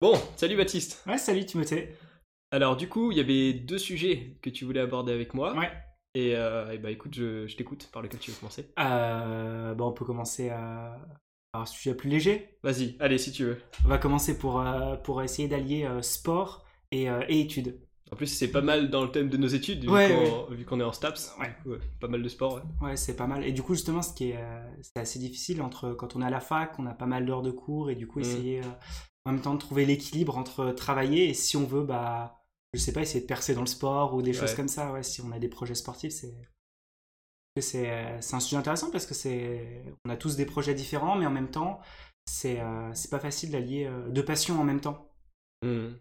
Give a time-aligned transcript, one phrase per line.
[0.00, 1.02] Bon, salut Baptiste.
[1.06, 1.94] Ouais, salut Timothée.
[2.50, 5.54] Alors du coup, il y avait deux sujets que tu voulais aborder avec moi.
[5.56, 5.70] Ouais.
[6.14, 8.72] Et, euh, et bah écoute, je, je t'écoute par lequel tu veux commencer.
[8.78, 10.90] Euh, bon, on peut commencer euh,
[11.52, 12.58] par un sujet plus léger.
[12.62, 13.58] Vas-y, allez si tu veux.
[13.84, 17.78] On va commencer pour, euh, pour essayer d'allier euh, sport et, euh, et études.
[18.10, 20.32] En plus, c'est pas mal dans le thème de nos études, vu Ouais,
[20.66, 21.36] qu'on est en STAPS.
[21.38, 21.54] Ouais.
[21.62, 22.62] Coup, pas mal de sport, ouais.
[22.88, 23.44] Ouais, c'est pas mal.
[23.44, 24.38] Et du coup, justement, ce qui est,
[24.82, 27.42] c'est assez difficile entre quand on est à la fac, on a pas mal d'heures
[27.42, 28.22] de cours et du coup, Mm.
[28.22, 28.60] essayer
[29.24, 32.42] en même temps de trouver l'équilibre entre travailler et si on veut, bah,
[32.74, 34.92] je sais pas, essayer de percer dans le sport ou des choses comme ça.
[34.92, 36.34] Ouais, si on a des projets sportifs, c'est
[37.60, 41.16] c'est euh, c'est un sujet intéressant parce que c'est on a tous des projets différents,
[41.16, 41.80] mais en même temps,
[42.26, 45.10] c'est euh, pas facile d'allier euh, deux passions en même temps.
[45.62, 45.94] Hmm.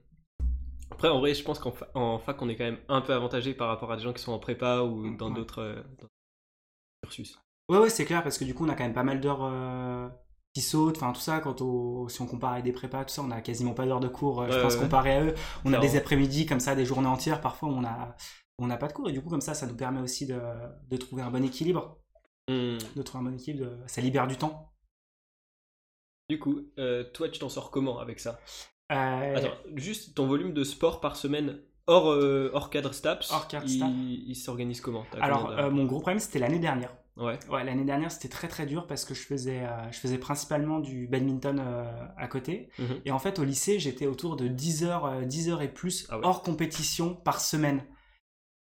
[0.91, 3.13] Après, en vrai, je pense qu'en fa- en fac, on est quand même un peu
[3.13, 5.35] avantagé par rapport à des gens qui sont en prépa ou dans Ouais.
[5.35, 6.13] d'autres euh, dans d'autres
[7.03, 7.39] cursus.
[7.69, 9.43] Ouais, ouais, c'est clair, parce que du coup, on a quand même pas mal d'heures
[10.53, 13.21] qui sautent, enfin tout ça, quand on, si on compare avec des prépas, tout ça,
[13.21, 14.81] on a quasiment pas d'heures de cours, euh, je pense, ouais.
[14.81, 15.35] comparé à eux.
[15.63, 18.15] On a des après-midi comme ça, des journées entières, parfois on a,
[18.57, 20.39] on n'a pas de cours, et du coup, comme ça, ça nous permet aussi de,
[20.89, 21.97] de trouver un bon équilibre,
[22.49, 22.79] Hmm.
[22.95, 24.73] de trouver un bon équilibre, de- ça libère du temps.
[26.29, 28.39] Du coup, euh, toi, tu t'en sors comment avec ça?
[28.91, 33.67] Euh, Attends, juste ton volume de sport par semaine hors, hors cadre STAPS, Hors cadre
[33.67, 35.05] il, il s'organise comment?
[35.21, 36.91] Alors, euh, mon gros problème, c'était l'année dernière.
[37.19, 37.37] Ouais.
[37.49, 40.79] Ouais, l'année dernière, c'était très très dur parce que je faisais, euh, je faisais principalement
[40.79, 41.83] du badminton euh,
[42.17, 42.69] à côté.
[42.79, 43.01] Mhm.
[43.05, 46.07] Et en fait, au lycée, j'étais autour de 10 heures, euh, 10 heures et plus
[46.09, 46.25] Ah ouais.
[46.25, 47.83] hors compétition par semaine.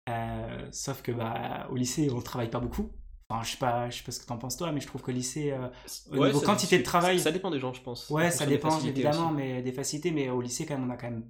[0.08, 2.91] Euh, sauf que bah, au lycée, on travaille pas beaucoup.
[3.30, 5.00] Enfin, je sais pas, je sais pas ce que t'en penses toi, mais je trouve
[5.02, 5.69] qu'au lycée, euh,
[6.12, 8.10] Au niveau ça- quantité de travail- Ça, ça dépend des gens, je pense.
[8.10, 9.34] ouais, ça dépend évidemment, aussi.
[9.36, 10.10] mais des facilités.
[10.10, 11.25] Mais au lycée, quand même, on a quand même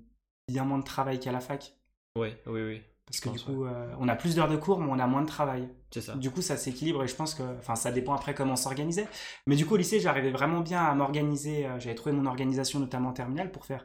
[0.49, 1.73] bien moins de travail qu'à la fac.
[2.19, 4.91] Ouais, oui, oui, Parce que du coup, euh, on a plus d'heures de cours, mais
[4.91, 5.69] on a moins de travail.
[5.91, 6.15] c'est ça.
[6.17, 9.07] Du coup, ça s'équilibre et je pense que, enfin, ça dépend après comment on s'organisait.
[9.47, 11.67] Mais du coup, au lycée, j'arrivais vraiment bien à m'organiser.
[11.67, 13.85] euh, J'avais trouvé mon organisation, notamment en terminale, pour faire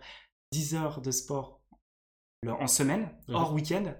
[0.53, 1.61] 10 heures de sport
[2.47, 3.93] en semaine, hors week-end.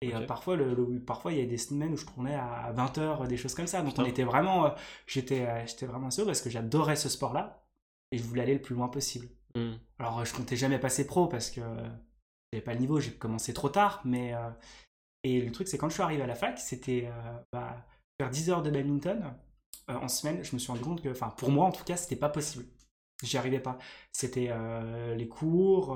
[0.00, 2.72] Et euh, parfois, le, le- parfois, il y a des semaines où je tournais à
[2.72, 3.80] 20 heures, des choses comme ça.
[3.82, 4.04] Donc, Putain.
[4.04, 4.70] on était vraiment, euh,
[5.06, 7.64] j'étais, j'étais vraiment sûr parce que j'adorais ce sport-là
[8.12, 9.28] et je voulais aller le plus loin possible.
[9.56, 9.74] Hmm.
[9.98, 11.60] Alors, je comptais jamais passer pro parce que
[12.52, 14.00] j'avais pas le niveau, j'ai commencé trop tard.
[14.04, 14.50] Mais euh,
[15.24, 17.86] et le truc, c'est quand je suis arrivé à la fac, c'était euh, bah,
[18.20, 19.34] faire 10 heures de badminton
[19.90, 20.42] euh, en semaine.
[20.44, 22.64] Je me suis rendu compte que, enfin, pour moi en tout cas, c'était pas possible.
[23.22, 23.78] J'y arrivais pas.
[24.12, 24.50] C'était
[25.16, 25.94] les cours,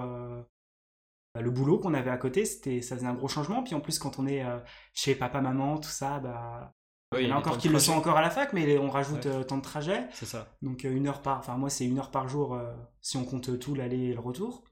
[1.35, 3.65] bah, le boulot qu'on avait à côté, c'était, ça faisait un gros changement.
[3.65, 4.45] Puis en plus, quand on est
[4.95, 6.73] chez papa, maman, tout ça, bah,
[7.13, 8.91] Ouais, il y en a encore qui le sont encore à la fac, mais on
[8.91, 9.31] rajoute Ouais.
[9.31, 10.09] euh, temps de trajet.
[10.13, 10.57] C'est ça.
[10.63, 13.25] Donc euh, une heure par, enfin moi c'est une heure par jour euh, si on
[13.25, 14.65] compte tout l'aller et le retour.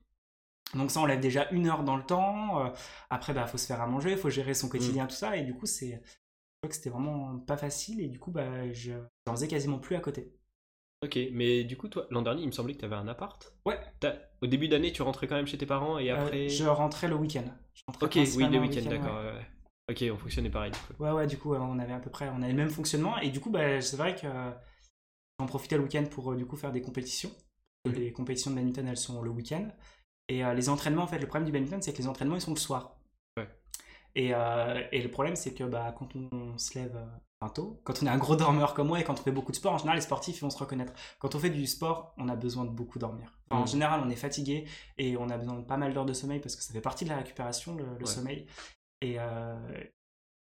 [0.74, 2.64] Donc ça enlève déjà une heure dans le temps.
[2.66, 2.70] euh,
[3.10, 5.54] après bah faut se faire à manger, faut gérer son quotidien tout ça et du
[5.54, 5.96] coup c'est, je
[6.62, 8.92] crois que c'était vraiment pas facile et du coup bah je
[9.26, 10.32] j'en faisais quasiment plus à côté.
[11.04, 13.52] Ok, mais du coup, toi, l'an dernier, il me semblait que tu avais un appart.
[13.66, 13.78] Ouais.
[14.40, 16.48] Au début d'année, tu rentrais quand même chez tes parents et Euh, après.
[16.48, 17.44] je rentrais le week-end.
[18.00, 19.18] Ok, oui, le week-end, d'accord.
[19.18, 19.32] ouais.
[19.32, 19.46] ouais.
[19.90, 20.70] Ok, on fonctionnait pareil.
[20.72, 21.02] du coup.
[21.02, 23.28] Ouais ouais du coup on avait à peu près on avait le même fonctionnement et
[23.28, 24.26] du coup bah c'est vrai que
[25.38, 27.30] j'en profitais le week-end pour euh, du coup faire des compétitions.
[27.86, 27.92] Mhm.
[27.92, 29.68] Les compétitions de badminton elles sont le week-end
[30.28, 32.40] et euh, les entraînements en fait le problème du badminton c'est que les entraînements ils
[32.40, 32.96] sont le soir.
[33.36, 33.48] Ouais.
[34.14, 38.02] Et, euh, et le problème c'est que bah quand on se lève euh, tôt, quand
[38.02, 39.78] on est un gros dormeur comme moi et quand on fait beaucoup de sport en
[39.78, 40.94] général les sportifs ils vont se reconnaître.
[41.18, 43.38] Quand on fait du sport on a besoin de beaucoup dormir.
[43.50, 43.68] Enfin, En Mhm.
[43.68, 44.66] général on est fatigué
[44.98, 47.04] et on a besoin de pas mal d'heures de sommeil parce que ça fait partie
[47.04, 48.06] de la récupération le, le Ouais.
[48.06, 48.46] sommeil.
[49.02, 49.18] Et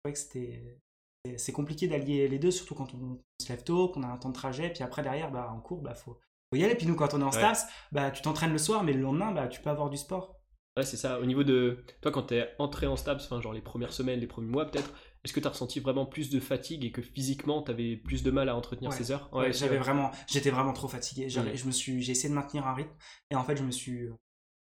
[0.03, 0.79] que c'était
[1.25, 4.17] c'est- c'est compliqué d'allier les deux, surtout quand on se lève tôt, qu'on a un
[4.17, 6.19] temps de trajet, puis après derrière, bah, en cours, bah, faut,
[6.55, 6.75] faut y aller.
[6.75, 7.31] Puis nous, quand on est en Ouais.
[7.33, 10.39] STAPS, bah, tu t'entraînes le soir, mais le lendemain, bah, tu peux avoir du sport.
[10.77, 11.19] Ouais, c'est ça.
[11.21, 11.85] Au niveau de.
[12.01, 14.91] Toi, quand t'es entré en STAPS, enfin, genre les premières semaines, les premiers mois peut-être,
[15.23, 18.49] est-ce que t'as ressenti vraiment plus de fatigue et que physiquement, t'avais plus de mal
[18.49, 18.95] à entretenir Ouais.
[18.97, 19.29] ces heures?
[19.31, 19.85] Ouais, j'avais vrai.
[19.85, 21.29] vraiment, j'étais vraiment trop fatigué.
[21.29, 21.57] J'avais- Mm.
[21.57, 22.91] Je me suis, j'ai essayé de maintenir un rythme,
[23.31, 24.09] et en fait, je me suis,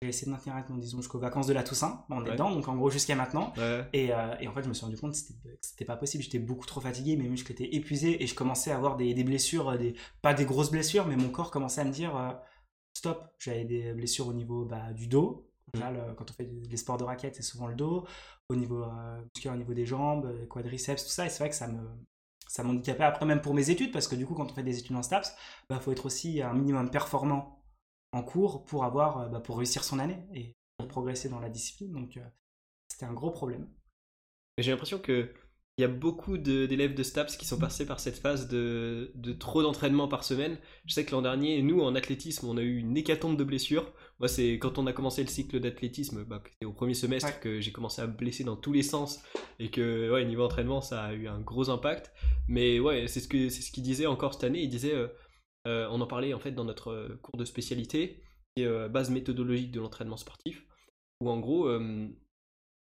[0.02, 2.04] j'ai essayé de maintenir un rythme, disons, jusqu'aux vacances de la Toussaint.
[2.08, 2.32] Bon, on est Ouais.
[2.32, 3.52] dedans, donc en gros jusqu'à maintenant.
[3.56, 3.86] Ouais.
[3.92, 5.18] Et, euh, et en fait, je me suis rendu compte que
[5.60, 6.22] c'était- pas possible.
[6.22, 9.24] J'étais beaucoup trop fatigué, mes muscles étaient épuisés et je commençais à avoir des, des
[9.24, 12.30] blessures, euh, des, pas des grosses blessures, mais mon corps commençait à me dire euh,
[12.94, 13.24] stop.
[13.38, 15.48] J'avais des blessures au niveau bah, du dos.
[15.74, 15.80] Mm.
[15.80, 18.06] Là, le- quand on fait des sports de raquettes, c'est souvent le dos.
[18.48, 21.27] Au niveau euh, musculaire, au niveau des jambes, quadriceps, tout ça.
[21.27, 21.78] Et c'est vrai que ça me
[22.48, 24.78] ça m'handicapait après même pour mes études parce que du coup quand on fait des
[24.78, 25.34] études en STAPS
[25.71, 27.61] bah faut être aussi un minimum performant
[28.12, 31.50] en cours pour avoir euh, bah, pour réussir son année et pour progresser dans la
[31.50, 32.24] discipline donc euh,
[32.88, 33.68] c'était un gros problème
[34.59, 35.32] J'ai l'impression que
[35.78, 39.10] il y a beaucoup de- d'élèves de STAPS qui sont passés par cette phase de,
[39.14, 40.59] de trop d'entraînement par semaine.
[40.84, 43.91] Je sais que l'an dernier, nous en athlétisme, on a eu une hécatombe de blessures.
[44.20, 47.41] Moi, c'est quand on a commencé le cycle d'athlétisme, bah, c'était au premier semestre Ouais.
[47.41, 49.22] que j'ai commencé à me blesser dans tous les sens
[49.58, 52.12] et que, ouais, niveau entraînement, ça a eu un gros impact.
[52.48, 54.60] Mais ouais, c'est ce que c'est ce qu'il disait encore cette année.
[54.60, 55.08] Il disait, euh,
[55.66, 58.22] euh, on en parlait en fait dans notre euh, cours de spécialité.
[58.56, 60.66] qui est euh, base méthodologique de l'entraînement sportif,
[61.20, 61.68] où en gros,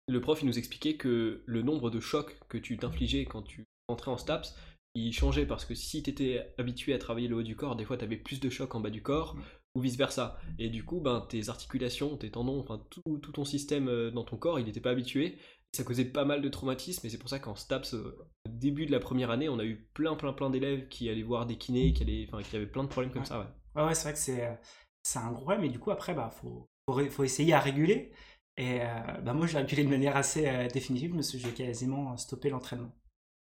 [0.10, 3.66] le prof il nous expliquait que le nombre de chocs que tu t'infligeais quand tu
[3.88, 4.56] rentrais en STAPS,
[4.96, 7.86] il changeait parce que si tu étais habitué à travailler le haut du corps, des
[7.86, 9.42] fois tu avais plus de chocs en bas du corps, Mm.
[9.76, 10.38] Ou vice versa.
[10.60, 14.24] Et du coup, ben, tes articulations, tes tendons, enfin tout, tout ton système euh, dans
[14.24, 15.38] ton corps, il n'était pas habitué.
[15.76, 18.16] Ça causait pas mal de traumatismes, et c'est pour ça qu'en STAPS, euh,
[18.46, 21.24] au début de la première année, on a eu plein, plein, plein d'élèves qui allaient
[21.24, 23.28] voir des kinés, qui, allaient, enfin, qui avaient plein de problèmes comme Ouais.
[23.28, 23.40] ça.
[23.40, 23.48] Ouais.
[23.82, 24.60] Ouais, ouais, c'est vrai que c'est,
[25.02, 25.64] c'est un gros problème.
[25.64, 28.12] Et du coup, après, bah, faut, faut, faut essayer à réguler.
[28.58, 28.86] Et euh,
[29.24, 32.94] bah, moi, j'ai régulé de manière assez euh, définitive, parce que j'ai quasiment stoppé l'entraînement.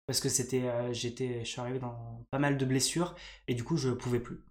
[0.05, 3.15] Parce que c'était, euh, j'étais, je suis arrivé dans pas mal de blessures,
[3.47, 4.43] et du coup, je pouvais plus.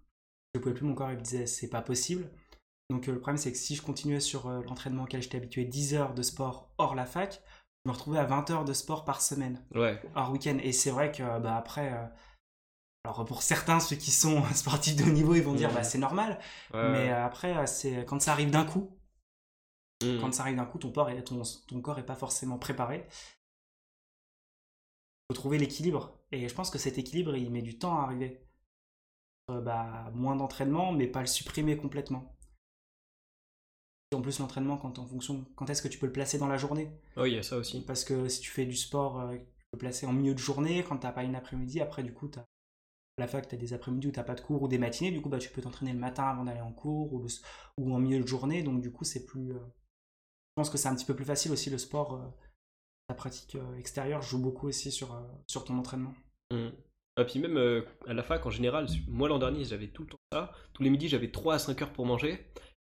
[0.55, 2.29] Je pouvais plus, mon corps, il me disait, c'est pas possible.
[2.89, 5.63] Donc, euh, le problème, c'est que si je continuais sur euh, l'entraînement auquel j'étais habitué,
[5.65, 7.41] 10 heures de sport hors la fac,
[7.85, 10.01] je me retrouvais à 20 heures de sport par semaine Ouais.
[10.15, 10.57] hors week-end.
[10.61, 12.05] Et c'est vrai que bah, après, euh,
[13.05, 15.97] alors pour certains, ceux qui sont sportifs de haut niveau, ils vont dire bah, c'est
[15.97, 16.37] normal.
[16.73, 18.95] Ouais, mais après, c'est quand ça arrive d'un coup,
[20.03, 20.19] Mm.
[20.19, 23.05] quand ça arrive d'un coup, ton, corps est, ton, ton corps est pas forcément préparé.
[25.29, 26.17] faut trouver l'équilibre.
[26.31, 28.41] Et je pense que cet équilibre, il met du temps à arriver.
[29.49, 32.35] Euh, bah, moins d'entraînement, mais pas le supprimer complètement.
[34.13, 36.57] En plus, l'entraînement, quand, en fonction, quand est-ce que tu peux le placer dans la
[36.57, 36.91] journée?
[37.17, 37.81] Oui, il y a ça aussi.
[37.85, 40.83] parce que si tu fais du sport, euh, tu peux placer en milieu de journée
[40.87, 41.79] quand t'as pas une après-midi.
[41.79, 42.45] Après, du coup, t'as à
[43.21, 45.11] la fac, t'as des après-midi où t'as pas de cours ou des matinées.
[45.11, 47.27] Du coup, bah, tu peux t'entraîner le matin avant d'aller en cours ou, le
[47.77, 48.63] ou en milieu de journée.
[48.63, 49.51] Donc, du coup, c'est plus.
[49.53, 52.15] euh, Je pense que c'est un petit peu plus facile aussi le sport.
[52.15, 52.27] euh,
[53.09, 55.17] La pratique euh, extérieure joue beaucoup aussi sur,
[55.47, 56.13] sur ton entraînement.
[56.51, 56.69] Mm.
[57.21, 60.09] Et puis même euh, à la fac en général, moi l'an dernier j'avais tout le
[60.09, 60.51] temps ça.
[60.73, 62.39] Tous les midis j'avais 3 à 5 heures pour manger.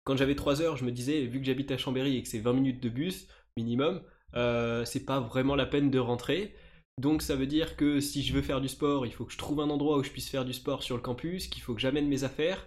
[0.04, 2.38] Quand j'avais 3 heures, je me disais, vu que j'habite à Chambéry et que c'est
[2.38, 3.26] 20 minutes de bus
[3.56, 4.02] minimum,
[4.34, 6.54] euh, c'est pas vraiment la peine de rentrer.
[6.98, 9.38] Donc ça veut dire que si je veux faire du sport, il faut que je
[9.38, 11.80] trouve un endroit où je puisse faire du sport sur le campus, qu'il faut que
[11.80, 12.66] j'amène mes affaires.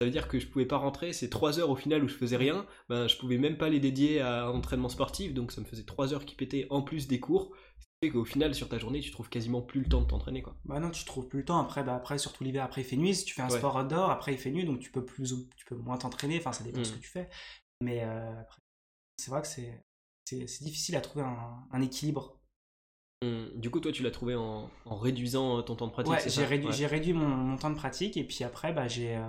[0.00, 2.16] Ça veut dire que je pouvais pas rentrer, c'est 3 heures au final où je
[2.16, 5.60] faisais rien, ben je pouvais même pas les dédier à un entraînement sportif, donc ça
[5.60, 7.54] me faisait 3 heures qui pétaient en plus des cours.
[8.10, 10.56] Qu'au final sur ta journée tu trouves quasiment plus le temps de t'entraîner quoi.
[10.64, 11.60] Bah non, tu trouves plus le temps.
[11.60, 13.14] Après, bah après surtout l'hiver, après il fait nuit.
[13.14, 13.58] Si tu fais un Ouais.
[13.58, 16.38] sport outdoor, après il fait nuit, donc tu peux plus, ou- tu peux moins t'entraîner.
[16.38, 16.96] Enfin, ça dépend de ce Mm.
[16.96, 17.28] que tu fais.
[17.80, 18.58] Mais euh, après,
[19.16, 19.84] c'est vrai que c'est,
[20.24, 22.40] c'est, c'est difficile à trouver un, un équilibre.
[23.24, 26.12] Hum, Du coup, toi, tu l'as trouvé en, en réduisant euh, ton temps de pratique,
[26.12, 26.48] Ouais, c'est j'ai ça?
[26.48, 26.72] réduit, Ouais.
[26.72, 29.22] j'ai réduit mon, mon temps de pratique et puis après, bah j'ai, euh,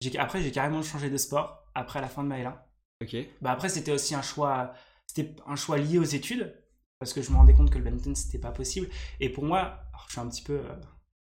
[0.00, 2.56] j'ai- après j'ai carrément changé de sport après la fin de ma L1.
[3.02, 3.16] Ok.
[3.40, 4.72] Bah après c'était aussi un choix,
[5.08, 6.61] c'était un choix lié aux études
[7.02, 8.88] parce que je me rendais compte que le badminton c'était pas possible.
[9.20, 9.58] Et pour moi,
[9.92, 10.74] alors, je suis un petit peu euh,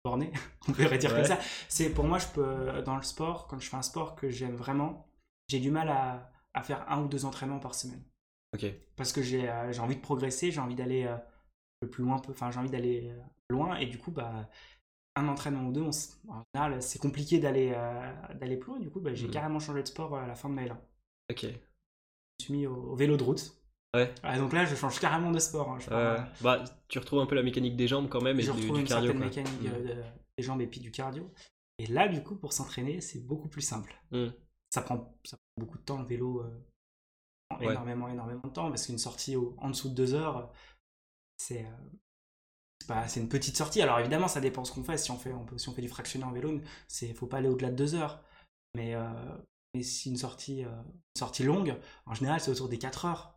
[0.03, 0.31] borné,
[0.67, 1.39] on pourrait dire comme ça.
[1.69, 4.55] C'est pour moi, je peux dans le sport, quand je fais un sport que j'aime
[4.55, 5.07] vraiment,
[5.47, 8.03] j'ai du mal à, à faire un ou deux entraînements par semaine
[8.53, 8.65] Ok.
[8.95, 11.17] parce que j'ai euh, j'ai envie de progresser, j'ai envie d'aller euh,
[11.81, 14.49] le plus loin, enfin j'ai envie d'aller euh, loin et du coup bah
[15.15, 15.91] un entraînement ou deux, on
[16.31, 18.79] en général c'est compliqué d'aller euh, d'aller plus loin.
[18.79, 19.31] Du coup bah, j'ai Mhm.
[19.31, 20.77] carrément changé de sport à la fin de ma L1.
[21.29, 21.41] Ok.
[21.43, 21.59] Je me
[22.45, 23.58] suis mis au, au vélo de route.
[23.95, 24.13] Ouais.
[24.21, 25.71] Ah, donc là je change carrément de sport.
[25.71, 25.79] hein.
[25.79, 28.51] Je, Euh, bah, tu retrouves un peu la mécanique des jambes quand même et je
[28.51, 29.11] du, du une cardio.
[29.13, 29.25] quoi.
[29.25, 29.67] mécanique Mm.
[29.67, 30.03] euh, de-
[30.37, 31.31] des jambes et puis du cardio.
[31.79, 33.95] Et là du coup pour s'entraîner c'est beaucoup plus simple.
[34.11, 34.27] Mm.
[34.69, 36.41] Ça prend, ça prend beaucoup de temps le vélo.
[36.43, 36.65] euh,
[37.59, 37.71] Ouais.
[37.71, 40.51] énormément, énormément de temps parce qu'une sortie au- en dessous de deux heures,
[41.37, 43.81] c'est euh, c'est une petite sortie.
[43.81, 44.97] Alors évidemment, ça dépend ce qu'on fait.
[44.97, 47.37] Si on fait, on peut, si on fait du fractionné en vélo, c'est faut pas
[47.37, 48.23] aller au-delà de deux heures.
[48.75, 48.95] Mais,
[49.73, 50.83] mais si une sortie, une
[51.17, 51.75] sortie longue,
[52.05, 53.33] en général, c'est autour des 4 heures.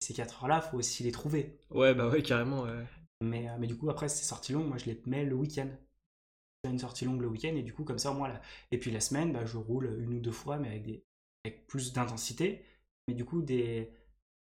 [0.00, 1.58] Ces 4 heures-là, faut aussi les trouver.
[1.70, 2.62] Ouais, bah ouais, carrément.
[2.62, 2.86] ouais.
[3.20, 5.68] Mais, euh, mais du coup, après, ces sorties longues, moi, je les mets le week-end.
[5.70, 8.40] Je fais une sortie longue le week-end, et du coup, comme ça, moi, là.
[8.70, 11.04] Et puis la semaine, bah, je roule une ou deux fois, mais avec, des,
[11.44, 12.64] avec plus d'intensité,
[13.08, 13.90] mais du coup, des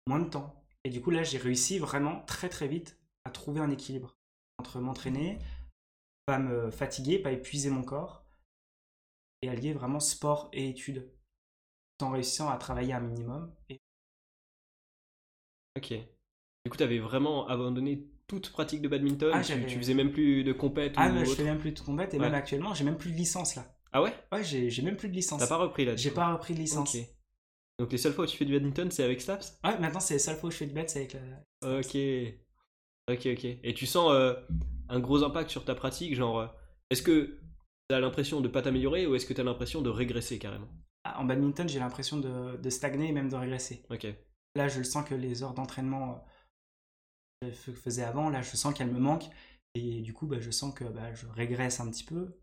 [0.09, 0.65] moins de temps.
[0.85, 4.17] Et du coup, là, j'ai réussi vraiment très très vite à trouver un équilibre
[4.59, 5.39] entre m'entraîner,
[6.27, 8.25] pas me fatiguer, pas épuiser mon corps,
[9.43, 11.11] et allier vraiment sport et études,
[11.99, 13.55] tout en réussissant à travailler un minimum.
[13.69, 13.81] Et
[15.77, 15.91] Ok.
[16.65, 20.45] Du coup, t'avais vraiment abandonné toute pratique de badminton Ah, tu, tu faisais même plus
[20.45, 22.19] de compète ah, ou je fais même plus de combat, et Ouais.
[22.19, 23.65] même actuellement, j'ai même plus de licence là.
[23.93, 24.13] Ah ouais?
[24.33, 25.41] Ouais, j'ai même plus de licence.
[25.41, 26.95] T'as pas repris là J'ai pas repris de licence.
[26.95, 27.03] Ok.
[27.79, 30.15] Donc les seules fois où tu fais du badminton, c'est avec Slaps Ouais, maintenant c'est
[30.15, 31.79] la seule fois où je fais du bad, c'est avec la.
[31.79, 31.97] Ok.
[33.11, 33.45] Ok, ok.
[33.65, 34.35] Et tu sens euh,
[34.89, 36.47] un gros impact sur ta pratique Genre, euh,
[36.91, 37.39] est-ce que
[37.89, 40.69] t'as l'impression de pas t'améliorer ou est-ce que t'as l'impression de régresser carrément?
[41.05, 43.85] Ah, En badminton, j'ai l'impression de, de stagner et même de régresser.
[43.91, 44.07] Ok.
[44.55, 46.25] Là, je le sens que les heures d'entraînement
[47.45, 49.31] euh, que je faisais avant, là, je sens qu'elles me manquent.
[49.75, 52.39] Et du coup, bah, je sens que bah, je régresse un petit peu.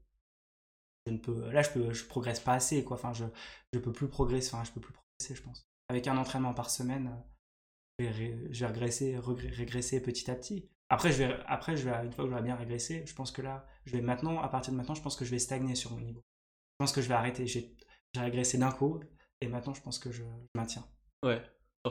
[1.05, 2.97] Je ne peux, là, je peux, je progresse pas assez, quoi.
[2.97, 3.25] Enfin, je,
[3.73, 4.53] je peux plus progresser.
[4.53, 5.67] Enfin, je peux plus progresser, je pense.
[5.89, 7.07] Avec un entraînement par semaine,
[8.01, 10.69] euh, je vais, régresser, régresser petit à petit.
[10.89, 13.43] Après, je vais, après, je vais, une fois que j'aurai bien régressé, je pense que
[13.43, 15.91] là, je vais maintenant, à partir de maintenant, je pense que je vais stagner sur
[15.91, 16.21] mon niveau.
[16.21, 17.45] Je pense que je vais arrêter.
[17.45, 17.75] J'ai,
[18.13, 18.99] j'ai régressé d'un coup,
[19.41, 20.83] et maintenant je pense que je, je maintiens.
[21.23, 21.41] Ouais.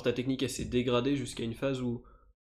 [0.03, 2.03] Ta technique, elle s'est dégradée jusqu'à une phase où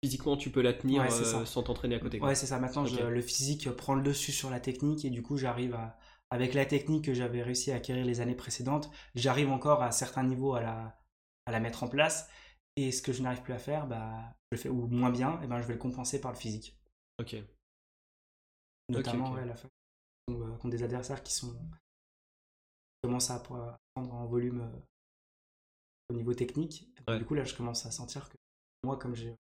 [0.04, 2.20] physiquement tu peux la tenir Ouais, euh, sans t'entraîner à côté.
[2.20, 2.30] quoi.
[2.30, 2.60] Ouais, c'est ça.
[2.60, 5.98] Maintenant, je- le physique prend le dessus sur la technique et du coup, j'arrive à,
[6.30, 10.24] avec la technique que j'avais réussi à acquérir les années précédentes, j'arrive encore à certains
[10.24, 11.00] niveaux à la,
[11.46, 12.30] à la mettre en place.
[12.78, 15.42] Et ce que je n'arrive plus à faire, bah, je le fais ou moins bien,
[15.42, 16.78] et ben, je vais le compenser par le physique.
[17.20, 17.36] Ok.
[18.90, 19.36] Notamment ok.
[19.36, 19.70] ouais, à la fin,
[20.30, 24.80] euh, contre des adversaires qui sont qui commencent à pre- prendre en volume euh,
[26.10, 26.88] au niveau technique.
[27.08, 27.20] Ouais.
[27.20, 28.36] Du coup, là, je commence à sentir que
[28.84, 29.36] moi, comme j'ai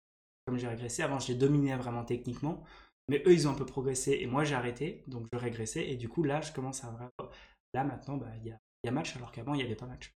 [0.46, 2.62] comme j'ai régressé, avant, je les dominais vraiment techniquement,
[3.08, 5.88] mais eux, ils ont un peu progressé et moi, j'ai arrêté, donc je régressais.
[5.88, 7.32] Et du coup, là, je commence à vraiment.
[7.72, 9.86] Là, maintenant, bah, il y, a, y a match, alors qu'avant, il n'y avait pas
[9.86, 10.12] match.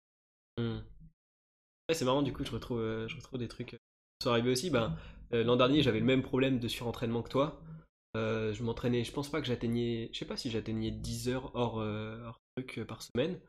[0.59, 0.79] Hmm.
[1.89, 3.79] Ouais, c'est marrant, du coup, je retrouve, euh, je retrouve des trucs euh,
[4.19, 4.71] qui sont arrivés aussi.
[4.71, 4.97] Ben,
[5.33, 7.63] euh, L'an dernier, j'avais le même problème de surentraînement que toi.
[8.17, 11.55] Euh, je m'entraînais, je pense pas que j'atteignais, je sais pas si j'atteignais 10 heures
[11.55, 13.41] hors, hors truc par semaine.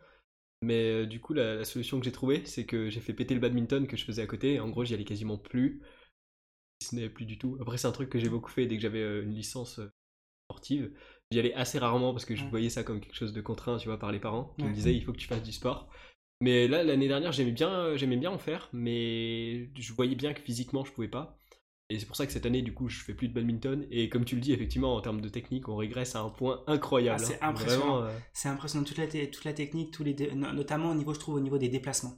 [0.62, 3.34] Mais euh, du coup, la, la solution que j'ai trouvée, c'est que j'ai fait péter
[3.36, 4.60] le badminton que je faisais à côté.
[4.60, 5.82] En gros, j'y allais quasiment plus.
[6.82, 7.58] Ce n'est plus du tout.
[7.62, 9.92] Après, c'est un truc que j'ai beaucoup fait dès que j'avais euh, une licence euh,
[10.50, 10.94] sportive.
[11.32, 12.50] J'y allais assez rarement parce que je Ouais.
[12.50, 14.96] voyais ça comme quelque chose de contraint, tu vois, par les parents qui me disaient
[14.96, 15.90] il faut que tu fasses du sport.
[16.42, 20.42] Mais là, l'année dernière, j'aimais bien, j'aimais bien en faire, mais je voyais bien que
[20.42, 21.38] physiquement, je pouvais pas.
[21.90, 23.86] Et c'est pour ça que cette année, du coup, je fais plus de badminton.
[23.92, 26.64] Et comme tu le dis, effectivement, en termes de technique, on régresse à un point
[26.66, 27.22] incroyable.
[27.22, 27.50] Ah, c'est hein.
[27.50, 28.02] impressionnant.
[28.04, 31.14] Euh, C'est impressionnant, toute la, té- toute la technique, tous les dé- notamment au niveau,
[31.14, 32.18] je trouve, au niveau des déplacements.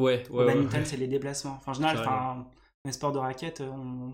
[0.00, 0.86] Ouais, Au ouais, ouais, badminton, ouais.
[0.86, 1.54] c'est les déplacements.
[1.56, 2.50] Enfin, en général, enfin,
[2.84, 4.12] les sports de raquette, on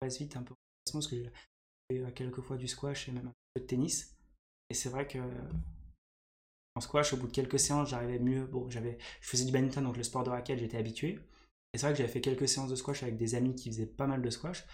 [0.00, 0.56] passe vite un peu au
[0.86, 1.30] déplacement parce que j'ai
[1.90, 4.16] fait euh, quelques fois du squash et même un peu de tennis.
[4.70, 5.18] Et c'est vrai que
[6.76, 8.46] en squash, au bout de quelques séances, j'arrivais mieux.
[8.46, 11.18] Bon, j'avais, je faisais du badminton, donc le sport de raquette, j'étais habitué.
[11.74, 13.86] Et c'est vrai que j'avais fait quelques séances de squash avec des amis qui faisaient
[13.86, 14.64] pas mal de squash.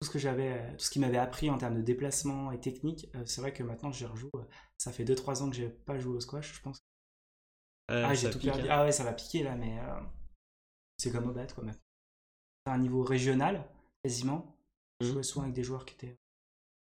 [0.00, 2.60] Tout ce que j'avais, euh, tout ce qui m'avait appris en termes de déplacement et
[2.60, 4.30] technique, euh, c'est vrai que maintenant j'y rejoue.
[4.76, 6.78] Ça fait 2-3 ans que j'ai pas joué au squash, je pense.
[7.90, 8.68] Euh, Ah, j'ai tout pique, perdu.
[8.68, 8.72] hein.
[8.72, 10.00] Ah ouais, ça va piquer là, mais euh,
[10.98, 11.80] c'est comme au bat quoi maintenant.
[12.66, 13.64] Un niveau régional,
[14.02, 14.56] quasiment.
[15.00, 15.12] Je Mhm.
[15.14, 16.18] jouais souvent avec des joueurs qui étaient.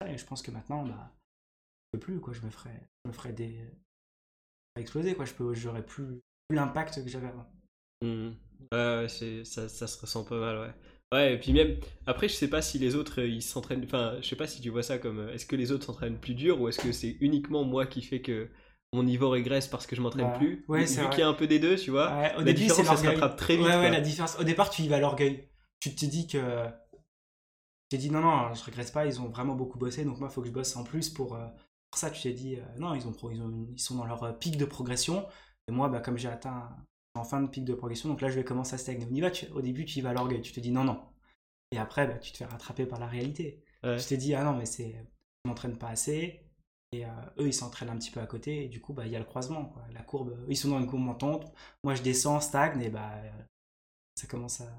[0.07, 1.13] Et je pense que maintenant, bah,
[1.93, 2.33] je peux plus quoi.
[2.33, 3.65] Je me ferais, je me ferais des.
[4.77, 5.25] exploser quoi.
[5.25, 7.47] Je peux, j'aurais plus, plus l'impact que j'avais avant.
[8.03, 8.35] Mhm.
[8.73, 10.75] Ouais, ouais, c'est, ça, ça se ressent pas mal, ouais.
[11.13, 11.77] Ouais, et puis même,
[12.07, 14.61] après, je sais pas si les autres, euh, ils s'entraînent, enfin, je sais pas si
[14.61, 16.93] tu vois ça comme, euh, est-ce que les autres s'entraînent plus dur ou est-ce que
[16.93, 18.49] c'est uniquement moi qui fait que
[18.93, 20.65] mon niveau régresse parce que je m'entraîne Bah, plus?
[20.69, 21.19] Ouais, Vu c'est vrai.
[21.19, 22.97] y a un peu des deux, tu vois, Ouais, au la début, c'est différence, ça
[22.97, 23.21] se l'orgueil.
[23.21, 23.67] rattrape très vite.
[23.67, 23.91] Ouais, quoi.
[23.91, 24.37] la différence.
[24.39, 25.49] Au départ, tu y vas à l'orgueil.
[25.81, 26.39] Tu te dis que.
[27.89, 30.29] Tu t'es dit non, non, je regrette pas, ils ont vraiment beaucoup bossé, donc moi,
[30.31, 31.35] il faut que je bosse en plus pour.
[31.37, 31.47] euh,
[31.91, 34.05] pour ça, tu t'es dit, euh, non, ils, ont, pro- ils, ont- ils sont dans
[34.05, 35.27] leur euh, pic de progression.
[35.69, 36.69] Et moi, bah, comme j'ai atteint
[37.19, 39.07] en fin de pic de progression, donc là, je vais commencer à stagner.
[39.11, 40.85] On y va, tu- au début, tu y vas à l'orgueil, tu te dis non,
[40.85, 41.01] non.
[41.73, 43.63] Et après, bah, tu te fais rattraper par la réalité.
[43.85, 43.99] Ouais.
[43.99, 44.93] Tu t'es dit, ah non, mais c'est.
[45.45, 46.43] Je m'entraîne pas assez.
[46.93, 47.09] Et euh,
[47.39, 48.65] eux, ils s'entraînent un petit peu à côté.
[48.65, 49.67] Et du coup, bah, il y a le croisement.
[49.67, 49.83] Quoi.
[49.93, 51.53] La courbe, eux, ils sont dans une courbe montante.
[51.85, 52.81] Moi, je descends, stagne.
[52.83, 53.31] Et bah, euh,
[54.17, 54.71] ça commence à.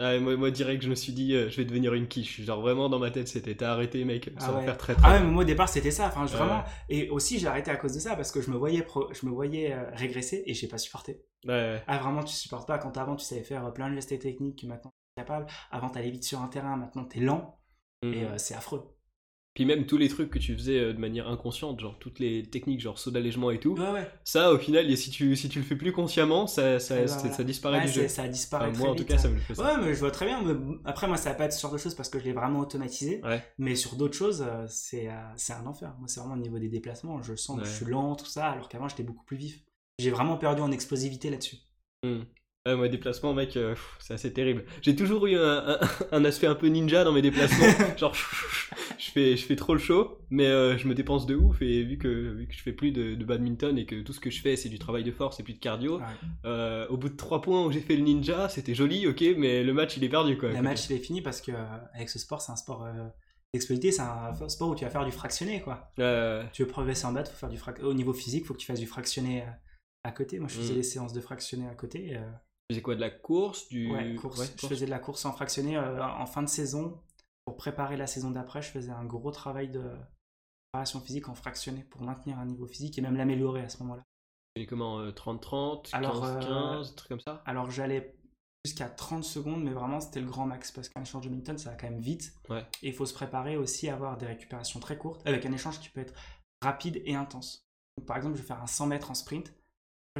[0.00, 2.40] Ah, moi, moi, direct, je me suis dit, euh, je vais devenir une quiche.
[2.42, 4.64] Genre, vraiment, dans ma tête, c'était, t'as arrêté, mec, Ah ça va ouais.
[4.64, 6.06] faire très très Ah ouais, mais moi au départ c'était ça.
[6.06, 6.38] Enfin, je- Ouais.
[6.38, 6.62] vraiment.
[6.88, 9.26] Et aussi j'ai arrêté à cause de ça parce que je me voyais, pro- je
[9.26, 11.24] me voyais euh, régresser et j'ai pas supporté.
[11.46, 12.78] Ouais, Ah vraiment, tu supportes pas.
[12.78, 15.46] Quand avant tu savais faire euh, plein de gestes techniques, que maintenant t'es capable.
[15.72, 17.58] Avant t'allais vite sur un terrain, maintenant t'es lent
[18.04, 18.14] Mhm.
[18.14, 18.96] et euh, c'est affreux.
[19.58, 22.44] Puis même tous les trucs que tu faisais euh, de manière inconsciente, genre toutes les
[22.44, 24.08] techniques, genre saut d'allègement et tout, Ouais ouais.
[24.22, 27.08] ça, au final, si tu, si tu le fais plus consciemment, ça, ça, Et bah,
[27.08, 28.06] ça, disparaît du jeu.
[28.06, 29.64] ça disparaît Enfin, moi, en tout cas, ça me le fait ça.
[29.64, 30.44] Ouais, mais je vois très bien.
[30.44, 32.32] mais après, moi, ça va pas être ce genre de choses parce que je l'ai
[32.32, 33.20] vraiment automatisé.
[33.24, 33.44] Ouais.
[33.58, 35.92] Mais sur d'autres choses, euh, c'est euh, c'est un enfer.
[35.98, 37.20] Moi, c'est vraiment au niveau des déplacements.
[37.24, 39.58] Je sens que je suis lent, tout ça, alors qu'avant, j'étais beaucoup plus vif.
[39.98, 41.56] J'ai vraiment perdu en explosivité là-dessus.
[42.04, 42.20] Hmm.
[42.68, 44.64] Ouais, moi, déplacement, mec, euh, c'est assez terrible.
[44.82, 45.78] J'ai toujours eu un, un-
[46.12, 47.64] un aspect un peu ninja dans mes déplacements.
[47.98, 48.14] genre,
[48.98, 51.62] je fais, je fais trop le show, mais euh, je me dépense de ouf.
[51.62, 54.20] Et vu que, vu que je fais plus de, de badminton et que tout ce
[54.20, 56.04] que je fais, c'est du travail de force et plus de cardio, Ouais.
[56.44, 59.62] euh, au bout de trois points où j'ai fait le ninja, c'était joli, ok, mais
[59.64, 60.50] le match, il est perdu, quoi.
[60.50, 61.52] Le match, il est fini parce que
[61.94, 62.86] avec ce sport, c'est un sport
[63.54, 65.90] d'explosivité, c'est un sport où tu vas faire du fractionné, quoi.
[66.52, 68.66] Tu veux progresser en bas, faut faire du frac- au niveau physique, faut que tu
[68.66, 69.44] fasses du fractionné
[70.04, 70.38] à côté.
[70.38, 70.76] Moi, je faisais Mm.
[70.76, 72.16] des séances de fractionné à côté.
[72.68, 73.90] Tu faisais quoi, de la course du...
[73.90, 74.38] Ouais, course.
[74.40, 77.00] ouais, Je faisais de la course en fractionné euh, en fin de saison.
[77.46, 79.82] Pour préparer la saison d'après, je faisais un gros travail de
[80.70, 84.02] préparation physique en fractionné pour maintenir un niveau physique et même l'améliorer à ce moment-là.
[84.54, 87.42] Faisais comment, euh, 30-30, Alors, 15-15, euh, un truc comme ça?
[87.46, 88.14] Alors j'allais
[88.66, 91.70] jusqu'à 30 secondes, mais vraiment c'était le grand max parce qu'un échange de badminton ça
[91.70, 92.34] va quand même vite.
[92.50, 92.66] Ouais.
[92.82, 95.80] Et il faut se préparer aussi à avoir des récupérations très courtes avec un échange
[95.80, 96.12] qui peut être
[96.60, 97.64] rapide et intense.
[97.96, 99.54] Donc, par exemple, je vais faire un 100 mètres en sprint,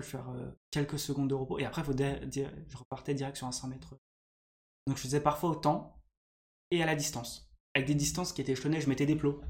[0.00, 3.47] je vais faire euh, quelques secondes de repos et après faut je repartais direct sur
[3.47, 3.99] un 100 mètres.
[4.87, 6.00] Donc je faisais parfois au temps
[6.71, 7.52] et à la distance.
[7.75, 9.40] Avec des distances qui étaient échelonnées, je mettais des plots.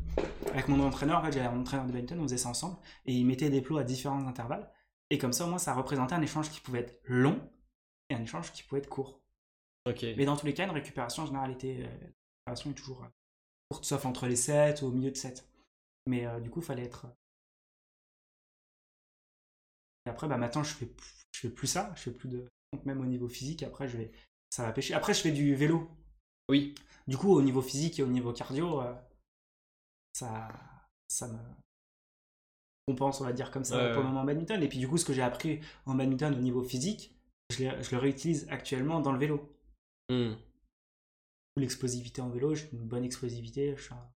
[0.53, 2.77] Avec mon entraîneur, en fait, j'avais un entraîneur de badminton, on faisait ça ensemble
[3.07, 4.71] et il mettait des plots à différents intervalles.
[5.11, 7.41] Et comme ça, au moins, ça représentait un échange qui pouvait être long
[8.11, 9.23] et un échange qui pouvait être court.
[9.87, 10.03] Ok.
[10.17, 11.87] Mais dans tous les cas, une récupération en général était, euh,
[12.47, 13.09] la récupération est toujours euh,
[13.71, 15.49] courte, sauf entre les 7 ou au milieu de 7.
[16.07, 17.07] Mais euh, du coup, il fallait être.
[20.09, 20.89] Après, bah, maintenant, je fais,
[21.33, 21.93] je fais plus ça.
[21.97, 22.47] Je fais plus de.
[22.85, 24.13] Même au niveau physique, après, je vais.
[24.51, 24.95] Ça va pêcher.
[24.95, 25.89] Après, je fais du vélo.
[26.49, 26.75] Oui.
[27.07, 28.95] Du coup, au niveau physique et au niveau cardio, euh,
[30.13, 30.49] ça,
[31.09, 31.39] ça me
[32.87, 34.63] compense, on va dire comme ça, Ouais, pour le moment en badminton.
[34.63, 37.15] Et puis, du coup, ce que j'ai appris en badminton au niveau physique,
[37.51, 39.55] je, le réutilise actuellement dans le vélo.
[40.11, 40.35] Hmm.
[41.57, 44.09] L'explosivité en vélo, j'ai une bonne explosivité, je suis un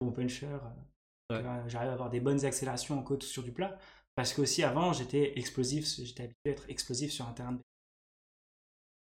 [0.00, 0.46] bon puncher.
[0.46, 1.36] Ouais.
[1.36, 3.78] euh, J'arrive à avoir des bonnes accélérations en côte sur du plat.
[4.20, 7.58] Parce que aussi avant, j'étais explosif, j'étais habitué à être explosif sur un terrain de.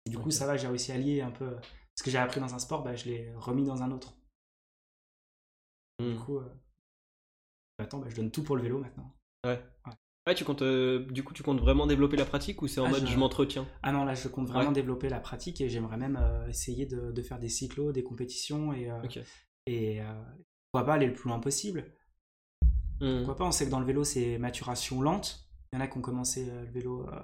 [0.07, 1.57] Et du coup, ça va, j'ai réussi à lier un peu
[1.97, 4.15] ce que j'ai appris dans un sport, bah, je l'ai remis dans un autre.
[5.99, 6.13] Hmm.
[6.13, 6.49] Du coup, euh,
[7.81, 9.13] attends, bah, je donne tout pour le vélo maintenant.
[9.45, 12.87] Ouais, tu comptes, euh, du coup, tu comptes vraiment développer la pratique ou c'est en
[12.87, 13.67] Ah, mode je- je m'entretiens?
[13.83, 14.75] Ah non, là, je compte vraiment Ouais.
[14.75, 18.73] développer la pratique et j'aimerais même euh, essayer de, de faire des cyclos, des compétitions
[18.73, 19.03] et, euh,
[19.67, 20.23] et euh,
[20.71, 21.93] pourquoi pas aller le plus loin possible.
[23.01, 23.17] Hmm.
[23.19, 25.47] Pourquoi pas On sait que dans le vélo, c'est maturation lente.
[25.73, 27.21] Il y en a qui ont commencé euh, le vélo euh,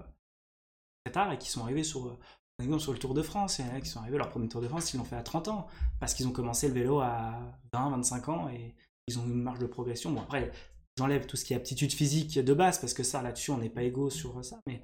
[1.04, 2.18] très tard et qui sont arrivés sur, euh,
[2.56, 3.59] par exemple, sur le Tour de France.
[3.59, 5.16] Il y en a qui sont arrivés leur premier Tour de France, ils l'ont fait
[5.16, 5.66] à 30 ans
[6.00, 7.40] parce qu'ils ont commencé le vélo à
[7.73, 8.75] 20, 25 ans et
[9.09, 10.11] ils ont une marge de progression.
[10.12, 10.52] Bon, après,
[10.99, 13.71] j'enlève tout ce qui est aptitude physique de base parce que ça, là-dessus, on n'est
[13.71, 14.61] pas égaux sur ça.
[14.66, 14.83] Mais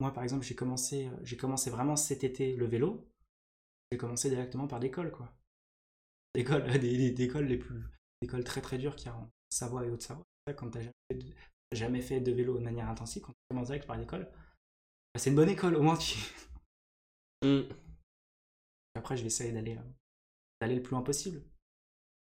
[0.00, 3.08] moi, par exemple, j'ai commencé, euh, commencé vraiment cet été le vélo.
[3.92, 5.32] J'ai commencé directement par l'école, quoi.
[6.34, 7.80] Des, des- des écoles les plus,
[8.20, 10.24] des écoles très très dures qu'il y a en Savoie et Haute-Savoie.
[10.52, 11.32] Quand jamais, de-
[11.70, 14.28] t'as jamais fait de vélo de manière intensive, quand tu commences direct par l'école,
[15.14, 16.18] bah, c'est une bonne école, au moins tu.
[17.44, 17.68] Hmm.
[18.94, 19.82] Après, je vais essayer d'aller, euh,
[20.60, 21.42] d'aller le plus loin possible.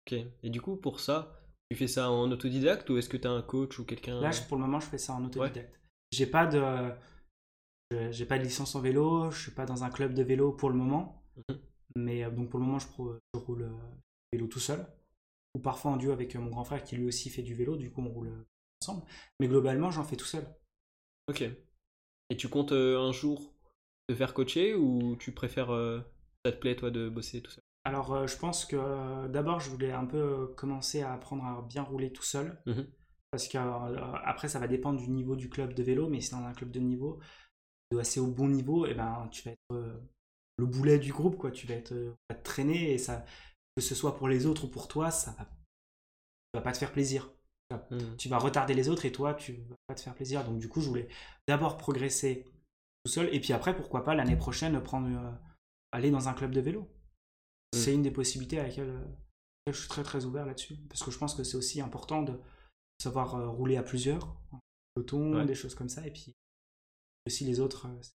[0.05, 0.17] Ok.
[0.43, 1.39] Et du coup, pour ça,
[1.69, 4.21] tu fais ça en autodidacte ou est-ce que tu as un coach ou quelqu'un?
[4.21, 5.79] Là, pour le moment, je fais ça en autodidacte.
[6.11, 6.91] J'ai pas de,
[8.11, 10.69] j'ai pas de licence en vélo, je suis pas dans un club de vélo pour
[10.69, 11.23] le moment.
[11.49, 11.59] Mhm.
[11.95, 13.71] Mais euh, donc pour le moment, je, pro- je roule euh,
[14.31, 14.85] vélo tout seul,
[15.55, 17.77] ou parfois en duo avec euh, mon grand frère qui lui aussi fait du vélo.
[17.77, 18.47] Du coup, on roule euh,
[18.81, 19.03] ensemble.
[19.39, 20.45] Mais globalement, j'en fais tout seul.
[21.27, 21.43] Ok.
[22.29, 23.53] Et tu comptes euh, un jour
[24.09, 25.99] te faire coacher ou tu préfères, euh,
[26.45, 27.63] ça te plaît toi de bosser tout seul?
[27.85, 31.83] Alors, euh, je pense que d'abord, je voulais un peu commencer à apprendre à bien
[31.83, 32.61] rouler tout seul.
[32.65, 32.87] Mhm.
[33.31, 36.09] Parce que euh, après, ça va dépendre du niveau du club de vélo.
[36.09, 37.19] Mais si dans un club de niveau,
[37.91, 39.99] de assez au bon niveau, et ben, tu vas être
[40.57, 41.37] le boulet du groupe.
[41.37, 41.51] Quoi.
[41.51, 42.93] Tu vas être, te traîner.
[42.93, 43.23] Et ça,
[43.79, 46.77] que ce soit pour les autres ou pour toi, ça va, ça va pas te
[46.77, 47.31] faire plaisir.
[47.91, 48.15] Hmm.
[48.17, 50.43] Tu vas retarder les autres et toi, tu vas pas te faire plaisir.
[50.43, 51.07] Donc, du coup, je voulais
[51.47, 52.45] d'abord progresser
[53.03, 53.33] tout seul.
[53.33, 55.31] Et puis après, pourquoi pas l'année prochaine prendre, euh,
[55.91, 56.81] aller dans un club de vélo.
[56.81, 57.77] Mm.
[57.77, 60.77] C'est une des possibilités à laquelle, euh, je suis très très ouvert là-dessus.
[60.89, 62.39] Parce que je pense que c'est aussi important de
[63.01, 64.59] savoir euh, rouler à plusieurs, en
[64.95, 65.45] peloton, Ouais.
[65.45, 66.05] des choses comme ça.
[66.07, 66.33] Et puis
[67.27, 68.13] aussi les autres, c'est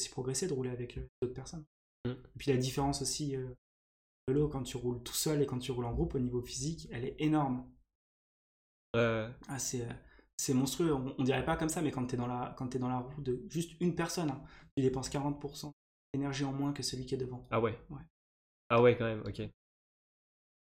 [0.00, 1.64] aussi progresser de rouler avec d'autres personnes.
[2.04, 2.10] Mm.
[2.10, 3.36] Et puis la différence aussi,
[4.28, 6.88] vélo, quand tu roules tout seul et quand tu roules en groupe, au niveau physique,
[6.92, 7.66] elle est énorme.
[8.96, 9.92] Euh, Ah, c'est, euh,
[10.36, 10.92] c'est monstrueux.
[10.92, 12.88] On, on dirait pas comme ça, mais quand tu es dans la, quand t'es dans
[12.88, 14.42] la roue de juste une personne, hein,
[14.76, 15.72] tu dépenses 40%
[16.14, 17.46] d'énergie en moins que celui qui est devant.
[17.50, 17.78] Ah ouais.
[17.90, 18.02] Ouais.
[18.70, 19.42] Ah ouais, quand même, ok.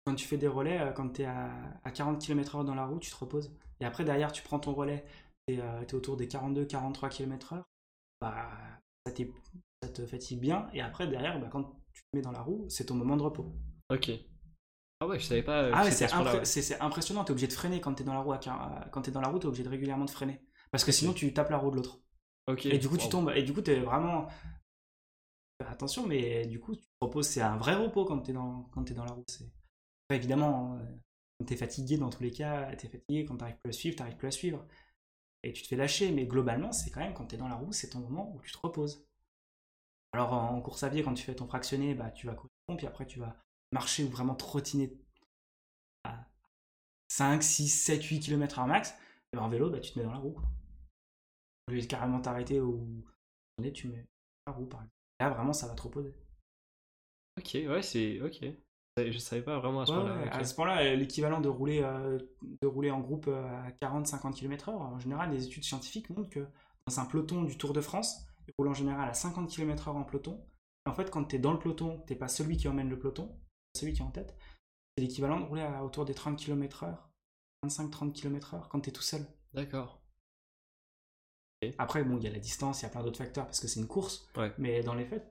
[0.04, 1.52] Quand tu fais des relais, euh, quand tu es à,
[1.84, 3.52] à 40 km/h dans la roue, tu te reposes.
[3.80, 5.04] Et après, derrière, tu prends ton relais,
[5.46, 7.62] tu es, autour des 42-43 km/h.
[8.20, 8.50] Bah,
[9.82, 10.68] ça te fatigue bien.
[10.72, 13.22] Et après, derrière, bah, quand tu te mets dans la roue, c'est ton moment de
[13.22, 13.52] repos.
[13.90, 14.10] Ok.
[15.00, 15.62] Ah ouais, je savais pas.
[15.62, 16.76] euh, Ah ouais, c'est, impré- ouais.
[16.80, 17.24] impressionnant.
[17.24, 18.34] Tu es obligé de freiner quand tu es dans la roue.
[18.90, 20.40] Quand tu es dans la roue, tu es obligé de régulièrement de freiner.
[20.70, 22.00] Parce que sinon, tu tapes la roue de l'autre.
[22.48, 22.66] Ok.
[22.66, 23.32] Et du coup, tu tombes.
[23.34, 24.28] Et du coup, tu es vraiment.
[25.64, 27.26] Attention, mais du coup, tu te reposes.
[27.28, 28.64] C'est un vrai repos quand tu es, dans...
[28.72, 29.24] quand t'es dans la roue.
[29.28, 29.44] C'est...
[30.06, 30.84] Après, évidemment, euh,
[31.38, 33.24] quand tu es fatigué, dans tous les cas, tu es fatigué.
[33.24, 34.66] Quand tu n'arrives plus à suivre, tu n'arrives plus à suivre.
[35.44, 36.10] Et tu te fais lâcher.
[36.12, 38.40] Mais globalement, c'est quand même quand tu es dans la roue, c'est ton moment où
[38.42, 39.07] tu te reposes.
[40.12, 42.86] Alors, en course à pied, quand tu fais ton fractionné, bah, tu vas courir, puis
[42.86, 43.36] après, tu vas
[43.72, 44.92] marcher ou vraiment trottiner
[46.04, 46.26] à
[47.08, 48.94] 5, 6, 7, 8 km à max.
[49.32, 50.32] Et ben, en vélo, bah, tu te mets dans la roue.
[50.32, 50.44] quoi.
[51.68, 53.04] Au lieu de carrément t'arrêter ou
[53.74, 54.06] tu mets
[54.46, 54.94] la roue par exemple.
[55.20, 56.14] Là vraiment ça va te reposer.
[57.38, 58.20] Ok, ouais, c'est.
[58.20, 58.40] Ok.
[58.98, 60.16] Je savais pas vraiment à ce Ouais, point-là.
[60.22, 60.34] ouais, ok.
[60.34, 62.18] À ce point-là, euh, l'équivalent de rouler, euh,
[62.62, 66.46] de rouler en groupe euh, à 40-50 km/h, en général, les études scientifiques montrent que
[66.86, 70.04] dans un peloton du Tour de France, ils roulent en général à 50 km/h en
[70.04, 70.44] peloton.
[70.86, 72.98] Et en fait, quand tu es dans le peloton, t'es pas celui qui emmène le
[72.98, 73.38] peloton,
[73.76, 74.34] celui qui est en tête.
[74.96, 76.96] C'est l'équivalent de rouler à autour des 30 km/h,
[77.66, 79.24] 25-30 km/h quand tu es tout seul.
[79.52, 80.02] D'accord.
[81.78, 83.68] Après, bon, il y a la distance, il y a plein d'autres facteurs parce que
[83.68, 84.28] c'est une course.
[84.36, 84.52] Ouais.
[84.58, 85.28] Mais dans les faits,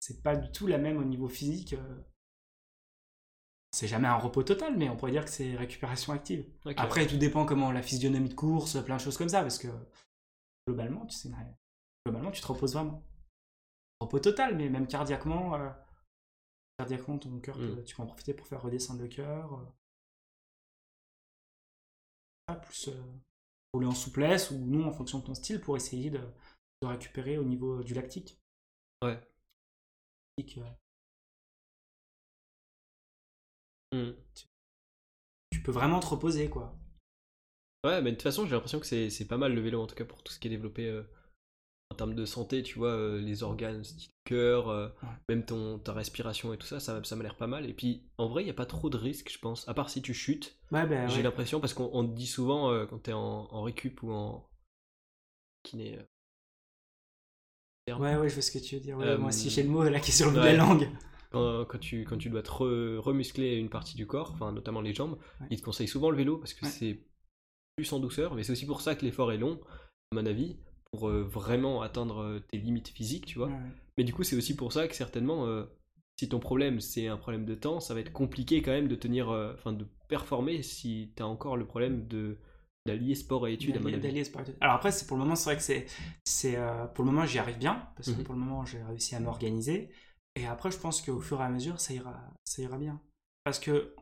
[0.00, 1.74] c'est pas du tout la même au niveau physique.
[1.74, 2.02] euh.
[3.72, 6.46] C'est jamais un repos total, mais on pourrait dire que c'est récupération active.
[6.76, 9.68] Après, tout dépend comment la physionomie de course, plein de choses comme ça, parce que
[10.66, 11.28] globalement, tu sais,
[12.06, 13.02] globalement, tu te reposes vraiment.
[14.00, 15.70] Repos total, mais même cardiaquement, euh,
[16.78, 17.84] cardiaquement, ton cœur, Mm.
[17.84, 19.54] tu peux en profiter pour faire redescendre le cœur.
[19.54, 19.64] euh.
[22.62, 23.02] Plus euh,
[23.72, 26.20] rouler en souplesse ou non en fonction de ton style pour essayer de,
[26.82, 28.38] de récupérer au niveau du lactique.
[29.02, 29.20] Ouais.
[30.38, 30.60] Lactique,
[33.92, 34.12] Hmm.
[35.50, 36.76] Tu peux vraiment te reposer, quoi.
[37.84, 39.86] Ouais, mais de toute façon, j'ai l'impression que c'est c'est pas mal le vélo, en
[39.86, 41.02] tout cas pour tout ce qui est développé euh,
[41.90, 45.08] en termes de santé, tu vois, euh, les organes, style cœur, euh, Ouais.
[45.28, 47.68] même ton, ta respiration et tout ça, ça, ça m'a l'air pas mal.
[47.68, 49.90] Et puis, en vrai, il n'y a pas trop de risques, je pense, à part
[49.90, 50.58] si tu chutes.
[50.72, 51.22] Ouais, ben, J'ai ouais.
[51.22, 54.48] l'impression, parce qu'on on te dit souvent euh, quand t'es en, en récup ou en
[55.62, 56.06] kiné.
[57.98, 58.96] Ouais, ouais, je vois ce que tu veux dire.
[58.96, 60.88] Moi aussi, j'ai le mot là qui est sur le bout de la langue.
[61.30, 64.80] quand, quand tu, quand tu dois te re- remuscler une partie du corps, enfin notamment
[64.80, 65.18] les jambes,
[65.50, 67.00] ils te conseillent souvent le vélo parce que c'est
[67.76, 69.60] plus en douceur, mais c'est aussi pour ça que l'effort est long,
[70.12, 70.58] à mon avis,
[70.96, 73.48] pour euh, vraiment atteindre euh, tes limites physiques, tu vois.
[73.48, 73.60] Ouais, ouais.
[73.98, 75.64] Mais du coup, c'est aussi pour ça que certainement, euh,
[76.18, 78.96] si ton problème c'est un problème de temps, ça va être compliqué quand même de
[78.96, 82.36] tenir, euh, enfin de performer si t'as encore le problème de
[82.86, 84.24] d'allier sport et études, à mon avis.
[84.24, 84.54] sport et.
[84.60, 85.86] Alors après, c'est pour le moment, c'est vrai que c'est,
[86.24, 88.24] c'est euh, pour le moment, j'y arrive bien parce que Mhm.
[88.24, 89.90] pour le moment, j'ai réussi à m'organiser.
[90.36, 93.00] Et après, je pense qu'au fur et à mesure, ça ira, ça ira bien.
[93.42, 93.94] Parce que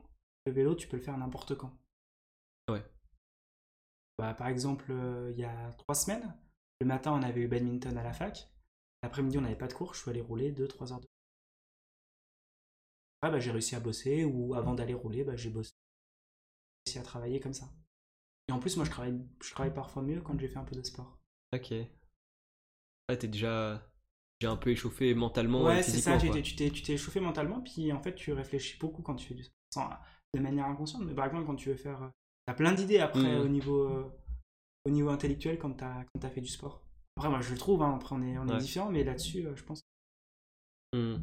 [0.47, 1.73] le vélo, tu peux le faire n'importe quand.
[2.69, 2.83] Ouais.
[4.19, 4.93] Bah, par exemple,
[5.33, 6.35] il y a trois semaines,
[6.81, 8.49] le matin, on avait eu badminton à la fac.
[9.03, 9.95] L'après-midi, on n'avait pas de cours.
[9.95, 11.07] Je suis allé rouler 2-3 heures de
[13.21, 15.73] Après, bah, j'ai réussi à bosser ou avant d'aller rouler, bah, j'ai bossé.
[16.87, 17.67] J'ai réussi à travailler comme ça.
[18.49, 20.77] Et en plus, moi, je travaille, je travaille parfois mieux quand j'ai fait un peu
[20.77, 21.19] de sport.
[21.55, 21.73] Ok.
[23.09, 23.83] Ouais, t'es déjà,
[24.41, 27.21] déjà un peu échauffé mentalement Ouais, c'est ça, tu t'es- tu t'es tu t'es échauffé
[27.21, 29.99] mentalement, puis en fait, tu réfléchis beaucoup quand tu fais du sport,
[30.35, 31.03] de manière inconsciente.
[31.05, 32.03] Mais par exemple, quand tu veux faire.
[32.03, 32.09] euh,
[32.47, 33.45] T'as plein d'idées après Mhm.
[33.45, 34.05] au, niveau, euh,
[34.85, 36.83] au niveau intellectuel quand t'as quand t'as fait du sport.
[37.17, 39.55] Après, moi, je le trouve, hein, après, on est, on est différents, mais là-dessus, euh,
[39.57, 39.83] je pense.
[40.93, 41.17] Hmm.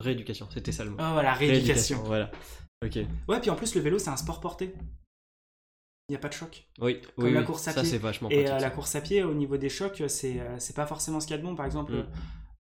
[0.00, 0.96] Rééducation, c'était ça le mot.
[0.98, 2.02] Ah, voilà, rééducation.
[2.02, 2.30] Voilà.
[2.84, 2.98] Ok.
[3.28, 4.74] Ouais, puis en plus, le vélo, c'est un sport porté.
[6.08, 6.68] Il n'y a pas de choc.
[6.80, 7.90] Oui, Comme oui, la course à ça pied.
[7.90, 8.52] c'est vachement Et pratique.
[8.52, 11.26] euh, la course à pied, au niveau des chocs, c'est euh, c'est pas forcément ce
[11.26, 11.54] qu'il y a de bon.
[11.54, 11.92] Par exemple,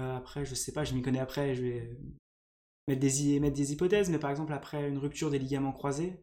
[0.00, 1.98] euh, après, je sais pas, je m'y connais après, je vais
[2.86, 6.22] mettre des, mettre des hypothèses, mais par exemple, après une rupture des ligaments croisés,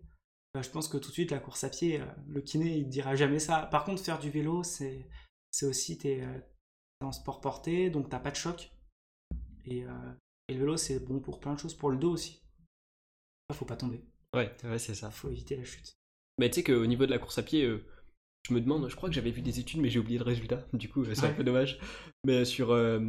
[0.55, 2.89] je pense que tout de suite, la course à pied, euh, le kiné, il te
[2.89, 3.67] dira jamais ça.
[3.71, 5.07] Par contre, faire du vélo, c'est
[5.51, 6.39] c'est aussi, t'es euh,
[6.99, 8.71] t'es en sport porté, donc t'as pas de choc.
[9.65, 10.13] Et, euh,
[10.47, 12.41] et le vélo, c'est bon pour plein de choses, pour le dos aussi.
[13.53, 14.03] Faut pas tomber,
[14.35, 15.09] Ouais, ouais, c'est ça.
[15.09, 15.93] faut éviter la chute.
[16.37, 17.83] Mais tu sais qu'au niveau de la course à pied, euh,
[18.47, 20.65] je me demande, je crois que j'avais vu des études, mais j'ai oublié le résultat.
[20.73, 21.79] Du coup, euh, c'est un peu dommage.
[22.25, 22.99] Mais sur euh,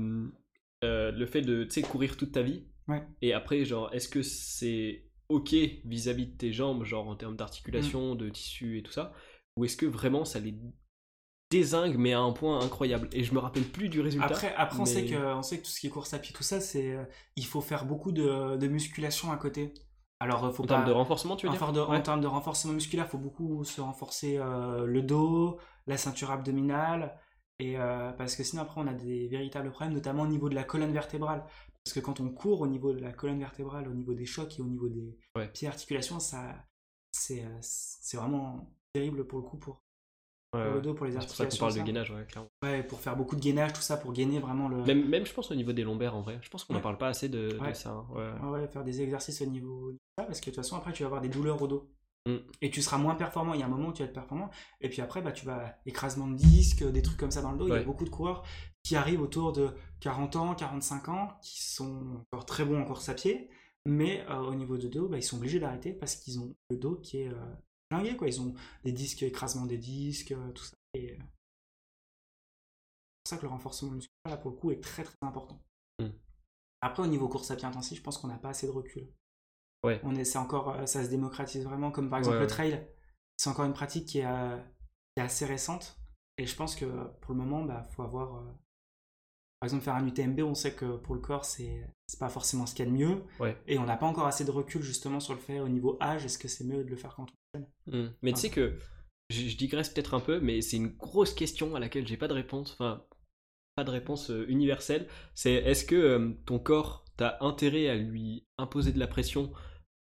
[0.84, 2.64] euh, le fait de, tu courir toute ta vie.
[2.88, 3.02] Ouais.
[3.22, 8.14] Et après, genre, est-ce que c'est ok vis-à-vis de tes jambes, genre en termes d'articulation,
[8.14, 9.12] de tissu et tout ça,
[9.56, 10.54] ou est-ce que vraiment ça les
[11.50, 13.08] désingue, mais à un point incroyable?
[13.12, 14.26] Et je me rappelle plus du résultat.
[14.26, 16.34] Après, après on, sait que, on sait que tout ce qui est course à pied,
[16.34, 17.04] tout ça, c'est euh,
[17.36, 19.72] il faut faire beaucoup de, de musculation à côté.
[20.20, 20.74] Alors, euh, faut en pas.
[20.74, 21.90] termes de renforcement, tu veux en, dire?
[21.90, 26.30] en termes de renforcement musculaire, il faut beaucoup se renforcer euh, le dos, la ceinture
[26.30, 27.18] abdominale,
[27.58, 30.54] et euh, parce que sinon après on a des véritables problèmes, notamment au niveau de
[30.54, 31.44] la colonne vertébrale.
[31.84, 34.58] Parce que quand on court au niveau de la colonne vertébrale, au niveau des chocs
[34.58, 35.48] et au niveau des Ouais.
[35.48, 36.66] pieds articulations, ça,
[37.12, 39.82] c'est, euh, c'est vraiment terrible pour le coup pour,
[40.52, 40.74] Ouais, pour ouais.
[40.76, 41.66] le dos, pour les C'est pour ça articulations.
[41.66, 42.48] qu'on parle de gainage, ouais, clairement.
[42.62, 44.82] Ouais, pour faire beaucoup de gainage, tout ça, pour gainer vraiment le.
[44.84, 46.38] Même, même, je pense, au niveau des lombaires, en vrai.
[46.42, 47.90] Je pense qu'on n'en parle pas assez de, ça.
[47.90, 48.50] hein.
[48.50, 51.02] Ouais, faire des exercices au niveau de ça, parce que de toute façon, après, tu
[51.02, 51.88] vas avoir des douleurs au dos.
[52.26, 52.36] Mm.
[52.60, 53.54] Et tu seras moins performant.
[53.54, 54.50] Il y a un moment où tu vas être performant.
[54.80, 57.58] Et puis après, bah, tu vas écrasement de disques, des trucs comme ça dans le
[57.58, 57.68] dos.
[57.68, 58.44] Il y a beaucoup de coureurs
[58.82, 63.08] qui arrivent autour de 40 ans, 45 ans, qui sont encore très bons en course
[63.08, 63.50] à pied.
[63.86, 66.76] Mais euh, au niveau de dos, bah, ils sont obligés d'arrêter parce qu'ils ont le
[66.76, 68.28] dos qui est euh, quoi.
[68.28, 68.54] Ils ont
[68.84, 70.76] des disques, écrasement des disques, euh, tout ça.
[70.94, 71.22] Et euh, c'est
[73.24, 75.62] pour ça que le renforcement musculaire, là, pour le coup, est très très important.
[75.98, 76.08] Mm.
[76.82, 79.12] Après, au niveau course à pied intensif, je pense qu'on n'a pas assez de recul.
[79.84, 80.00] Ouais.
[80.04, 82.86] On est, c'est encore, euh, ça se démocratise vraiment, comme par exemple Ouais, le trail.
[83.36, 84.56] C'est encore une pratique qui est, euh,
[85.16, 85.98] qui est assez récente.
[86.38, 86.84] Et je pense que
[87.20, 88.36] pour le moment, bah, faut avoir.
[88.36, 88.52] euh,
[89.60, 92.64] par exemple, faire un UTMB, on sait que pour le corps, c'est, c'est pas forcément
[92.66, 93.22] ce qu'il y a de mieux.
[93.38, 93.56] Ouais.
[93.66, 96.24] Et on n'a pas encore assez de recul justement sur le fait au niveau âge.
[96.24, 97.62] Est-ce que c'est mieux de le faire quand on est
[97.92, 98.06] jeune?
[98.06, 98.12] Hmm.
[98.22, 98.40] Mais tu Ah.
[98.40, 98.78] sais que
[99.28, 102.28] je, je digresse peut-être un peu, mais c'est une grosse question à laquelle j'ai pas
[102.28, 102.72] de réponse.
[102.72, 103.04] Enfin,
[103.76, 105.08] pas de réponse euh, universelle.
[105.34, 109.52] C'est est-ce que euh, ton corps t'as intérêt à lui imposer de la pression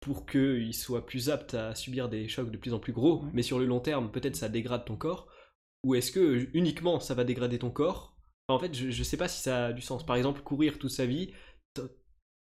[0.03, 3.29] pour qu'il soit plus apte à subir des chocs de plus en plus gros, Ouais.
[3.33, 5.27] mais sur le long terme, peut-être ça dégrade ton corps,
[5.85, 8.17] ou est-ce que uniquement ça va dégrader ton corps?
[8.47, 10.05] Enfin, En fait, je, je sais pas si ça a du sens.
[10.05, 11.31] Par exemple, courir toute sa vie,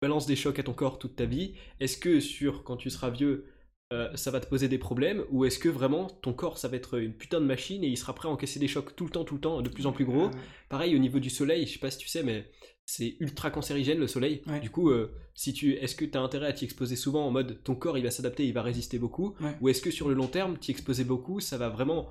[0.01, 1.55] balance des chocs à ton corps toute ta vie.
[1.79, 3.47] Est-ce que sur quand tu seras vieux,
[3.93, 6.75] euh, ça va te poser des problèmes ou est-ce que vraiment ton corps ça va
[6.77, 9.09] être une putain de machine et il sera prêt à encaisser des chocs tout le
[9.09, 10.29] temps, tout le temps, de plus en plus gros?
[10.69, 12.51] Pareil au niveau du soleil, je sais pas si tu sais, mais
[12.89, 14.41] c'est ultra cancérigène le soleil.
[14.47, 14.61] Ouais.
[14.61, 17.31] Du coup, euh, si tu, est-ce que tu as intérêt à t'y exposer souvent en
[17.31, 19.35] mode ton corps il va s'adapter, il va résister beaucoup?
[19.41, 19.55] Ouais.
[19.61, 22.09] Ou est-ce que sur le long terme, t'y exposer beaucoup, ça va vraiment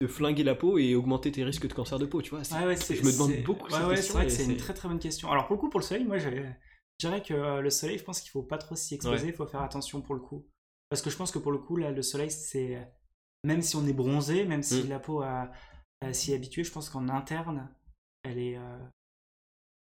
[0.00, 2.40] te flinguer la peau et augmenter tes risques de cancer de peau, tu vois?
[2.40, 5.30] Ouais, Je me demande beaucoup C'est vrai que c'est une très très bonne question.
[5.30, 6.30] Alors pour le coup, pour le soleil, moi je
[6.98, 9.46] dirais que euh, le soleil, je pense qu'il faut pas trop s'y exposer, il faut
[9.46, 10.46] faire attention pour le coup.
[10.88, 12.88] Parce que je pense que pour le coup, là, le soleil, c'est.
[13.44, 14.88] Même si on est bronzé, même si Mm.
[14.88, 15.50] la peau a,
[16.00, 17.68] a s'y est habituée, je pense qu'en interne,
[18.22, 18.56] elle est.
[18.56, 18.78] euh,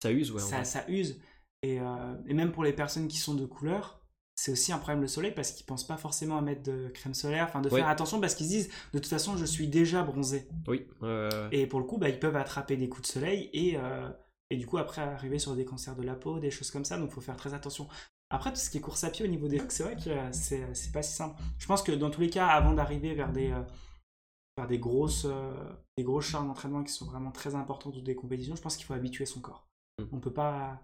[0.03, 0.41] Ça use, ouais.
[0.41, 1.21] ça, ça use.
[1.63, 4.01] Et, euh, et même pour les personnes qui sont de couleur,
[4.35, 7.15] c'est aussi un problème le soleil parce qu'ils pensent pas forcément à mettre de crème
[7.15, 7.79] solaire, enfin de Ouais.
[7.81, 10.49] faire attention parce qu'ils se disent de toute façon je suis déjà bronzé.
[10.67, 13.77] Oui, euh, Et pour le coup, bah, ils peuvent attraper des coups de soleil et,
[13.77, 14.09] euh,
[14.51, 16.99] et du coup après arriver sur des cancers de la peau, des choses comme ça,
[16.99, 17.87] donc il faut faire très attention.
[18.31, 20.33] Après, tout ce qui est course à pied au niveau des c'est vrai que euh,
[20.33, 21.41] c'est pas si simple.
[21.59, 23.55] Je pense que dans tous les cas, avant d'arriver vers des,
[24.57, 25.27] vers des grosses,
[25.97, 28.87] des grosses charges d'entraînement qui sont vraiment très importantes ou des compétitions, je pense qu'il
[28.87, 29.69] faut habituer son corps.
[29.99, 30.05] Mm.
[30.13, 30.81] On peut pas.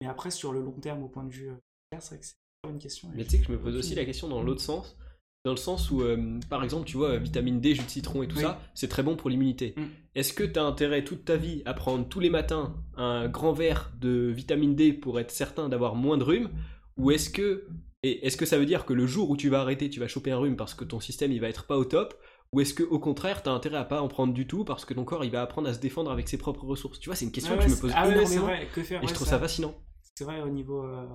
[0.00, 1.54] Mais après, sur le long terme, au point de vue, euh,
[2.00, 2.34] c'est vrai que c'est
[2.68, 3.08] une question.
[3.14, 4.96] Mais tu sais que je me pose aussi la question dans l'autre sens.
[5.44, 8.28] Dans le sens où, euh, par exemple, tu vois, vitamine D, jus de citron et
[8.28, 8.42] tout Oui.
[8.42, 9.74] ça, c'est très bon pour l'immunité.
[9.76, 9.82] Mm.
[10.14, 13.52] Est-ce que tu as intérêt toute ta vie à prendre tous les matins un grand
[13.52, 16.50] verre de vitamine D pour être certain d'avoir moins de rhume
[16.96, 17.66] Ou est-ce que,
[18.04, 20.06] et est-ce que ça veut dire que le jour où tu vas arrêter, tu vas
[20.06, 22.14] choper un rhume parce que ton système il va être pas au top
[22.52, 24.84] Ou est-ce que au contraire, tu as intérêt à pas en prendre du tout parce
[24.84, 27.00] que ton corps il va apprendre à se défendre avec ses propres ressources?
[27.00, 28.42] Tu vois, c'est une question Ouais, que je ouais, me pose ah ouais, c'est énormément
[28.46, 29.74] vrai, que faire et ouais, je trouve ça- fascinant.
[30.14, 30.82] C'est vrai au niveau.
[30.84, 31.06] euh,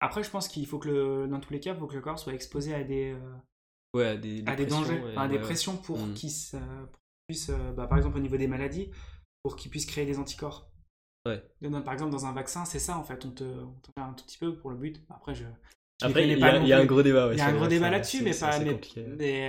[0.00, 1.28] Après, je pense qu'il faut que, le...
[1.28, 3.36] dans tous les cas, il faut que le corps soit exposé à des, euh,
[3.94, 5.44] Ouais, à des, à des pressions, dangers, ouais, à des ouais, ouais.
[5.46, 6.50] pressions pour qu'il qu'il
[7.28, 8.90] puisse, euh, bah, par exemple au niveau des maladies,
[9.44, 10.68] pour qu'ils puissent créer des anticorps.
[11.26, 11.42] Ouais.
[11.84, 14.12] Par exemple, dans un vaccin, c'est ça en fait, on te, on te fait un
[14.12, 15.00] tout petit peu pour le but.
[15.10, 15.44] Après, je.
[16.02, 17.28] Après, il y, a- non il y a un gros débat.
[17.28, 18.22] ouais, Il y a sur un les gros débat vaccins, là-dessus,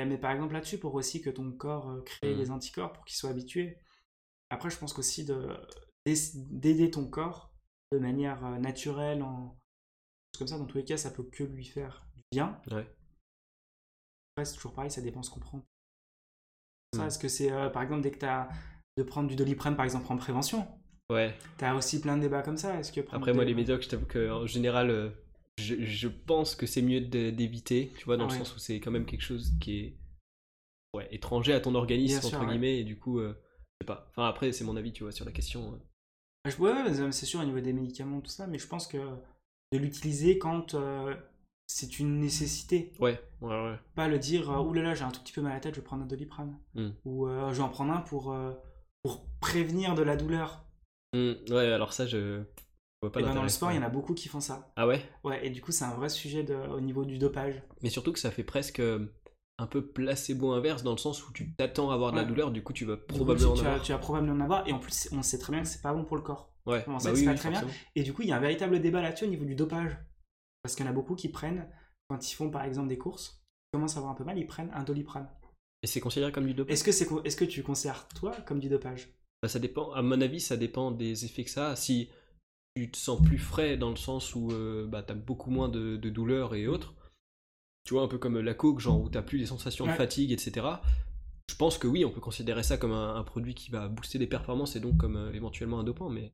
[0.07, 2.37] mais, par exemple là-dessus, pour aussi que ton corps euh, crée Mm.
[2.37, 3.77] des anticorps pour qu'il soit habitué.
[4.49, 5.57] Après, je pense qu'aussi de-
[6.05, 7.51] d'aider ton corps
[7.91, 9.57] de manière euh, naturelle, en
[10.37, 12.61] comme ça, dans tous les cas, ça peut que lui faire du bien.
[12.71, 12.85] Ouais.
[14.35, 15.65] Après, c'est toujours pareil, ça dépend ce qu'on prend.
[16.93, 17.07] Ça, Mm.
[17.07, 18.47] Est-ce que c'est euh, par exemple dès que tu as
[18.97, 20.65] de prendre du doliprane par exemple en prévention
[21.09, 21.35] Ouais.
[21.57, 22.79] Tu as aussi plein de débats comme ça.
[22.79, 25.09] Est-ce que Après, moi, les médocs, je t'avoue qu'en général, euh,
[25.57, 28.79] je, je pense que c'est mieux d'éviter, tu vois, dans Ah le sens où c'est
[28.79, 29.93] quand même quelque chose qui est
[30.93, 32.51] ouais, étranger à ton organisme, sûr, entre ouais.
[32.51, 33.33] guillemets, et du coup, euh,
[33.79, 34.07] je sais pas.
[34.11, 35.73] Enfin, après, c'est mon avis, tu vois, sur la question.
[35.73, 35.77] euh.
[36.49, 38.97] Je- Ouais, ouais, c'est sûr au niveau des médicaments, tout ça, mais je pense que
[38.97, 41.13] de l'utiliser quand euh,
[41.67, 42.93] c'est une nécessité.
[42.99, 43.75] Ouais, ouais, ouais.
[43.95, 45.81] Pas le dire, euh, oulala, j'ai un tout petit peu mal à la tête, je
[45.81, 46.57] vais prendre un doliprane.
[46.75, 46.89] Mm.
[47.05, 48.53] Ou euh, je vais en prendre un pour, euh,
[49.03, 50.63] pour prévenir de la douleur.
[51.13, 52.43] Hmm, ouais, alors ça, je
[53.01, 54.71] pas Et ben, dans le sport, il y en a beaucoup qui font ça.
[54.75, 55.01] Ah ouais?
[55.23, 57.61] Ouais, et du coup, c'est un vrai sujet de, au niveau du dopage.
[57.81, 59.13] Mais surtout que ça fait presque euh,
[59.59, 62.51] un peu placebo inverse, dans le sens où tu t'attends à avoir de la douleur,
[62.51, 63.85] du coup, tu vas coup, probablement en tu, vas, avoir.
[63.85, 65.93] tu vas probablement en avoir, et en plus, on sait très bien que c'est pas
[65.93, 66.51] bon pour le corps.
[66.65, 67.63] Ouais, Comment bah ça, oui, pas oui, très bien.
[67.95, 69.97] Et du coup, il y a un véritable débat là-dessus au niveau du dopage.
[70.61, 71.69] Parce qu'il y en a beaucoup qui prennent,
[72.09, 74.47] quand ils font par exemple des courses, ils commencent à avoir un peu mal, ils
[74.47, 75.29] prennent un doliprane.
[75.81, 76.73] Et c'est considéré comme du dopage?
[76.73, 79.13] Est-ce que, c'est, est-ce que tu considères toi comme du dopage?
[79.41, 81.75] Bah, ça dépend, à mon avis, ça dépend des effets que ça a.
[81.75, 82.09] Si
[82.77, 85.97] tu te sens plus frais dans le sens où euh, bah, t'as beaucoup moins de,
[85.97, 86.93] de douleur et autres,
[87.83, 90.31] tu vois, un peu comme la coke, genre où t'as plus des sensations de fatigue,
[90.31, 90.67] etc.
[91.49, 94.19] Je pense que oui, on peut considérer ça comme un, un produit qui va booster
[94.19, 96.33] les performances et donc comme euh, éventuellement un dopant, mais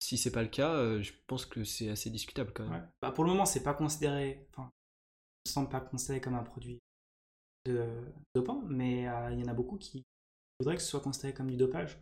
[0.00, 2.72] si c'est pas le cas, euh, je pense que c'est assez discutable quand même.
[2.72, 2.86] Ouais.
[3.00, 4.70] Bah, Pour le moment, c'est pas considéré, enfin,
[5.46, 6.78] ne semble pas considéré comme un produit
[7.64, 7.88] de
[8.34, 10.04] dopant, mais il y en a beaucoup qui
[10.60, 11.98] voudraient que ce soit considéré comme du dopage.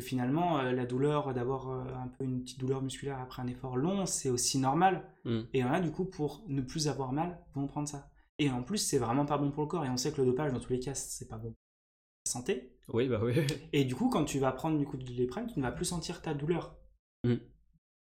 [0.00, 3.76] Finalement, euh, la douleur d'avoir euh, un peu une petite douleur musculaire après un effort
[3.76, 5.04] long, c'est aussi normal.
[5.24, 5.40] Mm.
[5.54, 8.10] Et a du coup, pour ne plus avoir mal, vont prendre ça.
[8.38, 9.84] Et en plus, c'est vraiment pas bon pour le corps.
[9.84, 11.56] Et on sait que le dopage, dans tous les cas, c'est pas bon pour
[12.26, 12.76] la santé.
[12.92, 13.34] Oui, bah oui.
[13.72, 15.84] Et du coup, quand tu vas prendre du coup de doliprane, tu ne vas plus
[15.84, 16.76] sentir ta douleur.
[17.24, 17.34] Mm.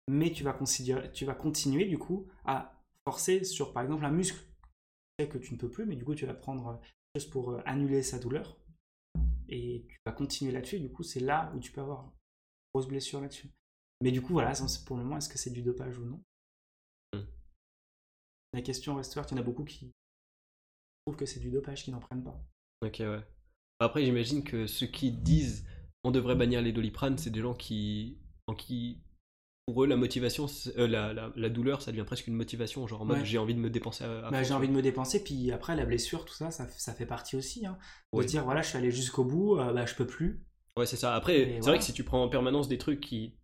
[0.09, 4.11] Mais tu vas, considérer- tu vas continuer du coup à forcer sur par exemple un
[4.11, 4.39] muscle
[5.17, 6.73] Tu sais que tu ne peux plus, mais du coup tu vas prendre euh,
[7.13, 8.57] quelque chose pour euh, annuler sa douleur.
[9.49, 12.11] Et tu vas continuer là-dessus, et du coup c'est là où tu peux avoir une
[12.73, 13.49] grosse blessure là-dessus.
[14.01, 14.53] Mais du coup voilà,
[14.85, 16.23] pour le moment, est-ce que c'est du dopage ou non?
[17.13, 17.25] Mm.
[18.53, 19.91] La question reste ouverte, il y en a beaucoup qui
[21.05, 22.39] trouvent que c'est du dopage, qui n'en prennent pas.
[22.81, 23.23] Ok, ouais.
[23.79, 25.65] Après, j'imagine que ceux qui disent
[26.03, 29.01] on devrait bannir les doliprane, c'est des gens qui, en qui,
[29.67, 30.45] pour eux, la motivation,
[30.77, 33.25] euh, la, la, la douleur, ça devient presque une motivation, genre en mode Ouais.
[33.25, 35.75] j'ai envie de me dépenser à, à Bah, j'ai envie de me dépenser, puis après
[35.75, 37.65] la blessure, tout ça, ça, ça fait partie aussi.
[37.65, 37.77] Hein.
[38.13, 38.25] De Ouais.
[38.25, 40.41] dire voilà, je suis allé jusqu'au bout, euh, bah, je peux plus.
[40.77, 41.13] Ouais, c'est ça.
[41.15, 41.61] Après, c'est voilà.
[41.65, 43.35] vrai que si tu prends en permanence des trucs qui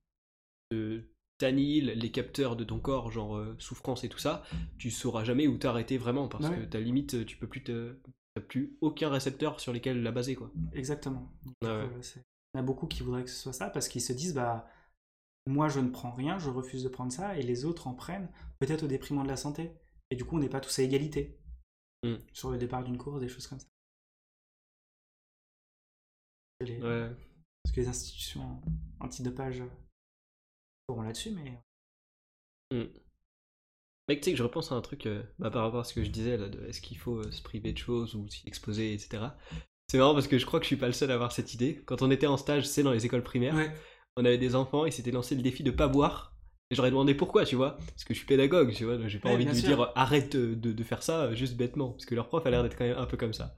[0.71, 1.01] te,
[1.39, 4.43] t'annihile les capteurs de ton corps, genre euh, souffrance et tout ça,
[4.77, 6.55] tu sauras jamais où t'arrêter vraiment parce Ouais.
[6.59, 7.97] que ta limite, tu peux plus te.
[8.35, 10.51] T'as plus aucun récepteur sur lesquels la baser, quoi.
[10.73, 11.31] Exactement.
[11.45, 11.69] Donc, ouais.
[11.69, 12.21] euh, c'est-
[12.55, 14.33] Il y en a beaucoup qui voudraient que ce soit ça parce qu'ils se disent
[14.33, 14.67] bah
[15.47, 18.31] moi je ne prends rien, je refuse de prendre ça et les autres en prennent
[18.59, 19.71] peut-être au déprimant de la santé.
[20.09, 21.39] Et du coup on n'est pas tous à égalité
[22.05, 22.15] Mm.
[22.33, 23.67] sur le départ d'une course, des choses comme ça.
[26.61, 27.09] Les- Ouais.
[27.63, 28.61] Parce que les institutions
[28.99, 29.63] antidopage
[30.89, 31.61] feront là-dessus, mais
[34.09, 35.93] Mec, tu sais que je repense à un truc euh, bah, par rapport à ce
[35.93, 38.45] que je disais là, de est-ce qu'il faut euh, se priver de choses ou s'y
[38.47, 39.23] exposer, etc.
[39.87, 41.53] C'est marrant parce que je crois que je suis pas le seul à avoir cette
[41.53, 41.81] idée.
[41.85, 43.73] Quand on était en stage, c'est dans les écoles primaires, ouais.
[44.17, 46.35] On avait des enfants, ils s'étaient lancé le défi de pas boire.
[46.71, 47.77] Et j'aurais demandé pourquoi, tu vois?
[47.77, 49.63] Parce que je suis pédagogue, tu vois, j'ai pas Ouais, envie de lui sûr.
[49.63, 51.91] dire arrête de, de- de faire ça euh, juste bêtement.
[51.91, 53.55] Parce que leur prof a l'air d'être quand même un peu comme ça.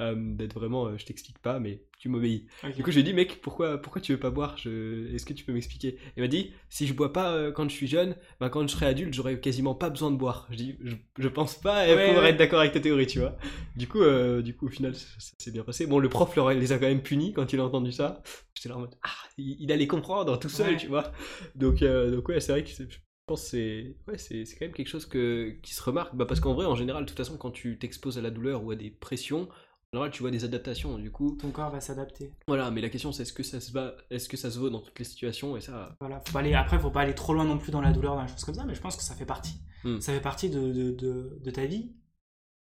[0.00, 2.46] Euh, d'être vraiment, euh, je t'explique pas, mais tu m'obéis.
[2.76, 4.56] Du coup, je lui ai dit, mec, pourquoi, pourquoi tu veux pas boire?
[4.56, 5.98] Je- Est-ce que tu peux m'expliquer?
[6.16, 8.68] Il m'a dit, si je bois pas euh, quand je suis jeune, ben, quand je
[8.72, 10.46] serai adulte, j'aurai quasiment pas besoin de boire.
[10.52, 12.30] Je dis, je, je pense pas Ouais, pouvoir ouais.
[12.30, 13.36] être d'accord avec ta théorie, tu vois.
[13.74, 13.98] Du coup,
[14.40, 15.84] du coup, au final, ça, ça s'est bien passé.
[15.88, 18.22] Bon, le prof leur- les a quand même punis quand il a entendu ça.
[18.54, 20.76] J'étais là en mode, ah, il, il allait comprendre tout seul, Ouais.
[20.76, 21.10] tu vois.
[21.56, 24.64] Donc, donc ouais, c'est vrai que c'est- je pense que c'est ouais, c'est c'est quand
[24.64, 26.14] même quelque chose que, qui se remarque.
[26.14, 28.62] Bah, parce qu'en vrai, en général, de toute façon, quand tu t'exposes à la douleur
[28.64, 29.48] ou à des pressions,
[29.92, 30.98] général, tu vois des adaptations.
[30.98, 32.32] Du coup, Ton corps va s'adapter.
[32.46, 34.70] voilà, mais la question c'est est-ce que ça se va, est-ce que ça se vaut
[34.70, 35.96] dans toutes les situations et ça.
[36.00, 38.14] Voilà, faut pas aller, après, faut pas aller trop loin non plus dans la douleur,
[38.16, 39.60] dans les choses comme ça, mais je pense que ça fait partie.
[39.84, 40.00] Mm.
[40.00, 41.92] Ça fait partie de, de, de, de ta vie,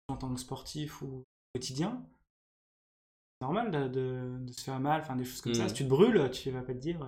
[0.08, 2.02] en tant que sportif ou quotidien.
[3.40, 5.64] C'est normal de, se faire mal, enfin des choses comme ça.
[5.64, 5.68] Mm.
[5.68, 6.98] Si tu te brûles, tu vas pas te dire,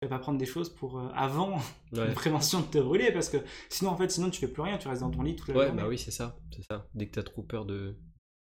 [0.00, 1.58] tu vas pas prendre des choses pour euh, avant
[1.92, 4.62] Ouais, une prévention de te brûler, parce que sinon, en fait, sinon tu fais plus
[4.62, 5.82] rien, tu restes dans ton lit toute la ouais journée.
[5.82, 6.86] bah oui, c'est ça, c'est ça.
[6.94, 7.96] Dès que t'as trop peur de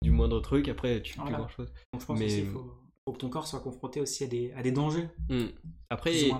[0.02, 1.36] du moindre truc, après tu fais Voilà.
[1.36, 1.72] plus grand chose.
[1.92, 2.72] Donc je pense Mais- faut,
[3.06, 5.08] faut que ton corps soit confronté aussi à des, à des dangers
[5.90, 6.34] Après, qui il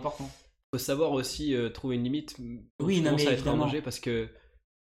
[0.75, 2.37] faut savoir aussi euh, trouver une limite.
[2.81, 3.65] Oui, non, mais à être en évidemment.
[3.67, 4.29] danger parce que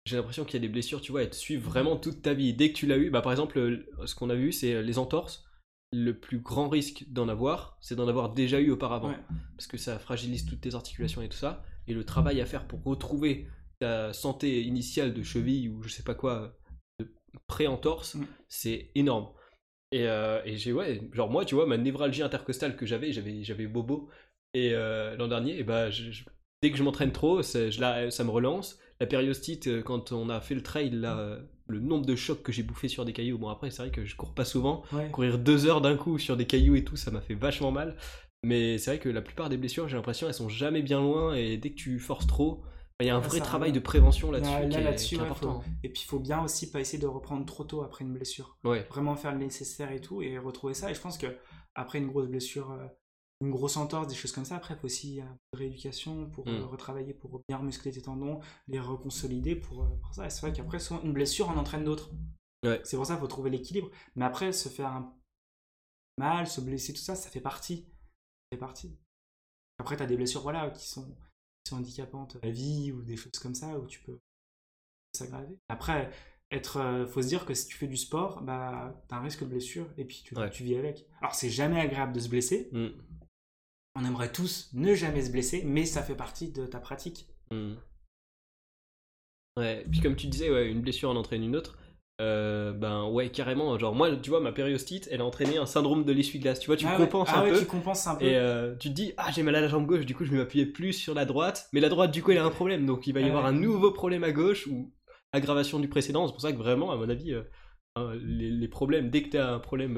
[0.05, 2.33] j'ai l'impression qu'il y a des blessures, tu vois, elles te suivent vraiment toute ta
[2.33, 2.53] vie.
[2.53, 4.81] Dès que tu l'as eu, bah par exemple, euh, ce qu'on a vu, c'est euh,
[4.81, 5.45] les entorses.
[5.95, 9.09] Le plus grand risque d'en avoir, c'est d'en avoir déjà eu auparavant.
[9.09, 9.19] Ouais.
[9.55, 11.63] parce que ça fragilise toutes tes articulations et tout ça.
[11.87, 13.47] Et le travail à faire pour retrouver
[13.79, 16.57] ta santé initiale de cheville ou je sais pas quoi,
[17.47, 18.25] pré-entorse, Mm.
[18.49, 19.27] c'est énorme.
[19.91, 23.43] Et, euh, et j'ai, ouais, genre moi, tu vois, ma névralgie intercostale que j'avais, j'avais,
[23.43, 24.09] j'avais bobo.
[24.55, 26.23] Et euh, l'an dernier, et bah, je- je-
[26.61, 28.79] dès que je m'entraîne trop, ça, je la- ça me relance.
[28.99, 32.41] La périostite, euh, quand on a fait le trail, là, euh, le nombre de chocs
[32.43, 34.83] que j'ai bouffé sur des cailloux, bon après, c'est vrai que je cours pas souvent,
[34.93, 35.09] Ouais.
[35.11, 37.95] courir deux heures d'un coup sur des cailloux et tout, ça m'a fait vachement mal.
[38.43, 41.33] Mais c'est vrai que la plupart des blessures, j'ai l'impression, elles sont jamais bien loin
[41.35, 42.63] et dès que tu forces trop,
[43.03, 45.15] il y a un Ah, vrai travail de prévention là-dessus Là- là, qui, est, là-dessus,
[45.15, 45.63] qui est important.
[45.83, 48.57] Et puis il faut bien aussi pas essayer de reprendre trop tôt après une blessure.
[48.63, 50.89] Ouais, Vraiment faire le nécessaire et tout et retrouver ça.
[50.91, 51.27] Et je pense que
[51.75, 52.87] après une grosse blessure, euh,
[53.41, 56.61] une grosse entorse, des choses comme ça, après il faut aussi de rééducation pour euh,
[56.61, 56.65] Mm.
[56.65, 60.25] retravailler, pour bien muscler tes tendons, les reconsolider pour, euh, pour ça.
[60.25, 62.11] Et c'est vrai qu'après une blessure en entraîne d'autres.
[62.65, 62.79] Ouais.
[62.85, 63.89] C'est pour ça qu'il faut trouver l'équilibre.
[64.15, 65.13] Mais après se faire un
[66.17, 67.85] mal, se blesser, tout ça, ça fait partie.
[67.85, 68.97] Ça fait partie.
[69.79, 71.13] Après tu as des blessures voilà qui sont
[71.69, 74.19] sont handicapantes la vie ou des choses comme ça où tu peux
[75.13, 75.57] s'aggraver.
[75.69, 76.11] Après,
[76.51, 79.41] être, euh, faut se dire que si tu fais du sport, bah, t'as un risque
[79.41, 80.49] de blessure et puis tu, Ouais.
[80.49, 81.05] tu vis avec.
[81.21, 82.69] Alors c'est jamais agréable de se blesser.
[82.71, 82.89] Mm,
[83.95, 87.27] On aimerait tous ne jamais se blesser, mais ça fait partie de ta pratique.
[87.51, 87.73] mm.
[89.57, 91.77] Ouais, puis comme tu disais, ouais, une blessure en entraîne une autre.
[92.21, 93.77] Euh, ben ouais, carrément.
[93.79, 96.59] Genre, moi, tu vois, ma périostite, elle a entraîné un syndrome de l'essuie-glace.
[96.59, 97.59] Tu vois, tu Ah ouais, ah un ouais, peu.
[97.59, 98.25] tu compenses un peu.
[98.25, 100.31] Et euh, tu te dis, ah, j'ai mal à la jambe gauche, du coup, je
[100.31, 101.67] vais m'appuyer plus sur la droite.
[101.73, 102.85] Mais la droite, du coup, elle a un problème.
[102.85, 103.29] Donc, il va y Ouais.
[103.29, 104.93] avoir un nouveau problème à gauche ou
[105.31, 106.27] aggravation du précédent.
[106.27, 107.43] C'est pour ça que vraiment, à mon avis, euh,
[107.95, 109.95] hein, les, les problèmes, dès que tu as un problème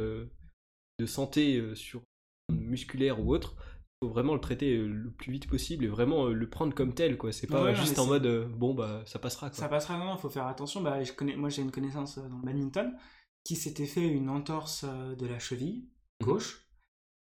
[0.99, 2.01] de santé sur
[2.49, 3.55] musculaire ou autre,
[4.01, 6.93] faut vraiment le traiter euh, le plus vite possible et vraiment euh, le prendre comme
[6.93, 7.17] tel.
[7.17, 7.31] quoi.
[7.31, 9.49] C'est pas Ouais, juste en mode, euh, bon, bah, ça passera.
[9.49, 9.57] Quoi.
[9.57, 10.81] Ça passera, non, faut faire attention.
[10.81, 12.95] Bah, je connais, moi, j'ai une connaissance dans le badminton
[13.43, 15.87] qui s'était fait une entorse de la cheville
[16.21, 16.27] Mhm.
[16.27, 16.67] gauche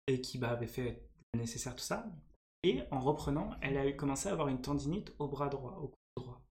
[0.06, 2.10] et qui bah, avait fait le nécessaire, tout ça.
[2.62, 5.96] Et en reprenant, elle a commencé à avoir une tendinite au bras droit, au cou
[6.16, 6.42] droit.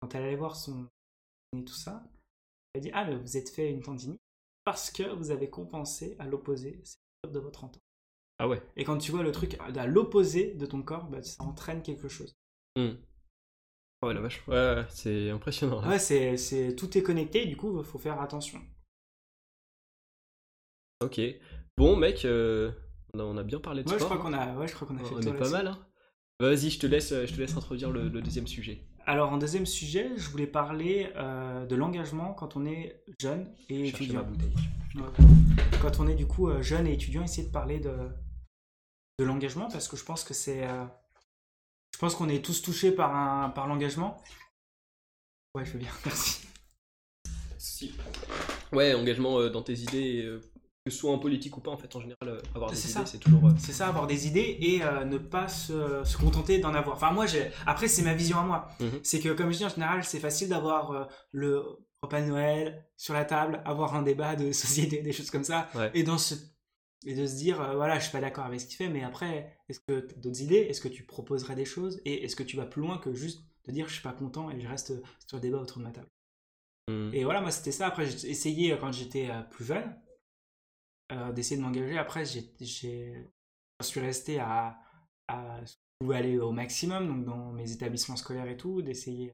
[0.00, 0.86] Quand elle allait voir son
[1.56, 2.04] et tout ça,
[2.74, 4.20] elle a dit Ah, mais vous êtes fait une tendinite
[4.64, 6.82] parce que vous avez compensé à l'opposé
[7.26, 7.83] de votre entorse.
[8.38, 8.60] Ah ouais.
[8.76, 12.08] Et quand tu vois le truc à l'opposé de ton corps, bah, ça entraîne quelque
[12.08, 12.34] chose.
[12.76, 14.42] Oh la vache.
[14.48, 15.80] Ouais, ouais, c'est impressionnant.
[15.82, 15.88] hein.
[15.88, 18.60] Ouais, c'est, c'est, tout est connecté, du coup, il faut faire attention.
[21.00, 21.20] Ok.
[21.76, 22.70] Bon, mec, euh,
[23.14, 24.86] on, a, on a bien parlé de Ouais, je crois qu'on a, ouais, je crois
[24.86, 25.78] qu'on a fait On le est pas mal, hein
[26.40, 28.80] Vas-y, je te laisse, je te laisse introduire le, le deuxième sujet.
[29.06, 33.88] Alors, en deuxième sujet, je voulais parler euh, de l'engagement quand on est jeune et
[33.88, 34.14] étudiant.
[34.14, 34.54] ma bouteille.
[34.96, 35.02] Ouais.
[35.80, 37.92] Quand on est du coup euh, jeune et étudiant, essayer de parler de,
[39.18, 40.66] de l'engagement parce que je pense que c'est.
[40.66, 40.84] euh,
[41.94, 44.22] je pense qu'on est tous touchés par, un, par l'engagement.
[45.54, 46.46] Ouais, je veux bien, merci.
[47.58, 47.94] Si.
[48.72, 50.40] Ouais, engagement euh, dans tes idées, euh,
[50.84, 52.98] que ce soit en politique ou pas, en fait, en général, avoir des C'est idées,
[53.00, 53.06] ça.
[53.06, 53.48] c'est toujours.
[53.58, 56.96] C'est ça, avoir des idées et ne pas se, se contenter d'en avoir.
[56.96, 57.50] Enfin, moi, j'ai...
[57.66, 58.68] après, c'est ma vision à moi.
[58.80, 59.00] Mhm.
[59.02, 61.62] C'est que, comme je dis, en général, c'est facile d'avoir le
[62.02, 65.68] repas de Noël sur la table, avoir un débat de société, des choses comme ça,
[65.74, 65.90] Ouais.
[65.94, 66.34] et, dans ce...
[67.04, 69.02] et de se dire, euh, voilà, je suis pas d'accord avec ce qu'il fait, mais
[69.04, 70.66] après, est-ce que tu as d'autres idées?
[70.68, 72.00] Est-ce que tu proposerais des choses?
[72.04, 74.50] Et est-ce que tu vas plus loin que juste te dire, je suis pas content
[74.50, 74.92] et je reste
[75.26, 76.08] sur le débat autour de ma table?
[76.88, 77.10] Hmm.
[77.14, 77.86] et voilà, moi c'était ça.
[77.86, 79.96] Après, j'ai essayé euh, quand j'étais euh, plus jeune
[81.12, 81.98] euh, d'essayer de m'engager.
[81.98, 84.78] Après, j'ai, je suis resté à,
[85.28, 85.60] à
[85.98, 89.32] pouvais aller au maximum, donc dans mes établissements scolaires et tout, d'essayer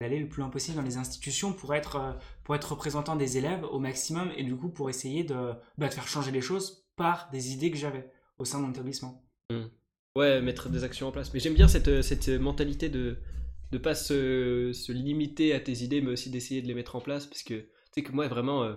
[0.00, 2.12] d'aller le plus loin possible dans les institutions pour être, euh,
[2.44, 5.94] pour être représentant des élèves au maximum et du coup pour essayer de, bah, de
[5.94, 9.24] faire changer les choses par des idées que j'avais au sein de mon établissement.
[10.16, 11.32] Ouais, mettre des actions en place.
[11.34, 13.18] Mais j'aime bien cette, cette mentalité de
[13.72, 17.00] ne pas se, se limiter à tes idées, mais aussi d'essayer de les mettre en
[17.00, 17.26] place.
[17.26, 18.74] Parce que, tu sais que moi, vraiment, euh,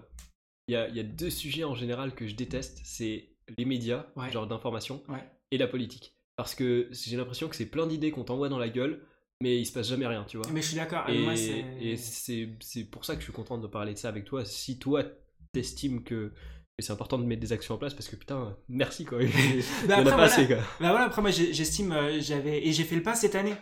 [0.68, 2.82] il y, a, y a deux sujets en général que je déteste.
[2.84, 4.32] C'est les médias, Ouais.
[4.32, 5.24] genre d'information, Ouais.
[5.52, 6.16] et la politique.
[6.36, 9.04] Parce que j'ai l'impression que c'est plein d'idées qu'on t'envoie dans la gueule,
[9.42, 10.48] mais il se passe jamais rien, tu vois.
[10.52, 11.06] Mais je suis d'accord.
[11.10, 14.46] Et, et c'est pour ça que je suis content de parler de ça avec toi.
[14.46, 15.04] Si toi,
[15.52, 16.32] t'estimes que,
[16.80, 19.22] c'est important de mettre des actions en place, parce que putain, merci quoi.
[19.24, 20.24] Il y Bah, en a après, pas voilà.
[20.24, 20.56] assez quoi.
[20.58, 23.54] Bah voilà, après moi j'estime, euh, j'avais et j'ai fait le pas cette année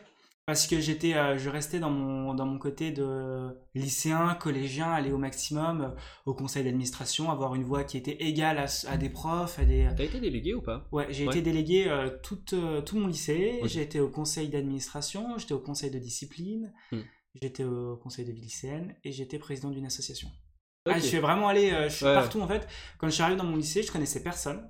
[0.50, 5.12] parce que j'étais, euh, je restais dans mon dans mon côté de lycéen, collégien, aller
[5.12, 5.90] au maximum euh,
[6.26, 9.88] au conseil d'administration, avoir une voix qui était égale à, à des profs, à des.
[9.96, 10.88] T'as été délégué ou pas?
[10.92, 11.34] Ouais, j'ai Ouais.
[11.36, 12.38] été délégué euh, tout
[12.84, 13.60] tout mon lycée.
[13.66, 17.02] J'ai été au conseil d'administration, j'étais au conseil de discipline, Hmm.
[17.40, 20.30] j'étais au conseil de vie lycéenne et j'étais président d'une association.
[20.88, 22.16] Ah, je suis vraiment allé, je suis Ouais.
[22.16, 22.68] partout en fait.
[22.98, 24.68] Quand je suis arrivé dans mon lycée, je connaissais personne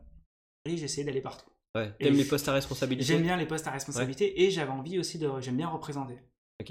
[0.66, 1.50] et essayé d'aller partout.
[1.76, 1.94] Ouais.
[2.00, 5.18] T'aimes les postes à responsabilité J'aime bien les postes à responsabilité et j'avais envie aussi
[5.20, 5.30] de.
[5.40, 6.18] J'aime bien représenter.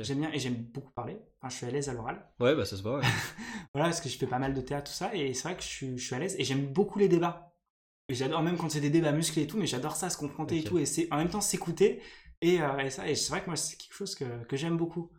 [0.01, 1.18] J'aime bien et j'aime beaucoup parler.
[1.40, 2.28] Enfin, je suis à l'aise à l'oral.
[2.40, 2.99] Ouais, bah ça se voit.
[2.99, 3.05] ouais.
[3.74, 5.14] Voilà, parce que je fais pas mal de théâtre, tout ça.
[5.14, 7.55] Et c'est vrai que je suis, je suis à l'aise et j'aime beaucoup les débats.
[8.09, 10.59] Et j'adore, même quand c'est des débats musclés et tout, mais j'adore ça, se confronter
[10.59, 10.78] et tout.
[10.78, 12.03] Et c'est en même temps s'écouter.
[12.42, 14.76] Et, euh, et ça, et c'est vrai que moi, c'est quelque chose que, que j'aime
[14.76, 15.11] beaucoup.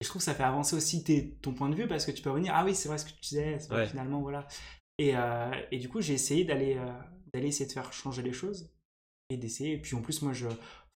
[0.00, 2.10] Et je trouve que ça fait avancer aussi tes- ton point de vue parce que
[2.10, 3.86] tu peux revenir, ah oui, c'est vrai ce que tu disais, c'est vrai, Ouais.
[3.88, 4.46] finalement, voilà.
[4.98, 6.92] Et, euh, et du coup, j'ai essayé d'aller euh,
[7.32, 8.70] d'aller essayer de faire changer les choses
[9.30, 9.74] et d'essayer.
[9.74, 10.46] Et puis en plus, moi, je,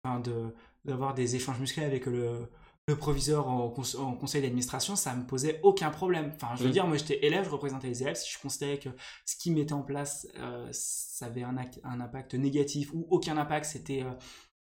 [0.04, 0.54] enfin, de
[0.84, 2.46] d'avoir des échanges musclés avec le,
[2.88, 6.32] le proviseur en, cons- en conseil d'administration, ça me posait aucun problème.
[6.34, 6.72] Enfin, je veux Mm.
[6.72, 8.16] dire, moi, j'étais élève, je représentais les élèves.
[8.16, 8.90] Si je considérais que
[9.24, 13.38] ce qu'ils mettaient en place, euh, ça avait un, ac- un impact négatif ou aucun
[13.38, 14.10] impact, c'était euh,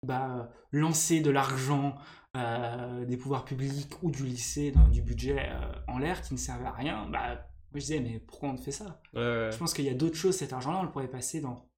[0.07, 1.97] bah, lancer de l'argent
[2.37, 5.51] euh, des pouvoirs publics ou du lycée, dans, du budget
[5.89, 8.71] en l'air qui ne servait à rien, bah, moi je disais, mais pourquoi on fait
[8.73, 9.01] ça?
[9.15, 9.51] Ouais, ouais.
[9.53, 11.69] Je pense qu'il y a d'autres choses, cet argent-là, on le pourrait passer dans,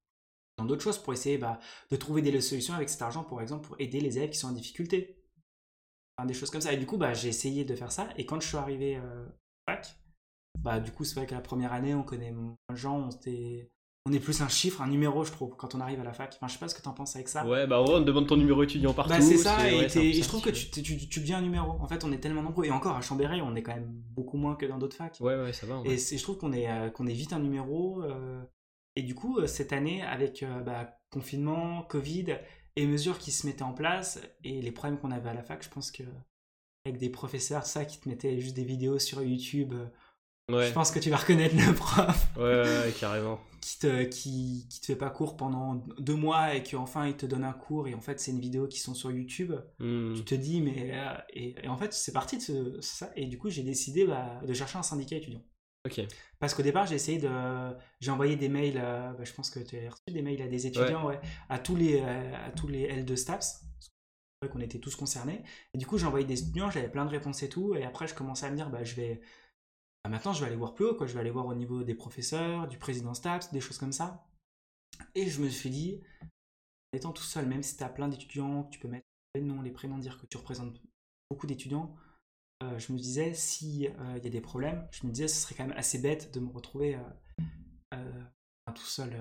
[0.56, 1.58] dans d'autres choses pour essayer bah,
[1.90, 4.48] de trouver des solutions avec cet argent, pour exemple, pour aider les élèves qui sont
[4.48, 5.20] en difficulté.
[6.16, 6.72] Enfin, des choses comme ça.
[6.72, 8.08] Et du coup, bah, j'ai essayé de faire ça.
[8.16, 9.26] Et quand je suis arrivé euh,
[9.66, 9.96] à fac,
[10.60, 13.10] bah, du coup, c'est vrai que la première année, on connaît moins de gens, on,
[13.10, 13.68] était-
[14.06, 16.32] on est plus un chiffre, un numéro, je trouve, quand on arrive à la fac.
[16.36, 17.44] Enfin, je sais pas ce que tu en penses avec ça.
[17.44, 19.10] Ouais, bah on demande ton numéro étudiant partout.
[19.10, 21.72] Bah c'est ça, et, ouais, je trouve que tu, tu, deviens un numéro.
[21.80, 22.64] En fait, on est tellement nombreux.
[22.66, 25.16] Et encore, à Chambéry, on est quand même beaucoup moins que dans d'autres facs.
[25.20, 25.82] Ouais, ouais, ça va.
[25.84, 28.02] Et je trouve qu'on est, euh, qu'on est vite un numéro.
[28.02, 28.40] euh,
[28.96, 32.38] et du coup, euh, cette année, avec euh, bah, confinement, Covid
[32.76, 35.62] et mesures qui se mettaient en place, et les problèmes qu'on avait à la fac,
[35.62, 36.02] je pense que
[36.86, 39.86] avec des professeurs, ça, qui te mettaient juste des vidéos sur YouTube, euh,
[40.50, 43.40] Ouais, je pense que tu vas reconnaître le prof ouais, ouais, ouais, carrément.
[43.60, 47.26] qui te, qui, qui te fait pas cours pendant deux mois et qu'enfin il te
[47.26, 50.14] donne un cours et en fait c'est une vidéo qui sont sur YouTube Hmm.
[50.14, 50.92] tu te dis mais
[51.30, 54.40] et, et en fait c'est parti de ce- ça et du coup j'ai décidé bah,
[54.46, 55.42] de chercher un syndicat étudiant
[56.38, 57.28] Parce qu'au départ j'ai essayé de
[58.00, 60.48] j'ai envoyé des mails euh, bah, je pense que tu as reçu des mails à
[60.48, 63.64] des étudiants ouais, à tous les euh, à tous les L2 STAPS.
[64.52, 65.42] Qu'on était tous concernés.
[65.72, 67.74] Et du coup j'ai envoyé des étudiants j'avais plein de réponses et tout.
[67.76, 69.20] Et après je commençais à me dire bah je vais
[70.04, 71.06] bah, maintenant je vais aller voir plus haut quoi.
[71.06, 74.26] Je vais aller voir au niveau des professeurs du président STAPS des choses comme ça.
[75.14, 78.64] Et je me suis dit en étant tout seul même si tu as plein d'étudiants
[78.64, 80.78] tu peux mettre les noms les prénoms dire que tu représentes
[81.30, 81.94] beaucoup d'étudiants
[82.64, 85.54] euh, je me disais si euh, y a des problèmes je me disais ce serait
[85.54, 88.22] quand même assez bête de me retrouver euh, euh,
[88.74, 89.12] tout seul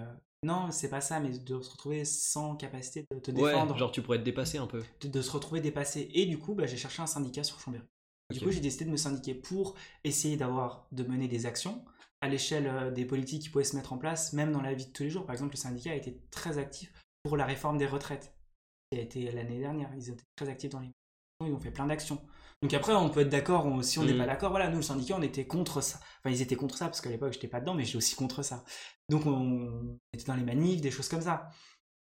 [0.43, 3.91] non c'est pas ça mais de se retrouver sans capacité de te défendre Ouais, genre
[3.91, 4.83] tu pourrais te dépasser un peu.
[5.01, 6.09] de, de se retrouver dépassé.
[6.13, 7.83] Et du coup, bah, j'ai cherché un syndicat sur Chambéry.
[8.31, 11.85] Du coup, j'ai décidé de me syndiquer pour essayer d'avoir, de mener des actions
[12.21, 14.91] à l'échelle des politiques qui pouvaient se mettre en place, même dans la vie de
[14.91, 15.25] tous les jours.
[15.25, 16.91] Par exemple, le syndicat a été très actif
[17.23, 18.33] pour la réforme des retraites,
[18.91, 19.89] qui a été l'année dernière.
[19.95, 20.89] Ils étaient très actifs dans les
[21.45, 22.21] ils ont fait plein d'actions.
[22.64, 25.16] Donc après, on peut être d'accord, si on n'est pas d'accord, voilà, nous, le syndicat,
[25.18, 25.99] on était contre ça.
[26.20, 28.41] Enfin, ils étaient contre ça, parce qu'à l'époque, j'étais pas dedans, mais j'étais aussi contre
[28.41, 28.64] ça.
[29.09, 31.49] Donc, on était dans les manifs, des choses comme ça.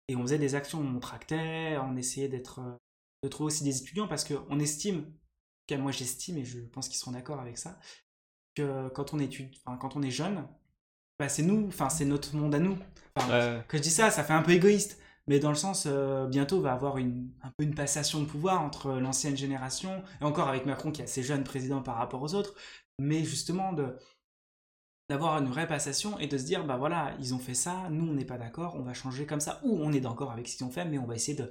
[0.09, 2.75] Et on faisait des actions, on tractait, on essayait d'être euh,
[3.23, 5.05] de trouver aussi des étudiants parce qu'on estime,
[5.71, 7.79] en moi j'estime et je pense qu'ils seront d'accord avec ça,
[8.55, 10.47] que quand on, étude, quand on est jeune,
[11.19, 12.77] bah c'est nous, enfin c'est notre monde à nous.
[13.15, 14.98] Quand je dis ça, ça fait un peu égoïste,
[15.29, 18.61] mais dans le sens, euh, bientôt va avoir une, un peu une passation de pouvoir
[18.61, 22.33] entre l'ancienne génération, et encore avec Macron qui est assez jeune président par rapport aux
[22.33, 22.55] autres,
[22.99, 23.95] mais justement de
[25.09, 28.07] d'avoir une vraie passation et de se dire bah voilà ils ont fait ça nous
[28.07, 30.55] on n'est pas d'accord on va changer comme ça ou on est d'accord avec ce
[30.55, 31.49] qu'ils ont fait mais on va essayer de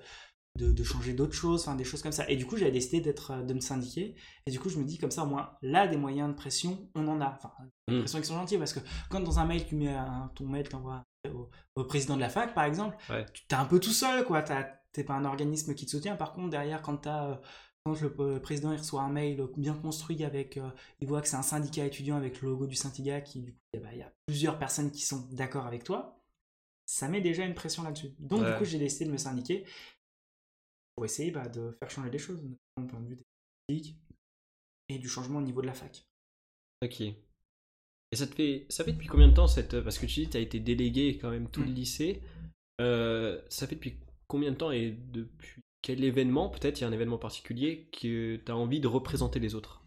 [0.66, 2.28] de, changer d'autres choses, enfin des choses comme ça.
[2.28, 4.16] Et du coup, j'avais décidé d'être, euh, de me syndiquer.
[4.46, 6.90] Et du coup, je me dis comme ça, au moins, là, des moyens de pression,
[6.94, 7.36] on en a.
[7.36, 7.52] Enfin,
[7.86, 7.98] des mm.
[8.00, 9.96] pressions qui sont gentilles parce que quand dans un mail, tu mets
[10.34, 12.96] ton mail, t'envoies au, au président de la fac, par exemple,
[13.32, 14.42] tu es un peu tout seul, quoi.
[14.92, 16.16] T'es pas un organisme qui te soutient.
[16.16, 17.36] Par contre, derrière, quand as, euh,
[17.84, 20.70] quand le président il reçoit un mail bien construit avec, euh,
[21.00, 23.58] il voit que c'est un syndicat étudiant avec le logo du syndicat, qui du coup,
[23.74, 26.20] ben, il y a plusieurs personnes qui sont d'accord avec toi.
[26.86, 28.14] Ça met déjà une pression là-dessus.
[28.18, 29.66] Donc, du coup, j'ai décidé de me syndiquer
[30.96, 32.42] pour essayer bah, de faire changer les choses,
[32.76, 33.24] d'un point de vue des
[33.68, 34.00] politiques
[34.88, 36.04] et du changement au niveau de la fac.
[36.82, 37.02] Ok.
[38.10, 40.28] Et ça te fait, ça fait depuis combien de temps cette, parce que tu dis,
[40.28, 41.74] tu as été délégué quand même tout le mmh.
[41.74, 42.22] lycée.
[42.80, 43.98] Euh, ça fait depuis
[44.28, 48.36] combien de temps et depuis quel événement, peut-être il y a un événement particulier que
[48.36, 49.84] tu as envie de représenter les autres?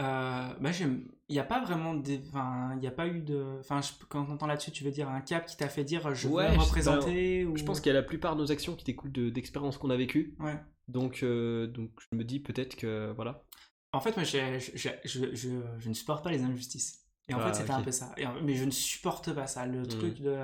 [0.00, 3.58] Euh, bah il n'y a pas vraiment des enfin il n'y a pas eu de
[3.60, 6.26] enfin quand on entend là-dessus tu veux dire un cap qui t'a fait dire je
[6.26, 9.78] veux représenter je pense qu'il y a la plupart de nos actions qui découlent d'expériences
[9.78, 10.58] qu'on a vécues ouais.
[10.88, 13.44] donc euh, donc je me dis peut-être que voilà
[13.92, 14.38] en fait moi je,
[14.74, 18.14] je, ne supporte pas les injustices et en fait ah, c'était un peu ça.
[18.42, 19.88] Mais je ne supporte pas ça le hmm.
[19.88, 20.36] truc de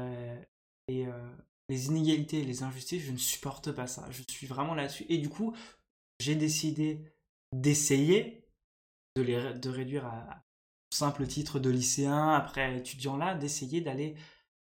[0.00, 0.42] euh,
[0.88, 1.06] et
[1.68, 4.06] les inégalités les injustices je ne supporte pas ça.
[4.10, 5.06] Je suis vraiment là-dessus.
[5.08, 5.54] Et du coup
[6.20, 7.00] j'ai décidé
[7.52, 8.46] d'essayer
[9.16, 10.42] de, les, de réduire à
[10.92, 14.14] simple titre de lycéen, après étudiant là, d'essayer d'aller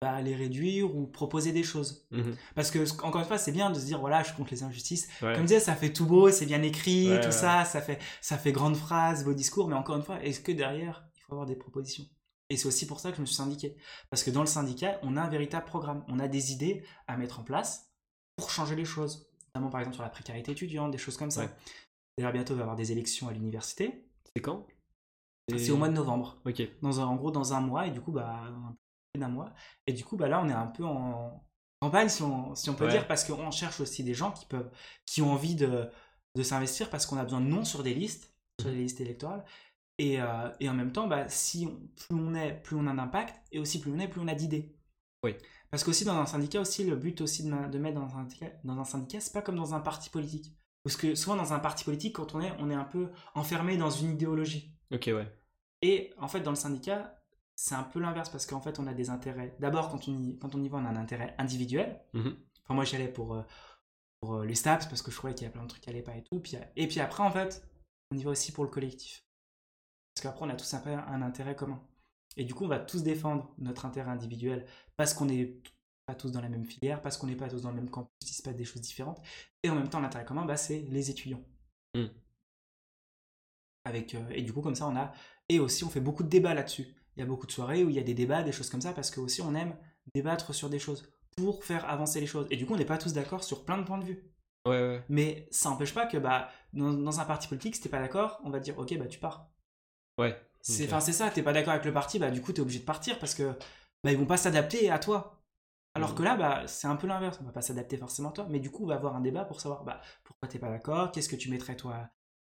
[0.04, 2.06] bah, les réduire ou proposer des choses.
[2.10, 4.62] Mmh Parce que, encore une fois, c'est bien de se dire, voilà, je compte les
[4.62, 5.08] injustices.
[5.18, 8.36] Comme je disais, ça fait tout beau, c'est bien écrit, tout ça, ça fait, ça
[8.36, 11.46] fait grandes phrases, beaux discours, mais encore une fois, est-ce que derrière, il faut avoir
[11.46, 12.04] des propositions?
[12.50, 13.76] Et c'est aussi pour ça que je me suis syndiqué.
[14.10, 16.04] Parce que dans le syndicat, on a un véritable programme.
[16.08, 17.90] On a des idées à mettre en place
[18.36, 19.30] pour changer les choses.
[19.54, 21.48] Notamment, par exemple, sur la précarité étudiante, des choses comme ça.
[22.18, 24.04] D'ailleurs, bientôt, il va y avoir des élections à l'université.
[24.36, 24.66] C'est quand?
[25.56, 26.38] C'est au mois de novembre.
[26.44, 26.62] Ok.
[26.82, 28.52] Dans un, en gros, dans un mois, et du coup, bah,
[29.18, 29.52] d'un mois.
[29.86, 31.44] Et du coup, bah, là, on est un peu en
[31.80, 34.70] campagne, si on, si on peut dire, parce qu'on cherche aussi des gens qui, peuvent,
[35.06, 35.88] qui ont envie de,
[36.34, 38.82] de s'investir, parce qu'on a besoin de noms sur des listes, sur des mhm.
[38.82, 39.44] listes électorales.
[39.98, 43.34] Et, euh, et, en même temps, bah, si plus on est, plus on a d'impact,
[43.52, 44.74] et aussi plus on est, plus on a d'idées.
[45.22, 45.36] Oui.
[45.70, 48.50] Parce qu'aussi dans un syndicat, aussi, le but aussi de, de mettre dans un syndicat,
[48.64, 50.52] dans un syndicat, c'est pas comme dans un parti politique.
[50.82, 53.76] Parce que souvent dans un parti politique, quand on est, on est un peu enfermé
[53.76, 54.76] dans une idéologie.
[54.92, 55.34] Ok, ouais.
[55.80, 57.23] Et en fait, dans le syndicat,
[57.56, 59.54] c'est un peu l'inverse parce qu'en fait, on a des intérêts.
[59.60, 62.00] D'abord, quand, on y, quand on y va, on a un intérêt individuel.
[62.12, 62.36] Mhm.
[62.64, 63.42] Enfin, moi, j'allais pour, euh,
[64.20, 65.90] pour euh, les STAPS parce que je trouvais qu'il y a plein de trucs qui
[65.90, 66.40] n'allaient pas et tout.
[66.40, 67.66] Puis, et puis après, en fait,
[68.10, 69.24] on y va aussi pour le collectif.
[70.14, 71.82] Parce qu'après, on a tous un, un intérêt commun.
[72.36, 75.60] Et du coup, on va tous défendre notre intérêt individuel parce qu'on est
[76.06, 78.10] pas tous dans la même filière, parce qu'on n'est pas tous dans le même campus,
[78.22, 79.22] il se passe des choses différentes.
[79.62, 81.42] Et en même temps, l'intérêt commun, bah, c'est les étudiants.
[81.94, 82.08] Hmm.
[83.84, 85.12] Avec, euh, et du coup, comme ça, on a.
[85.48, 86.94] Et aussi, on fait beaucoup de débats là-dessus.
[87.16, 88.80] Il y a beaucoup de soirées où il y a des débats, des choses comme
[88.80, 89.76] ça, parce que aussi, on aime
[90.14, 92.46] débattre sur des choses pour faire avancer les choses.
[92.50, 94.34] Et du coup, on n'est pas tous d'accord sur plein de points de vue.
[94.66, 95.04] Ouais, ouais.
[95.08, 98.50] Mais ça n'empêche pas que bah, dans, un parti politique, si t'es pas d'accord, on
[98.50, 99.50] va dire ok, bah tu pars.
[100.18, 100.40] Ouais.
[100.62, 102.78] C'est enfin c'est ça, t'es pas d'accord avec le parti, bah du coup t'es obligé
[102.78, 103.52] de partir parce que
[104.02, 105.42] bah, ils vont pas s'adapter à toi.
[105.94, 106.14] Alors mmh.
[106.14, 107.38] que là, bah, c'est un peu l'inverse.
[107.42, 109.44] On va pas s'adapter forcément à toi, mais du coup, on va avoir un débat
[109.44, 112.08] pour savoir bah, pourquoi t'es pas d'accord, qu'est-ce que tu mettrais toi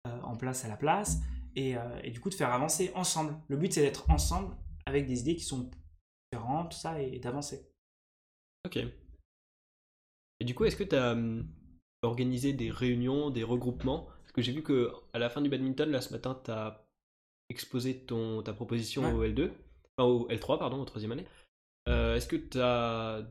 [0.07, 1.19] euh, en place à la place,
[1.57, 3.35] euh, et, du coup de faire avancer ensemble.
[3.47, 5.69] Le but, c'est d'être ensemble avec des idées qui sont
[6.31, 7.71] différentes, tout ça, et, d'avancer.
[8.65, 8.77] Ok.
[10.39, 11.47] Et du coup, est-ce que tu as hum,
[12.01, 14.07] organisé des réunions, des regroupements?
[14.21, 16.87] Parce que j'ai vu que à la fin du badminton, là, ce matin, tu as
[17.49, 19.51] exposé ton, ta proposition au L2,
[19.97, 21.27] enfin au L3, pardon, au troisième année.
[21.89, 23.27] Euh, est-ce que tu as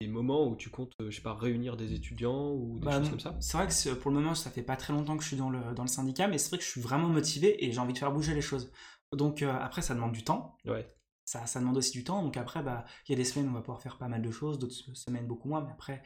[0.00, 2.98] des moments où tu comptes, euh, je sais pas, réunir des étudiants ou des bah,
[2.98, 5.22] choses comme ça C'est vrai que pour le moment, ça fait pas très longtemps que
[5.22, 7.64] je suis dans le, dans le syndicat, mais c'est vrai que je suis vraiment motivé
[7.64, 8.72] et j'ai envie de faire bouger les choses.
[9.12, 10.56] Donc euh, après, ça demande du temps.
[10.64, 10.92] Ouais.
[11.24, 12.22] Ça, ça demande aussi du temps.
[12.22, 14.20] Donc après, bah, il y a des semaines où on va pouvoir faire pas mal
[14.20, 16.02] de choses, d'autres semaines beaucoup moins, mais après,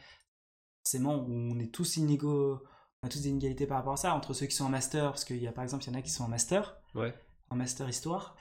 [0.85, 2.63] forcément, on est tous inégaux,
[3.03, 5.11] on a tous des inégalités par rapport à ça, entre ceux qui sont en master,
[5.11, 7.15] parce qu'il y a par exemple, il y en a qui sont en master, ouais.
[7.51, 8.37] en master histoire,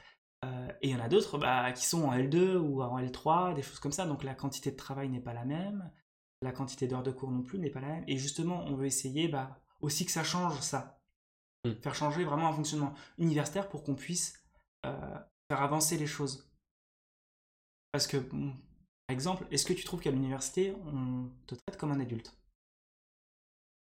[0.46, 3.54] euh, et il y en a d'autres bah, qui sont en L2 ou en L3,
[3.54, 4.06] des choses comme ça.
[4.06, 5.92] Donc la quantité de travail n'est pas la même,
[6.42, 8.04] la quantité d'heures de cours non plus n'est pas la même.
[8.08, 11.02] Et justement, on veut essayer bah, aussi que ça change ça.
[11.66, 11.74] Mm.
[11.84, 14.40] Faire changer vraiment un fonctionnement universitaire pour qu'on puisse
[14.86, 15.20] euh,
[15.50, 16.50] faire avancer les choses.
[17.92, 18.54] Parce que, par
[19.10, 22.34] exemple, est-ce que tu trouves qu'à l'université, on te traite comme un adulte?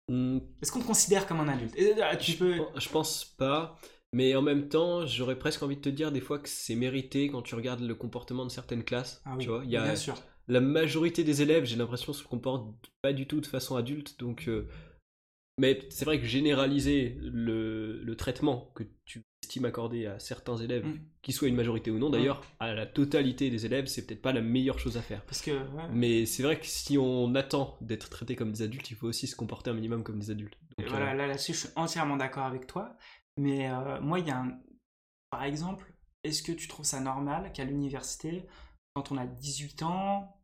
[0.09, 1.75] Hmm, Est-ce qu'on te considère comme un adulte?
[1.79, 2.67] Euh, Tu je, peux.
[2.77, 3.77] je pense pas.
[4.15, 7.29] Mais en même temps, j'aurais presque envie de te dire des fois que c'est mérité
[7.29, 9.21] quand tu regardes le comportement de certaines classes.
[9.25, 10.15] Ah oui, Tu vois, il y a bien sûr.
[10.47, 14.19] la majorité des élèves, j'ai l'impression, se comportent pas du tout de façon adulte.
[14.21, 14.69] Donc, euh,
[15.59, 20.85] mais c'est vrai que généraliser le, le traitement que tu estimes accorder à certains élèves,
[20.87, 20.99] Mm.
[21.23, 24.33] qu'ils soient une majorité ou non d'ailleurs, à la totalité des élèves, c'est peut-être pas
[24.33, 25.23] la meilleure chose à faire.
[25.27, 25.51] Parce que.
[25.51, 25.89] ouais.
[25.93, 29.27] Mais c'est vrai que si on attend d'être traité comme des adultes, il faut aussi
[29.27, 30.57] se comporter un minimum comme des adultes.
[30.79, 32.97] Donc, voilà, euh, là, là-dessus, je suis entièrement d'accord avec toi.
[33.37, 34.59] Mais euh, moi, il y a un.
[35.31, 38.47] Par exemple, est-ce que tu trouves ça normal qu'à l'université,
[38.95, 40.41] quand on a 18 ans,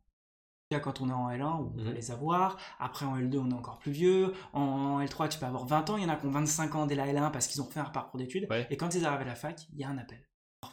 [0.83, 1.95] quand on est en L1, où on va Mhm.
[1.95, 5.65] les avoir, après en L2, on est encore plus vieux, en L3, tu peux avoir
[5.65, 7.61] 20 ans, il y en a qui ont 25 ans dès la L1 parce qu'ils
[7.61, 8.67] ont fait un parcours d'études, Ouais.
[8.69, 10.25] et quand ils arrivent à la fac, il y a un appel.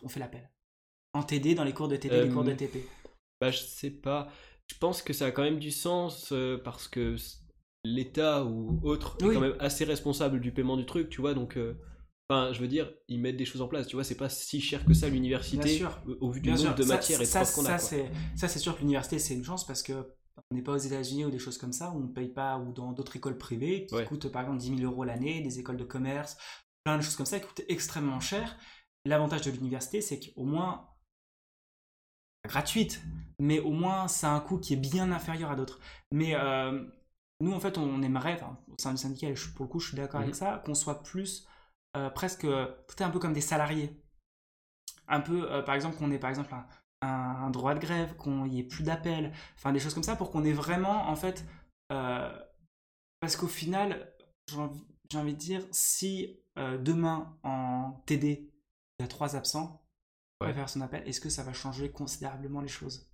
[0.03, 0.49] On fait l'appel.
[1.15, 2.85] En TD, dans les cours de TD, les Euh, cours de TP.
[3.41, 4.29] Bah, je sais pas.
[4.71, 7.17] Je pense que ça a quand même du sens euh, parce que
[7.85, 9.31] l'État ou autre Oui.
[9.31, 11.35] est quand même assez responsable du paiement du truc, tu vois.
[11.35, 11.77] Donc, euh,
[12.29, 13.87] enfin, je veux dire, ils mettent des choses en place.
[13.87, 15.99] Tu vois, c'est pas si cher que ça l'université sûr.
[16.21, 17.79] au- vu du nombre de matières et de ça, qu'on a.
[17.79, 20.15] c'est ça c'est sûr que l'université c'est une chance parce que
[20.51, 22.59] on n'est pas aux États-Unis ou des choses comme ça où on ne paye pas
[22.59, 24.05] ou dans d'autres écoles privées qui Ouais.
[24.05, 26.37] coûtent par exemple 10 000 euros l'année, des écoles de commerce,
[26.85, 28.57] plein de choses comme ça qui coûtent extrêmement cher.
[29.05, 30.89] L'avantage de l'université c'est qu'au moins
[32.47, 33.03] gratuite,
[33.39, 35.81] mais au moins ça a un coût qui est bien inférieur à d'autres.
[36.13, 36.85] Mais euh,
[37.41, 39.97] nous en fait on aimerait, enfin, au sein du syndicat, pour le coup je suis
[39.97, 40.39] d'accord avec Mhm.
[40.39, 41.47] ça, qu'on soit plus
[41.97, 42.47] euh, presque
[42.87, 43.97] traité un peu comme des salariés.
[45.09, 46.67] Un peu, euh, par exemple, qu'on ait par exemple un,
[47.03, 47.09] un-
[47.47, 50.31] un droit de grève, qu'on y ait plus d'appels, enfin des choses comme ça pour
[50.31, 51.45] qu'on ait vraiment en fait.
[51.93, 52.31] euh,
[53.21, 54.13] parce qu'au final,
[54.49, 58.51] j'ai envie, de dire, si euh, demain en TD
[59.01, 59.83] il y a trois absents,
[60.45, 60.55] on va Ouais.
[60.55, 63.11] faire son appel, est-ce que ça va changer considérablement les choses?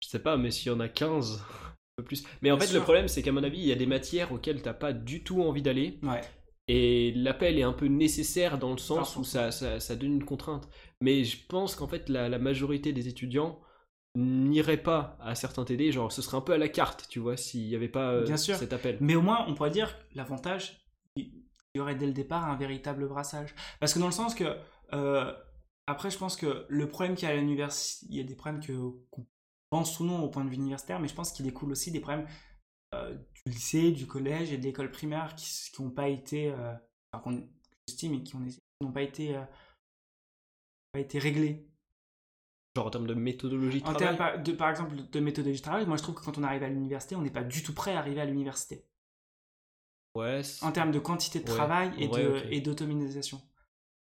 [0.00, 2.24] Je sais pas, mais s'il y en a 15, un peu plus.
[2.42, 4.32] Mais en Bien fait, le problème, c'est qu'à mon avis, il y a des matières
[4.32, 6.00] auxquelles t'as pas du tout envie d'aller.
[6.02, 6.22] Ouais.
[6.68, 10.24] Et l'appel est un peu nécessaire dans le sens où ça, ça, ça donne une
[10.24, 10.68] contrainte.
[11.00, 13.60] Mais je pense qu'en fait, la, la majorité des étudiants
[14.16, 15.92] n'iraient pas à certains TD.
[15.92, 18.24] Genre, ce serait un peu à la carte, tu vois, s'il n'y avait pas euh,
[18.24, 18.56] Bien sûr.
[18.56, 18.98] cet appel.
[19.00, 20.84] Mais au moins, on pourrait dire l'avantage,
[21.16, 21.30] il
[21.74, 23.54] y aurait dès le départ un véritable brassage.
[23.78, 24.56] Parce que dans le sens que,
[24.92, 25.32] euh,
[25.86, 28.34] après, je pense que le problème qu'il y a à l'université, il y a des
[28.34, 28.72] problèmes que,
[29.10, 29.26] qu'on
[29.70, 32.00] pense ou non au point de vue universitaire, mais je pense qu'il découle aussi des
[32.00, 32.28] problèmes euh,
[33.44, 36.72] du lycée, du collège et de l'école primaire qui n'ont pas été, euh,
[37.12, 37.48] enfin, qu'on
[37.88, 39.44] estime et qui ont- qui n'ont pas été, euh,
[40.92, 41.68] pas été réglés.
[42.76, 43.98] Genre en termes de méthodologie de En travail.
[44.00, 46.42] termes, par, de, par exemple, de méthodologie de travail, moi je trouve que quand on
[46.42, 48.84] arrive à l'université, on n'est pas du tout prêt à arriver à l'université.
[50.14, 50.42] Ouais.
[50.62, 53.40] en termes de quantité de Ouais, travail et vrai, de- et d'automatisation.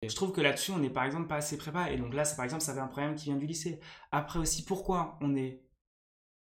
[0.02, 1.94] Je trouve que là-dessus, on n'est par exemple pas assez préparé.
[1.94, 3.80] Et donc là, c'est par exemple, ça avait un problème qui vient du lycée.
[4.12, 5.62] Après aussi, pourquoi on est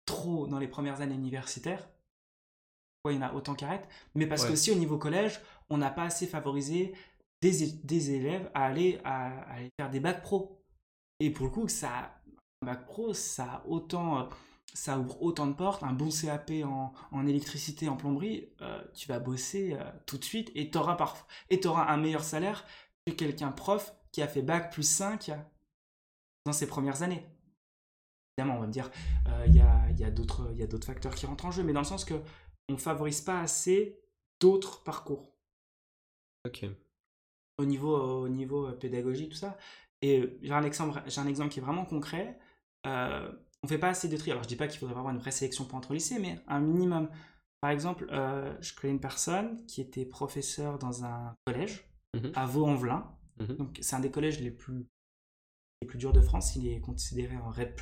[0.06, 1.88] trop dans les premières années universitaires?
[3.10, 4.48] Il y en a autant qui arrêtent Mais parce Ouais.
[4.48, 5.40] que aussi au niveau collège,
[5.70, 6.94] on n'a pas assez favorisé
[7.42, 10.62] des, élèves à aller, à, à aller faire des bacs pro.
[11.20, 12.14] Et pour le coup, ça,
[12.62, 14.20] un bac pro, ça autant...
[14.20, 14.24] euh,
[14.72, 19.06] ça ouvre autant de portes, un bon CAP en, en électricité, en plomberie, euh, tu
[19.06, 20.96] vas bosser euh, tout de suite et tu auras,
[21.86, 22.64] un meilleur salaire
[23.06, 25.30] que quelqu'un prof qui a fait bac plus 5
[26.44, 27.24] dans ses premières années.
[28.36, 28.90] Évidemment, on va me dire,
[29.46, 32.04] y a il y a d'autres facteurs qui rentrent en jeu, mais dans le sens
[32.04, 32.14] que
[32.68, 33.98] on favorise pas assez
[34.40, 35.30] d'autres parcours
[36.46, 36.66] Ok.
[37.58, 39.56] au niveau, au niveau euh, pédagogique, tout ça.
[40.02, 42.38] Et euh, j'ai un exemple, j'ai un exemple qui est vraiment concret.
[42.86, 44.30] Euh, on fait pas assez de tri.
[44.30, 46.38] Alors je dis pas qu'il faudrait avoir une vraie sélection pour entrer au lycée, mais
[46.48, 47.08] un minimum.
[47.62, 52.32] Par exemple, euh, je connais une personne qui était professeur dans un collège Mhm.
[52.34, 53.10] à Vaux-en-Velin.
[53.40, 53.56] Mhm.
[53.56, 54.86] Donc c'est un des collèges les plus
[55.80, 56.54] les plus durs de France.
[56.56, 57.74] Il est considéré en RED+.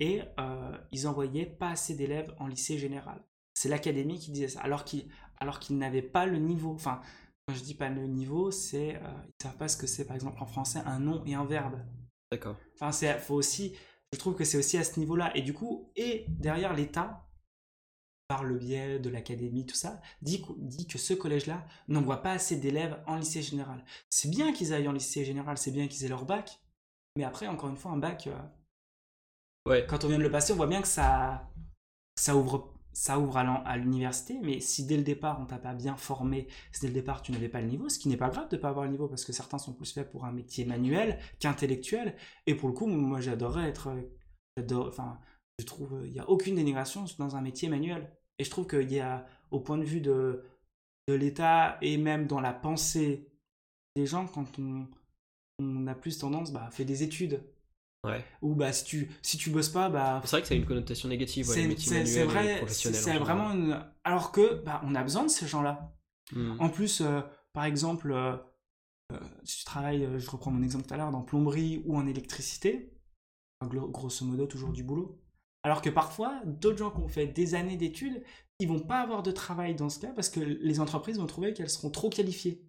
[0.00, 3.22] Et euh, ils envoyaient pas assez d'élèves en lycée général.
[3.54, 5.06] C'est l'académie qui disait ça, alors qu'ils
[5.38, 6.72] alors qu'ils n'avaient pas le niveau.
[6.72, 7.00] Enfin,
[7.46, 10.14] quand je dis pas le niveau, c'est euh, ils savent pas ce que c'est par
[10.16, 11.78] exemple en français un nom et un verbe.
[12.30, 12.56] D'accord.
[12.74, 13.74] Enfin, c'est faut aussi.
[14.12, 15.34] Je trouve que c'est aussi à ce niveau-là.
[15.36, 17.26] Et du coup, et derrière l'État,
[18.28, 22.56] par le biais de l'académie, tout ça, dit, dit que ce collège-là n'envoie pas assez
[22.56, 23.84] d'élèves en lycée général.
[24.10, 26.60] C'est bien qu'ils aillent en lycée général, c'est bien qu'ils aient leur bac.
[27.16, 28.38] Mais après, encore une fois, un bac, euh,
[29.68, 29.86] Ouais.
[29.86, 31.50] quand on vient de le passer, on voit bien que ça,
[32.16, 34.38] ça ouvre, ça ouvre à l'université.
[34.42, 37.32] Mais si dès le départ, on t'a pas bien formé, si dès le départ, tu
[37.32, 39.24] n'avais pas le niveau, ce qui n'est pas grave de pas avoir le niveau, parce
[39.24, 42.16] que certains sont plus faits pour un métier manuel qu'intellectuel.
[42.46, 43.88] Et pour le coup, moi, j'adorerais être.
[43.88, 45.18] euh, Enfin,
[45.58, 48.10] je trouve, il n'y a aucune dénigration dans un métier manuel.
[48.38, 50.44] Et je trouve qu'il y a, au point de vue de,
[51.08, 53.28] l'État et même dans la pensée
[53.96, 54.88] des gens, quand on,
[55.58, 57.42] on a plus tendance bah, à faire des études
[58.04, 58.24] Ouais.
[58.40, 60.66] Ou bah si tu si tu bosses pas, bah C'est vrai que ça a une
[60.66, 63.80] connotation négative, ouais, c'est vrai, c'est en c'est vraiment une.
[64.02, 65.94] Alors que bah on a besoin de ces gens-là.
[66.32, 66.56] Hmm.
[66.58, 67.20] En plus, euh,
[67.52, 68.36] par exemple, euh,
[69.12, 71.96] euh, si tu travailles, euh, je reprends mon exemple tout à l'heure, dans plomberie ou
[71.96, 72.92] en électricité,
[73.60, 75.20] grosso modo toujours du boulot.
[75.62, 78.22] Alors que parfois, d'autres gens qui ont fait des années d'études,
[78.58, 81.52] ils vont pas avoir de travail dans ce cas parce que les entreprises vont trouver
[81.52, 82.64] qu'elles seront trop qualifiées.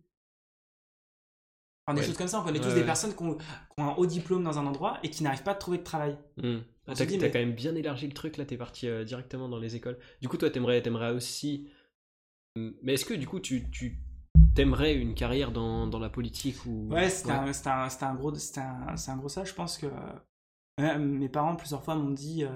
[1.85, 2.07] Enfin, des Ouais.
[2.07, 3.43] choses comme ça, on connaît tous Ouais, des personnes qui ont, qui
[3.77, 6.17] ont un haut diplôme dans un endroit et qui n'arrivent pas à trouver de travail.
[6.87, 9.49] On se t'as mais- quand même bien élargi le truc, là, t'es parti euh, directement
[9.49, 9.97] dans les écoles.
[10.21, 11.67] Du coup, toi, t'aimerais, t'aimerais aussi.
[12.55, 13.97] Hmm, Mais est-ce que, du coup, tu, tu
[14.55, 16.87] t'aimerais une carrière dans, dans la politique ou...
[16.89, 19.43] Ouais, c'était un, un, un gros, un, c'est un gros ça.
[19.43, 19.87] Je pense que
[20.79, 22.49] euh, mes parents plusieurs fois m'ont dit euh,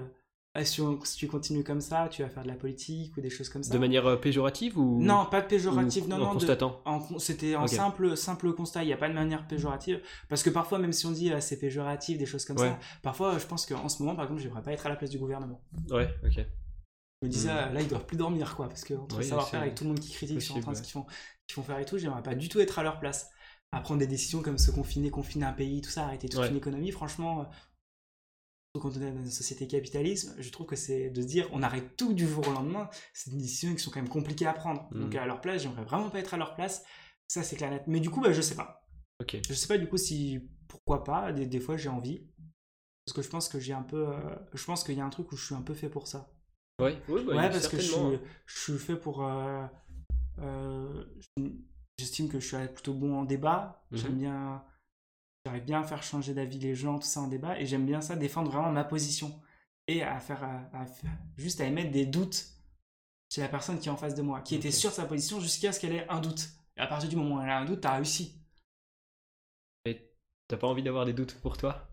[0.58, 3.20] Ah, si, on- si tu continues comme ça, tu vas faire de la politique ou
[3.20, 3.72] des choses comme ça.
[3.72, 5.00] De manière euh, péjorative ou?
[5.00, 6.32] Non, pas de péjorative, ou non, non.
[6.32, 6.82] constatant
[7.18, 10.00] C'était en simple, simple constat, il n'y a pas de manière péjorative.
[10.28, 12.70] Parce que parfois, même si on dit euh, c'est péjoratif, des choses comme Ouais.
[12.70, 14.96] ça, parfois euh, je pense qu'en ce moment, par exemple, j'aimerais pas être à la
[14.96, 15.60] place du gouvernement.
[15.90, 16.44] Ouais, ok.
[17.22, 18.68] Je me disais, euh, là, ils doivent plus dormir, quoi.
[18.68, 20.76] Parce que entre Oui, savoir-faire avec tout le monde qui critique sur en train de
[20.76, 21.06] ce qu'ils font,
[21.46, 23.30] qu'ils font faire et tout, j'aimerais pas du tout être à leur place.
[23.70, 26.48] À prendre des décisions comme se confiner, confiner un pays, tout ça, arrêter toute Ouais.
[26.48, 27.46] une économie, franchement.
[28.78, 31.48] Surtout quand on est dans une société capitalisme, je trouve que c'est de se dire
[31.52, 34.46] on arrête tout du jour au lendemain, c'est des décisions qui sont quand même compliquées
[34.46, 34.88] à prendre.
[34.90, 35.00] Hmm.
[35.00, 36.84] Donc à leur place, j'aimerais vraiment pas être à leur place.
[37.28, 37.82] Ça, c'est clair net.
[37.86, 38.88] Mais du coup, bah, je sais pas.
[39.20, 39.36] Ok.
[39.46, 41.32] Je sais pas du coup si pourquoi pas.
[41.32, 42.26] Des, des fois j'ai envie
[43.04, 44.08] parce que je pense que j'ai un peu.
[44.08, 44.20] euh,
[44.54, 46.30] je pense qu'il y a un truc où je suis un peu fait pour ça.
[46.80, 49.24] Ouais, ouais, bah, ouais parce que je suis, je suis fait pour.
[49.26, 49.66] euh,
[50.40, 51.04] euh,
[51.98, 53.84] J'estime que je suis plutôt bon en débat.
[53.90, 53.98] Mhm.
[53.98, 54.64] J'aime bien.
[55.48, 58.02] J'arrive bien à faire changer d'avis les gens, tout ça en débat, et j'aime bien
[58.02, 59.40] ça défendre vraiment ma position
[59.86, 62.48] et à faire, à- à faire- juste à émettre des doutes
[63.30, 64.74] chez la personne qui est en face de moi, qui était Ok.
[64.74, 66.50] sûre de sa position jusqu'à ce qu'elle ait un doute.
[66.76, 68.34] Et à partir du moment où elle a un doute, t'as réussi.
[70.46, 71.88] T'as pas envie d'avoir des doutes pour toi?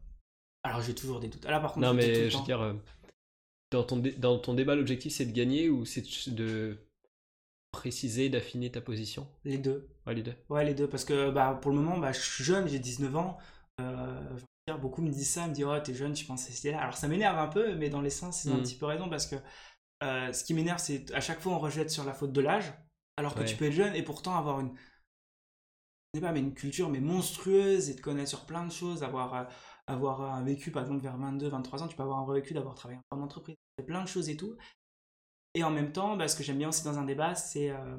[0.63, 1.45] Alors j'ai toujours des doutes.
[1.47, 2.73] Ah, Là par contre, Non, tout mais le je veux dire, euh,
[3.71, 6.77] dans ton, dé- dans ton débat, l'objectif c'est de gagner ou c'est de
[7.75, 9.27] préciser, d'affiner ta position?
[9.43, 9.87] Les deux.
[10.07, 10.35] Ouais, les deux.
[10.49, 10.87] Ouais, les deux.
[10.87, 13.37] Parce que bah, pour le moment, bah, je suis jeune, j'ai 19 ans.
[13.81, 16.59] Euh, dire, beaucoup me disent ça, me disent Oh, t'es jeune, tu penses à cette
[16.59, 16.81] idée-là.
[16.81, 18.63] Alors ça m'énerve un peu, mais dans l'essence, ils ont un Mm.
[18.63, 19.35] petit peu raison parce que
[20.03, 22.73] euh, ce qui m'énerve, c'est à chaque fois on rejette sur la faute de l'âge,
[23.17, 23.45] alors que Ouais.
[23.45, 24.71] tu peux être jeune et pourtant avoir une.
[26.13, 29.03] Je sais pas, mais une culture mais monstrueuse et te connaître sur plein de choses,
[29.03, 29.43] avoir, euh,
[29.87, 32.53] avoir un vécu par exemple vers 22, 23 ans, tu peux avoir un vrai vécu
[32.53, 33.55] d'avoir travaillé en entreprise,
[33.85, 34.55] plein de choses et tout.
[35.55, 37.97] Et en même temps, bah, ce que j'aime bien aussi dans un débat, c'est euh,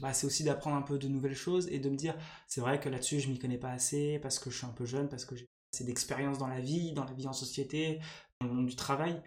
[0.00, 2.14] bah, c'est aussi d'apprendre un peu de nouvelles choses et de me dire,
[2.46, 4.84] c'est vrai que là-dessus, je m'y connais pas assez parce que je suis un peu
[4.84, 8.00] jeune, parce que j'ai assez d'expérience dans la vie, dans la vie en société,
[8.40, 9.20] dans le monde du travail,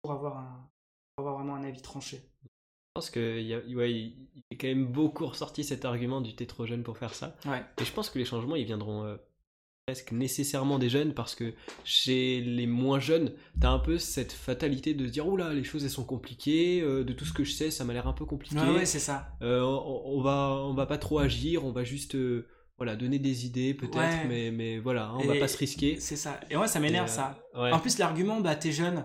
[0.00, 0.70] pour avoir, un,
[1.16, 2.22] pour avoir vraiment un avis tranché.
[2.44, 6.36] Je pense qu'il y a, ouais, il est quand même beaucoup ressorti cet argument du
[6.36, 7.36] t'es trop jeune pour faire ça.
[7.46, 7.64] Ouais.
[7.80, 9.16] Et je pense que les changements, ils viendront euh,
[9.86, 14.94] presque nécessairement des jeunes parce que chez les moins jeunes, t'as un peu cette fatalité
[14.94, 17.52] de se dire oula, les choses elles sont compliquées, euh, de tout ce que je
[17.52, 18.54] sais, ça m'a l'air un peu compliqué.
[18.56, 19.30] Ouais, ouais, c'est ça.
[19.42, 23.18] Euh, on, on va, on va pas trop agir, on va juste euh, voilà, donner
[23.18, 24.24] des idées peut-être, Ouais.
[24.28, 25.96] mais, mais voilà, hein, on va pas se risquer.
[25.98, 26.38] C'est ça.
[26.48, 27.40] Et moi, ça m'énerve ça.
[27.56, 27.72] ouais.
[27.72, 29.04] En plus, l'argument, bah, t'es jeune.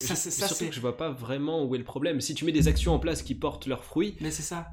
[0.00, 0.68] Ça, Je- c'est- ça, surtout c'est.
[0.68, 2.20] que je vois pas vraiment où est le problème.
[2.20, 4.68] Si tu mets des actions en place qui portent leurs fruits, Mais c'est ça.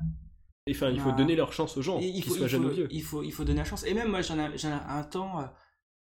[0.72, 2.88] Enfin, il faut donner leur chance aux gens, qu'ils faut, soient jeunes ou vieux.
[2.92, 3.84] il, faut, il faut donner la chance.
[3.86, 5.46] Et même moi, j'en ai, un temps, euh,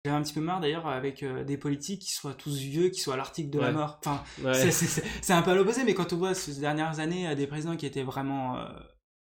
[0.05, 2.99] j'avais un petit peu marre d'ailleurs avec euh, des politiques qui soient tous vieux, qui
[2.99, 3.99] soient à l'article de la mort.
[4.05, 4.71] Enfin, Ouais.
[4.71, 7.75] c'est- un peu à l'opposé, mais quand on voit ces dernières années euh, des présidents
[7.77, 8.67] qui étaient vraiment, euh,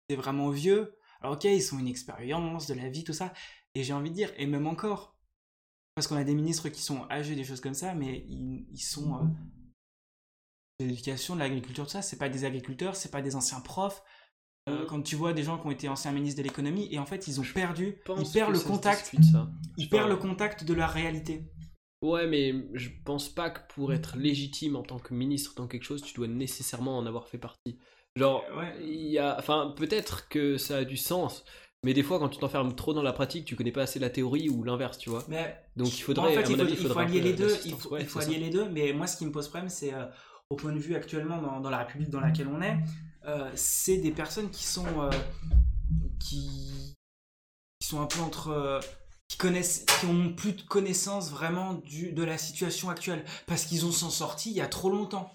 [0.10, 3.34] étaient vraiment vieux, alors ok, ils ont une expérience de la vie, tout ça,
[3.74, 5.16] et j'ai envie de dire, et même encore,
[5.96, 8.80] parce qu'on a des ministres qui sont âgés, des choses comme ça, mais ils, ils
[8.84, 9.16] sont.
[9.16, 9.26] euh,
[10.82, 14.04] de l'éducation, de l'agriculture, tout ça, c'est pas des agriculteurs, c'est pas des anciens profs.
[14.68, 17.06] Euh, quand tu vois des gens qui ont été anciens ministres de l'économie et en
[17.06, 19.48] fait ils ont perdu, ils perdent le contact, discute, ça.
[19.78, 21.44] ils perdent le contact de la réalité.
[22.02, 25.84] Ouais, mais je pense pas que pour être légitime en tant que ministre dans quelque
[25.84, 27.78] chose, tu dois nécessairement en avoir fait partie.
[28.16, 28.74] Genre, Ouais.
[28.82, 31.44] il y a, enfin, peut-être que ça a du sens,
[31.84, 34.10] mais des fois, quand tu t'enfermes trop dans la pratique, tu connais pas assez la
[34.10, 35.24] théorie ou l'inverse, tu vois.
[35.28, 37.34] Mais Donc, il faudrait, en fait, à mon il faut, avis, il faut allier les
[37.34, 37.56] deux.
[37.66, 38.40] Il faut, Ouais, il faut allier ça.
[38.40, 38.70] les deux.
[38.70, 40.06] Mais moi, ce qui me pose problème, c'est euh,
[40.50, 42.78] au point de vue actuellement dans, dans la République dans laquelle on est,
[43.28, 45.10] euh, c'est des personnes qui sont euh,
[46.20, 46.96] qui,
[47.82, 48.80] sont un peu entre euh,
[49.28, 53.86] qui connaissent, qui ont plus de connaissances vraiment du, de la situation actuelle parce qu'ils
[53.86, 55.32] ont s'en sorti il y a trop longtemps.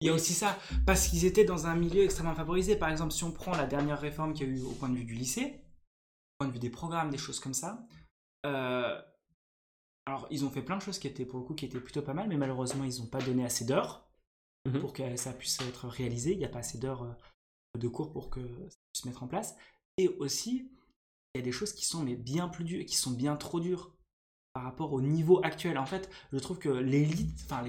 [0.00, 2.76] Il y a aussi ça, parce qu'ils étaient dans un milieu extrêmement favorisé.
[2.76, 4.94] Par exemple, si on prend la dernière réforme qu'il y a eu au point de
[4.94, 5.64] vue du lycée,
[6.34, 7.86] au point de vue des programmes, des choses comme ça,
[8.44, 12.02] alors ils ont fait plein de choses qui étaient pour le coup qui étaient plutôt
[12.02, 14.05] pas mal, mais malheureusement ils n'ont pas donné assez d'heures
[14.66, 14.80] Mhm.
[14.80, 16.32] pour que ça puisse être réalisé.
[16.32, 17.12] Il n'y a pas assez d'heures euh,
[17.78, 19.56] de cours pour que ça puisse se mettre en place.
[19.98, 20.70] Et aussi,
[21.34, 23.60] il y a des choses qui sont mais bien plus dures, qui sont bien trop
[23.60, 23.92] dures.
[24.54, 25.78] par rapport au niveau actuel.
[25.78, 27.62] En fait, je trouve que l'élite, enfin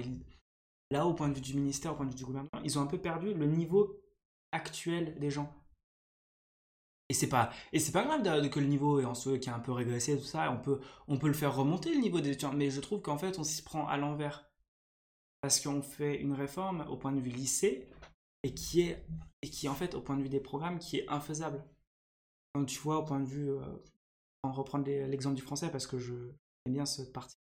[0.91, 2.81] là au point de vue du ministère, au point de vue du gouvernement, ils ont
[2.81, 4.01] un peu perdu le niveau
[4.51, 5.53] actuel des gens.
[7.09, 9.49] Et c'est pas et c'est pas grave de, que le niveau est en soi qui
[9.49, 12.19] a un peu régressé tout ça, on peut on peut le faire remonter le niveau
[12.19, 14.46] des étudiants, mais je trouve qu'en fait on s'y prend à l'envers
[15.41, 17.87] parce qu'on fait une réforme au point de vue lycée
[18.43, 19.05] et qui est
[19.41, 21.63] et qui en fait au point de vue des programmes qui est infaisable.
[22.53, 23.61] Quand tu vois au point de vue, euh,
[24.43, 26.13] en reprendre l'exemple du français parce que je
[26.65, 27.35] aime bien cette partie.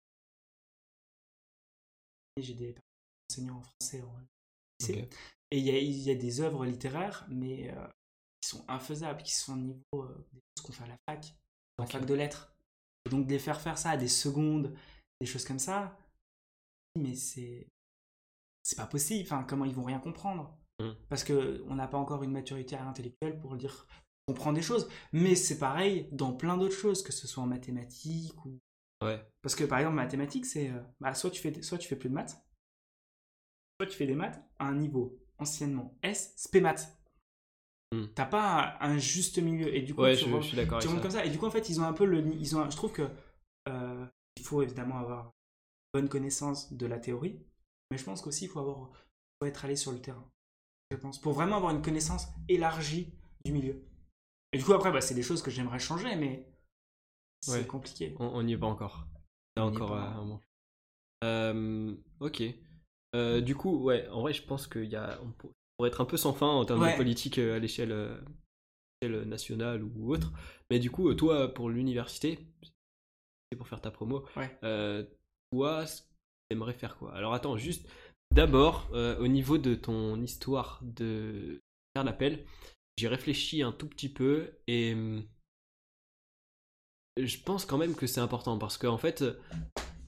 [2.39, 2.75] J'ai des
[3.31, 4.19] enseignants en français en
[4.79, 5.09] lycée
[5.51, 7.87] et il y, a, il y a des œuvres littéraires mais euh,
[8.41, 11.33] qui sont infaisables, qui sont au niveau euh, des choses qu'on fait à la fac,
[11.77, 12.53] en fac de lettres.
[13.05, 14.75] Et donc de les faire faire ça à des secondes,
[15.21, 15.97] des choses comme ça,
[16.95, 17.67] mais c'est
[18.67, 19.23] c'est pas possible.
[19.23, 20.89] Enfin, comment ils vont rien comprendre mmh.
[21.07, 23.87] Parce que on n'a pas encore une maturité intellectuelle pour dire
[24.27, 24.89] comprendre des choses.
[25.13, 28.59] Mais c'est pareil dans plein d'autres choses, que ce soit en mathématiques ou.
[29.01, 29.25] Ouais.
[29.41, 32.09] Parce que par exemple, mathématiques, c'est euh, bah, soit tu fais soit tu fais plus
[32.09, 32.43] de maths,
[33.79, 36.93] soit tu fais des maths à un niveau anciennement S, spé maths.
[37.93, 38.07] Hmm.
[38.15, 41.29] T'as pas un, juste milieu et du coup tu, je, suis d'accord comme ça et
[41.29, 43.07] du coup en fait ils ont un peu le ils ont je trouve que
[43.69, 44.05] euh,
[44.35, 45.31] il faut évidemment avoir
[45.93, 47.39] bonne connaissance de la théorie
[47.91, 48.91] mais je pense qu'aussi il faut avoir
[49.39, 50.29] faut être allé sur le terrain
[50.91, 53.13] je pense pour vraiment avoir une connaissance élargie
[53.43, 53.83] du milieu.
[54.53, 56.47] Et du coup après bah, c'est des choses que j'aimerais changer mais
[57.41, 58.15] c'est compliqué.
[58.19, 59.07] On n'y est pas encore.
[59.55, 60.41] C'est encore un moment
[61.23, 62.43] euh, ok.
[63.15, 65.19] Euh, du coup ouais en vrai je pense qu'il y a
[65.77, 68.23] pour être un peu sans fin en termes de politique euh, à l'échelle
[69.05, 70.31] nationale ou autre.
[70.69, 72.39] Mais du coup, toi, pour l'université,
[73.51, 74.25] c'est pour faire ta promo,
[74.63, 75.05] euh,
[75.51, 75.85] toi,
[76.49, 77.87] tu aimerais faire quoi Alors attends, juste
[78.33, 81.61] d'abord, euh, au niveau de ton histoire de
[81.95, 82.45] faire l'appel,
[82.97, 85.23] j'ai réfléchi un tout petit peu et hum,
[87.17, 89.23] je pense quand même que c'est important parce qu'en fait,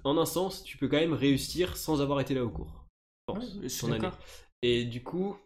[0.03, 2.85] en un sens, tu peux quand même réussir sans avoir été là au cours.
[3.27, 3.57] Je pense,
[4.61, 5.37] Et du coup,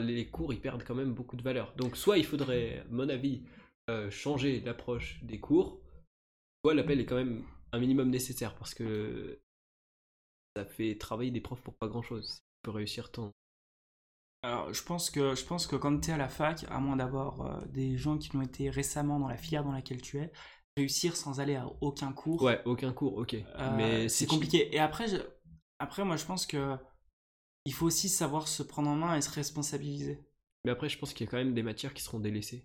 [0.00, 1.74] les cours ils perdent quand même beaucoup de valeur.
[1.76, 3.42] Donc soit il faudrait, à mon avis,
[3.90, 5.80] euh, changer l'approche des cours,
[6.64, 9.38] soit l'appel est quand même un minimum nécessaire parce que
[10.56, 12.40] ça fait travailler des profs pour pas grand chose.
[12.40, 13.32] Tu peux réussir ton.
[14.42, 16.96] Alors je pense que je pense que quand tu es à la fac, à moins
[16.96, 20.32] d'avoir euh, des gens qui l'ont été récemment dans la filière dans laquelle tu es,
[20.76, 22.42] réussir sans aller à aucun cours.
[22.42, 23.34] Ouais, aucun cours, ok.
[23.34, 24.74] Euh, Mais c'est compliqué.
[24.74, 25.06] Et après,
[25.78, 26.76] après moi je pense que
[27.66, 30.24] il faut aussi savoir se prendre en main et se responsabiliser.
[30.64, 32.64] Mais après, je pense qu'il y a quand même des matières qui seront délaissées.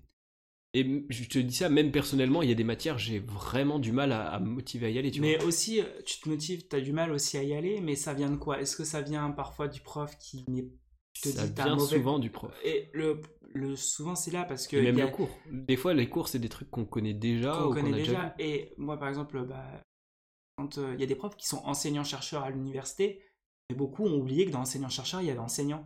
[0.74, 3.92] Et je te dis ça, même personnellement, il y a des matières, j'ai vraiment du
[3.92, 5.12] mal à, me motiver à y aller.
[5.12, 7.82] Tu mais aussi, euh, tu te motives, tu as du mal aussi à y aller,
[7.82, 8.62] mais ça vient de quoi?
[8.62, 10.70] Est-ce que ça vient parfois du prof qui n'est
[11.14, 12.54] ça vient souvent du prof.
[12.64, 13.22] Et le,
[13.54, 15.30] le souvent c'est là parce que même le cours.
[15.52, 17.52] Des fois les cours c'est des trucs qu'on connaît déjà.
[17.52, 18.34] Qu'on connaît déjà.
[18.40, 19.66] Et moi par exemple, bah,
[20.58, 23.22] quand euh, il y a des profs qui sont enseignants chercheurs à l'université,
[23.74, 25.86] beaucoup ont oublié que dans enseignant-chercheur, il y avait enseignant.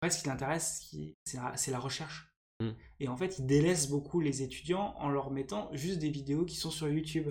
[0.00, 0.90] En fait, ce qui l'intéresse,
[1.24, 2.32] c'est la, recherche.
[2.60, 2.70] Mm.
[3.00, 6.56] Et en fait, il délaisse beaucoup les étudiants en leur mettant juste des vidéos qui
[6.56, 7.30] sont sur YouTube.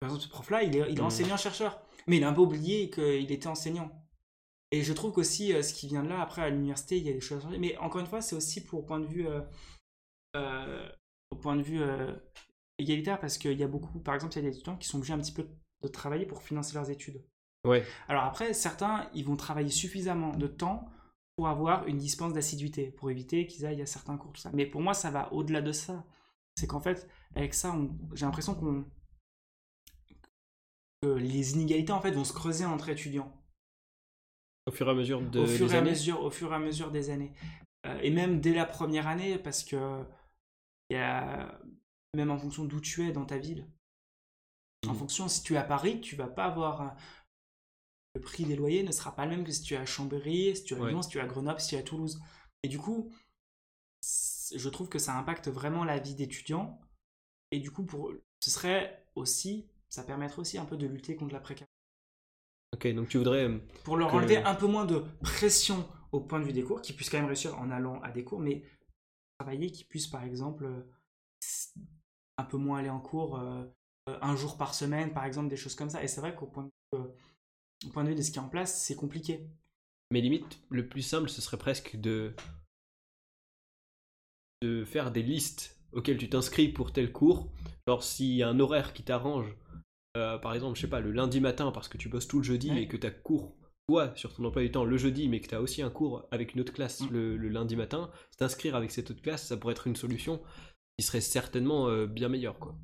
[0.00, 1.06] Par exemple, ce prof-là, il est, il est mm.
[1.06, 1.80] enseignant-chercheur.
[2.06, 3.90] Mais il a un peu oublié qu'il était enseignant.
[4.74, 7.08] Et je trouve qu'aussi, euh, ce qui vient de là, après, à l'université, il y
[7.08, 7.58] a des choses à changer.
[7.58, 9.40] Mais encore une fois, c'est aussi pour point de vue, euh,
[10.34, 10.88] euh,
[11.30, 11.80] au point de vue
[12.78, 14.98] égalitaire, parce qu'il y a beaucoup, par exemple, il y a des étudiants qui sont
[14.98, 15.48] obligés un petit peu
[15.82, 17.22] de travailler pour financer leurs études.
[17.64, 17.84] Ouais.
[18.08, 20.88] Alors après, certains, ils vont travailler suffisamment de temps
[21.36, 24.50] pour avoir une dispense d'assiduité, pour éviter qu'ils aillent à certains cours, tout ça.
[24.52, 26.04] Mais pour moi, ça va au-delà de ça.
[26.56, 27.74] C'est qu'en fait, avec ça,
[28.14, 28.84] j'ai l'impression qu'on
[31.02, 33.32] que les inégalités en fait vont se creuser entre étudiants.
[34.66, 36.58] Au fur et à mesure de au fur et à mesure, au fur et à
[36.58, 37.34] mesure des années.
[37.86, 40.02] Euh, et même dès la première année, parce que
[40.90, 41.60] y a,
[42.14, 43.68] même en fonction d'où tu es dans ta ville.
[44.86, 44.96] En mmh.
[44.96, 46.94] fonction, si tu es à Paris, tu vas pas avoir
[48.14, 50.56] le prix des loyers ne sera pas le même que si tu es à Chambéry,
[50.56, 52.20] si tu es à Lyon, si tu es à Grenoble, si tu es à Toulouse.
[52.62, 53.12] Et du coup,
[54.02, 56.80] je trouve que ça impacte vraiment la vie d'étudiants.
[57.50, 61.34] Et du coup, pour, ce serait aussi, ça permettrait aussi un peu de lutter contre
[61.34, 61.70] la précarité.
[62.72, 63.48] Ok, donc tu voudrais.
[63.48, 66.80] Euh, pour leur enlever un peu moins de pression au point de vue des cours,
[66.80, 68.64] qu'ils puissent quand même réussir en allant à des cours, mais
[69.38, 70.82] travailler, qu'ils puissent par exemple euh,
[72.38, 73.64] un peu moins aller en cours euh,
[74.06, 76.02] un jour par semaine, par exemple, des choses comme ça.
[76.02, 77.04] Et c'est vrai qu'au point de vue
[77.86, 79.46] au point de vue de ce qui est en place, c'est compliqué.
[80.10, 82.34] Mais limite, le plus simple, ce serait presque de,
[84.62, 87.50] de faire des listes auxquelles tu t'inscris pour tel cours.
[87.86, 89.56] Alors, s'il y a un horaire qui t'arrange,
[90.16, 92.44] euh, par exemple, je sais pas, le lundi matin parce que tu bosses tout le
[92.44, 93.56] jeudi et que tu as cours,
[93.88, 96.26] toi, sur ton emploi du temps le jeudi, mais que tu as aussi un cours
[96.30, 97.08] avec une autre classe mm.
[97.10, 100.40] le, lundi matin, t'inscrire avec cette autre classe, ça pourrait être une solution
[100.98, 102.76] qui serait certainement euh, bien meilleure, quoi.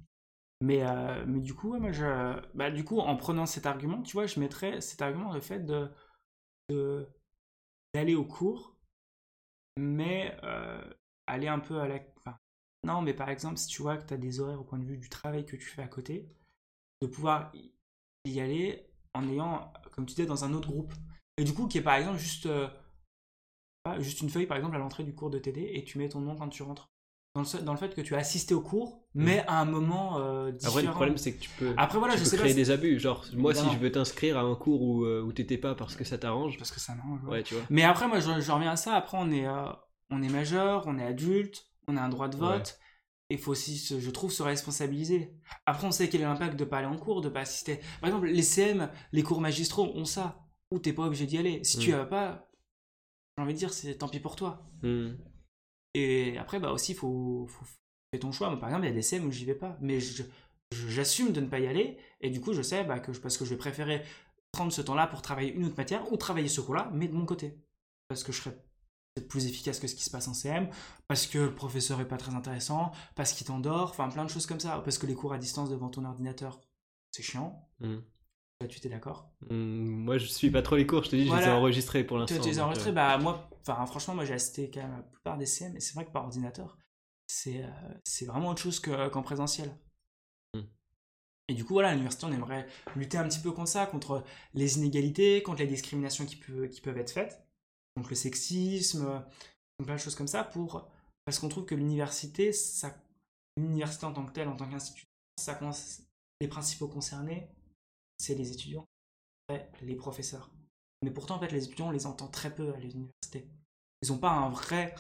[0.61, 4.13] Mais, euh, mais du coup, moi, je, bah, du coup, en prenant cet argument, tu
[4.13, 5.91] vois, je mettrais cet argument le fait de,
[7.95, 8.77] d'aller au cours,
[9.77, 10.83] mais euh,
[11.27, 12.01] aller un peu à la.
[12.85, 14.85] non, mais par exemple, si tu vois que tu as des horaires au point de
[14.85, 16.29] vue du travail que tu fais à côté,
[17.03, 17.53] de pouvoir
[18.27, 20.95] y aller en ayant, comme tu disais, dans un autre groupe.
[21.39, 22.69] Et du coup, qui est par exemple juste, euh,
[23.99, 26.21] juste une feuille, par exemple, à l'entrée du cours de TD, et tu mets ton
[26.21, 26.91] nom quand tu rentres
[27.35, 29.25] dans le, dans le, fait que tu as assisté au cours, mm.
[29.25, 30.73] mais à un moment euh, différent.
[30.79, 32.57] Après, le problème, c'est que tu peux, Après, voilà, tu je peux sais créer pas,
[32.57, 32.99] des abus.
[32.99, 35.95] Genre, moi, si je veux t'inscrire à un cours où, euh, où t'étais pas parce
[35.95, 36.59] que ça t'arrange.
[36.59, 37.23] Parce que ça m'arrange.
[37.25, 37.43] Ouais.
[37.43, 37.63] tu vois.
[37.71, 38.95] Mais après, moi, je, je, reviens à ça.
[38.95, 39.67] Après, on est, euh,
[40.11, 42.79] on est majeur, on est adulte, on a un droit de vote.
[43.31, 45.33] Et il faut aussi, je trouve, se responsabiliser.
[45.65, 47.79] Après, on sait quel est l'impact de pas aller en cours, de pas assister.
[48.01, 50.45] Par exemple, les CM, les cours magistraux ont ça.
[50.73, 51.63] Où t'es pas obligé d'y aller.
[51.63, 51.81] Si Mm.
[51.81, 52.49] tu as pas,
[53.37, 54.69] j'ai envie de dire, c'est tant pis pour toi.
[54.83, 55.11] Mm.
[55.95, 57.65] Et après, bah aussi, faut, faut
[58.13, 58.51] fais ton choix.
[58.51, 59.99] Moi, par exemple, il y a des CM où j'y vais pas, mais
[60.71, 63.45] j'assume de ne pas y aller, et du coup, je sais bah, que parce que
[63.45, 64.03] je vais préférer
[64.53, 67.25] prendre ce temps-là pour travailler une autre matière ou travailler ce cours-là, mais de mon
[67.25, 67.57] côté,
[68.09, 68.57] parce que je serais
[69.15, 70.69] peut-être plus efficace que ce qui se passe en CM,
[71.09, 74.47] parce que le professeur est pas très intéressant, parce qu'il t'endort, enfin plein de choses
[74.47, 76.61] comme ça, parce que les cours à distance devant ton ordinateur,
[77.13, 77.69] c'est chiant.
[77.81, 77.99] Mm.
[78.69, 79.31] Tu t'es d'accord?
[79.49, 81.43] Mm, Moi, je suis pas trop les cours, je te dis, voilà.
[81.43, 82.41] je les ai enregistrés pour l'instant.
[82.41, 85.03] Tu les as enregistrés Bah, moi, enfin, franchement, moi, j'ai assisté quand même à la
[85.03, 86.77] plupart des CM, et c'est vrai que par ordinateur,
[87.27, 89.75] c'est euh, vraiment autre chose qu'en qu présentiel.
[90.55, 90.61] Mm.
[91.49, 94.25] Et du coup, voilà, à l'université, on aimerait lutter un petit peu contre ça, contre
[94.53, 97.43] les inégalités, contre les discriminations qui, peut, qui peuvent être faites,
[97.97, 99.07] contre le sexisme,
[99.79, 100.87] contre plein de choses comme ça, pour,
[101.25, 102.51] parce qu'on trouve que l'université,
[103.57, 105.09] l'université en tant que telle, en tant qu'institution,
[105.39, 105.59] ça,
[106.43, 107.49] les principaux concernés,
[108.21, 108.87] c'est les étudiants,
[109.81, 110.51] les professeurs.
[111.03, 113.49] Mais pourtant, en fait, les étudiants, on les entend très peu à l'université.
[114.03, 114.95] Ils n'ont pas un vrai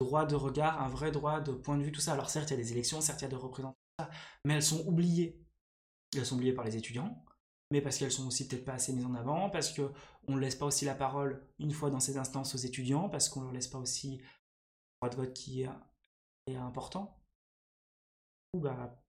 [0.00, 2.12] droit de regard, un vrai droit de point de vue, tout ça.
[2.12, 3.76] Alors certes, il y a des élections, certes, il y a des représentants,
[4.44, 5.44] mais elles sont oubliées.
[6.16, 7.24] Elles sont oubliées par les étudiants,
[7.70, 9.92] mais parce qu'elles sont aussi peut-être pas assez mises en avant, parce qu'on
[10.34, 13.40] ne laisse pas aussi la parole une fois dans ces instances aux étudiants, parce qu'on
[13.40, 15.68] ne leur laisse pas aussi le droit de vote qui est,
[16.56, 17.16] important.
[18.54, 19.00] Bah,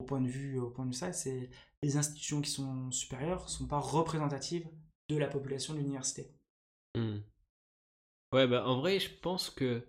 [0.00, 1.50] au point de vue, au point de vue ça, c'est
[1.82, 4.68] les institutions qui sont supérieures sont pas représentatives
[5.08, 6.30] de la population de l'université.
[6.96, 7.18] Mmh.
[8.32, 9.84] Ouais, bah en vrai, je pense que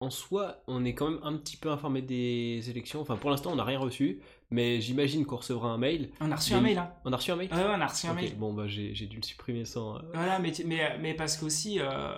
[0.00, 3.00] en soi, on est quand même un petit peu informé des élections.
[3.00, 4.20] Enfin, pour l'instant, on n'a rien reçu,
[4.50, 6.10] mais j'imagine qu'on recevra un mail.
[6.20, 7.86] On a reçu un mail, hein On a reçu un mail Ouais, ouais on a
[7.86, 8.36] reçu un okay, mail.
[8.36, 9.96] Bon, bah, j'ai dû le supprimer sans.
[9.96, 10.00] Euh...
[10.12, 12.16] Voilà, mais, mais, mais parce qu'aussi, euh,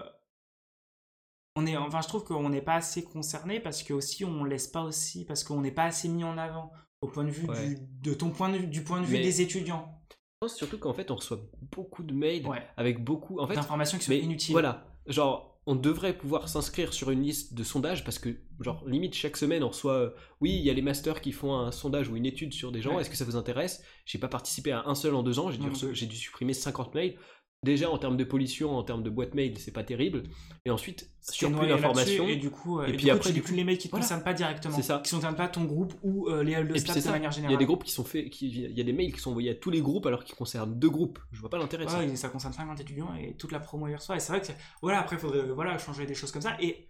[1.54, 4.68] on est, enfin, je trouve qu'on n'est pas assez concerné parce que aussi, on laisse
[4.68, 7.74] pas aussi, parce qu'on n'est pas assez mis en avant au point de vue ouais.
[7.74, 9.22] du, de ton point de du point de vue mais...
[9.22, 9.92] des étudiants.
[10.10, 11.40] Je pense surtout qu'en fait, on reçoit
[11.72, 12.62] beaucoup de mails ouais.
[12.76, 14.52] avec beaucoup en fait, d'informations qui sont mais inutiles.
[14.52, 19.14] Voilà, genre, on devrait pouvoir s'inscrire sur une liste de sondages parce que, genre, limite,
[19.14, 19.94] chaque semaine, on reçoit.
[19.94, 22.70] Euh, oui, il y a les masters qui font un sondage ou une étude sur
[22.70, 22.94] des gens.
[22.94, 23.00] Ouais.
[23.00, 23.82] Est-ce que ça vous intéresse?
[24.04, 25.50] J'ai pas participé à un seul en deux ans.
[25.50, 26.06] J'ai dû, mmh.
[26.06, 27.16] dû, supprimer 50 mails.
[27.62, 30.22] Déjà, en termes de pollution, en termes de boîte mail, c'est pas terrible.
[30.64, 32.28] Et ensuite, surplus d'informations.
[32.28, 34.04] Et du coup, et, et puis du après, coup, tu les mails qui ne voilà.
[34.04, 34.76] concernent pas directement.
[34.76, 35.00] C'est ça.
[35.04, 37.52] Qui ne concernent pas ton groupe ou euh, les halls de staff de manière générale.
[37.52, 38.30] Il y a des groupes qui sont faits.
[38.30, 40.36] Qui, il y a des mails qui sont envoyés à tous les groupes alors qu'ils
[40.36, 41.18] concernent deux groupes.
[41.32, 41.86] Je vois pas l'intérêt.
[41.86, 42.16] Ouais, ça.
[42.16, 44.16] ça concerne 50 étudiants et toute la promo y reçoit.
[44.16, 44.52] Et c'est vrai que,
[44.82, 46.56] voilà, après, il faudrait voilà, changer des choses comme ça.
[46.60, 46.88] Et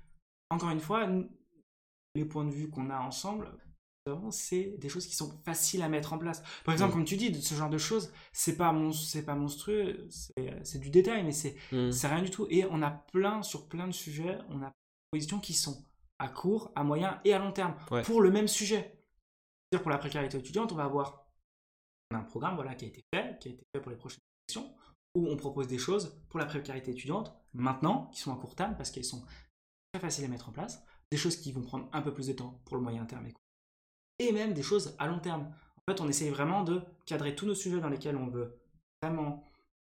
[0.50, 1.08] encore une fois,
[2.14, 3.50] les points de vue qu'on a ensemble,
[4.30, 6.42] c'est des choses qui sont faciles à mettre en place.
[6.64, 6.94] Par exemple, mmh.
[6.94, 8.90] comme tu dis, ce genre de choses, c'est pas, mon,
[9.24, 11.90] pas monstrueux, c'est du détail, mais c'est mmh.
[12.04, 12.46] rien du tout.
[12.50, 15.84] Et on a plein, sur plein de sujets, on a des positions qui sont
[16.18, 18.02] à court, à moyen et à long terme ouais.
[18.02, 18.98] pour le même sujet.
[19.70, 21.26] C'est-à-dire pour la précarité étudiante, on va avoir
[22.12, 24.72] un programme voilà, qui a été fait, qui a été fait pour les prochaines élections,
[25.14, 28.76] où on propose des choses pour la précarité étudiante maintenant, qui sont à court terme
[28.76, 29.24] parce qu'elles sont
[29.92, 32.32] très faciles à mettre en place, des choses qui vont prendre un peu plus de
[32.32, 33.34] temps pour le moyen terme et
[34.18, 35.52] et même des choses à long terme.
[35.76, 38.58] En fait, on essaye vraiment de cadrer tous nos sujets dans lesquels on veut
[39.02, 39.44] vraiment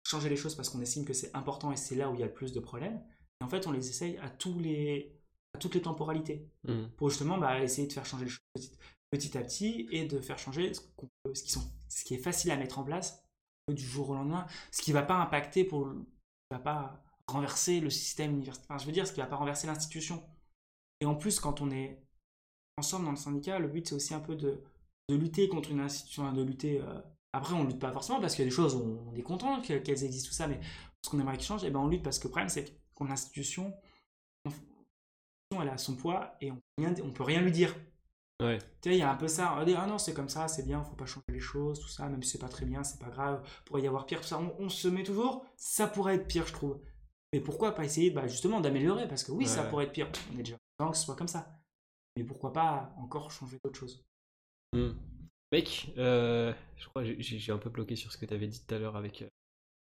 [0.07, 2.23] changer les choses parce qu'on estime que c'est important et c'est là où il y
[2.23, 3.01] a le plus de problèmes.
[3.41, 5.15] Et en fait, on les essaye à, tous les,
[5.53, 6.85] à toutes les temporalités mmh.
[6.97, 8.71] pour justement bah, essayer de faire changer les choses petit,
[9.11, 12.19] petit à petit et de faire changer ce, peut, ce, qui sont, ce, qui est
[12.19, 13.23] facile à mettre en place
[13.71, 15.93] du jour au lendemain, ce qui ne va pas impacter pour,
[16.51, 18.65] va pas renverser le système universitaire.
[18.69, 20.21] Enfin, je veux dire, ce qui ne va pas renverser l'institution.
[20.99, 22.01] Et en plus, quand on est
[22.77, 24.61] ensemble dans le syndicat, le but c'est aussi un peu de,
[25.09, 26.81] de, lutter contre une institution, de lutter.
[26.81, 26.99] Euh...
[27.35, 29.59] Après, on lutte pas forcément parce qu'il y a des choses où on est content
[29.61, 30.59] qu'elles existent, tout ça, mais
[31.03, 33.05] ce qu'on aimerait qu'ils changent, et ben on lutte parce que le problème c'est qu'on
[33.05, 33.73] l'institution,
[35.61, 37.75] elle a son poids et on on peut rien lui dire.
[38.41, 38.57] Ouais.
[38.81, 40.47] Tu sais, il y a un peu ça, on dit, ah non, c'est comme ça,
[40.47, 42.83] c'est bien, faut pas changer les choses, tout ça, même si c'est pas très bien,
[42.83, 45.87] c'est pas grave, pourrait y avoir pire, tout ça, on, on, se met toujours, ça
[45.87, 46.79] pourrait être pire, je trouve.
[47.31, 49.49] Mais pourquoi pas essayer bah, justement d'améliorer Parce que oui, ouais.
[49.49, 51.62] ça pourrait être pire, on est déjà content que ce soit comme ça
[52.17, 54.03] mais pourquoi pas encore changer d'autres choses?
[54.73, 54.91] Mmh.
[55.51, 58.63] Mec, euh, je crois que j'ai un peu bloqué sur ce que tu avais dit
[58.65, 59.27] tout à l'heure avec euh,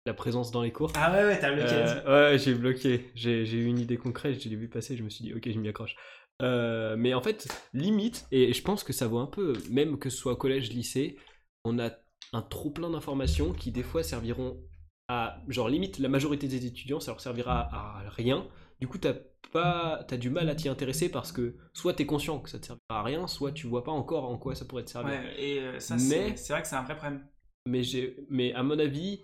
[0.05, 0.91] la présence dans les cours.
[0.95, 1.73] Ah ouais, ouais, t'as bloqué.
[1.73, 3.11] Euh, ouais, j'ai bloqué.
[3.15, 5.49] J'ai j'ai eu une idée concrète, je l'ai vu passer, je me suis dit, ok,
[5.49, 5.95] je m'y accroche.
[6.41, 10.09] Euh, mais en fait, limite, et je pense que ça vaut un peu, même que
[10.09, 11.17] ce soit collège, lycée,
[11.65, 11.91] on a
[12.33, 14.61] un trop plein d'informations qui des fois serviront
[15.09, 18.47] à, genre limite, la majorité des étudiants, ça leur servira à rien.
[18.79, 19.13] Du coup, t'as
[19.51, 22.65] pas, t'as du mal à t'y intéresser parce que soit t'es conscient que ça te
[22.65, 25.11] servira à rien, soit tu vois pas encore en quoi ça pourrait te servir.
[25.13, 27.25] Ouais, et euh, ça, Mais- c'est vrai que c'est un vrai problème.
[27.67, 29.21] Mais, j'ai, mais à mon avis,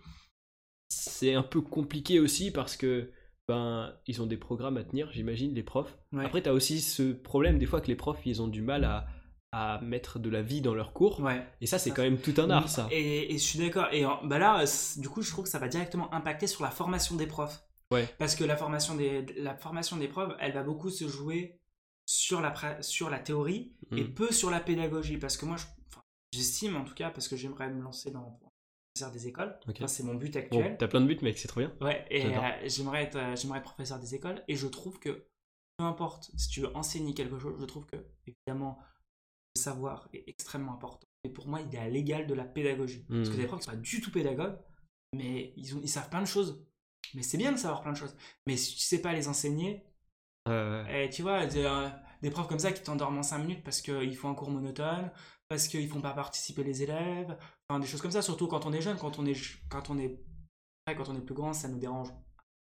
[0.89, 3.11] c'est un peu compliqué aussi parce que
[3.47, 5.97] ben ils ont des programmes à tenir, j'imagine, les profs.
[6.13, 6.25] Ouais.
[6.25, 9.07] Après, t'as aussi ce problème des fois que les profs, ils ont du mal à,
[9.51, 11.19] à mettre de la vie dans leurs cours.
[11.19, 11.45] Ouais.
[11.61, 12.87] Et ça, c'est quand même tout un art, ça.
[12.91, 13.87] Et, et je suis d'accord.
[13.91, 14.63] Et en- bah là,
[14.97, 17.63] du coup, je trouve que ça va directement impacter sur la formation des profs.
[17.93, 18.07] Ouais.
[18.17, 21.59] Parce que la formation des, la formation des profs, elle va beaucoup se jouer
[22.05, 24.13] sur la, sur la théorie et Mm.
[24.13, 25.17] peu sur la pédagogie.
[25.17, 26.01] Parce que moi, je- enfin,
[26.33, 28.39] j'estime en tout cas, parce que j'aimerais me lancer dans
[28.95, 29.57] professeur des écoles.
[29.67, 29.75] Ok.
[29.77, 30.75] Enfin, c'est mon but Bon, actuel.
[30.77, 31.73] t'as plein de buts, mec, c'est trop bien.
[31.81, 35.25] Ouais, et euh, j'aimerais être, euh, être professeur des écoles et je trouve que
[35.77, 37.95] peu importe si tu veux enseigner quelque chose, je trouve que
[38.27, 38.77] évidemment
[39.55, 41.07] le savoir est extrêmement important.
[41.23, 43.05] Et pour moi, il est à l'égal de la pédagogie.
[43.09, 43.37] Parce que Mm.
[43.37, 44.59] des profs qui sont pas du tout pédagogues,
[45.15, 46.63] mais ils, ont, ils savent plein de choses.
[47.15, 48.15] Mais c'est bien de savoir plein de choses.
[48.47, 49.83] Mais si tu sais pas les enseigner,
[50.49, 51.89] Euh, eh, tu vois, des, euh,
[52.21, 55.11] des profs comme ça qui t'endorment en 5 minutes parce qu'ils font un cours monotone,
[55.47, 57.37] parce qu'ils font pas participer les élèves,
[57.69, 59.35] enfin des choses comme ça, surtout quand on est jeune, quand on est,
[59.69, 60.19] quand on est,
[60.87, 62.09] quand on est plus grand, ça nous dérange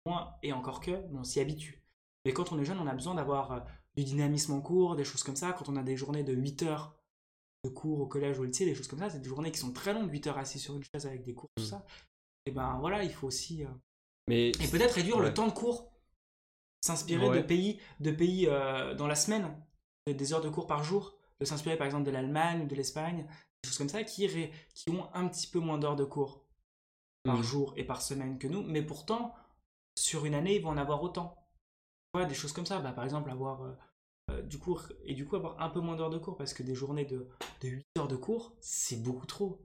[0.06, 1.82] moins, et encore que, on s'y habitue.
[2.24, 3.60] Mais quand on est jeune, on a besoin d'avoir euh,
[3.96, 6.62] du dynamisme en cours, des choses comme ça, quand on a des journées de 8
[6.62, 6.96] heures
[7.64, 9.58] de cours au collège ou au lycée, des choses comme ça, c'est des journées qui
[9.58, 11.66] sont très longues, 8 heures assis sur une chaise avec des cours, tout Mm.
[11.66, 11.86] ça.
[12.46, 13.64] Et ben voilà, il faut aussi...
[14.28, 15.26] mais et peut-être réduire Ouais.
[15.26, 15.90] le temps de cours.
[16.84, 17.36] S'inspirer Ouais.
[17.36, 19.54] de pays, de pays euh, dans la semaine,
[20.06, 21.14] de- des heures de cours par jour.
[21.40, 23.26] De s'inspirer par exemple de l'Allemagne ou de l'Espagne,
[23.62, 26.44] des choses comme ça, qui, ré- qui ont un petit peu moins d'heures de cours
[27.24, 27.42] par Mm.
[27.42, 28.62] jour et par semaine que nous.
[28.62, 29.34] Mais pourtant,
[29.96, 31.36] sur une année, ils vont en avoir autant.
[32.14, 32.78] Des choses comme ça.
[32.80, 33.72] Bah, par exemple, avoir euh,
[34.30, 36.62] euh, du cours et du coup avoir un peu moins d'heures de cours parce que
[36.62, 37.26] des journées de,
[37.62, 39.60] de 8 heures de cours, c'est beaucoup trop.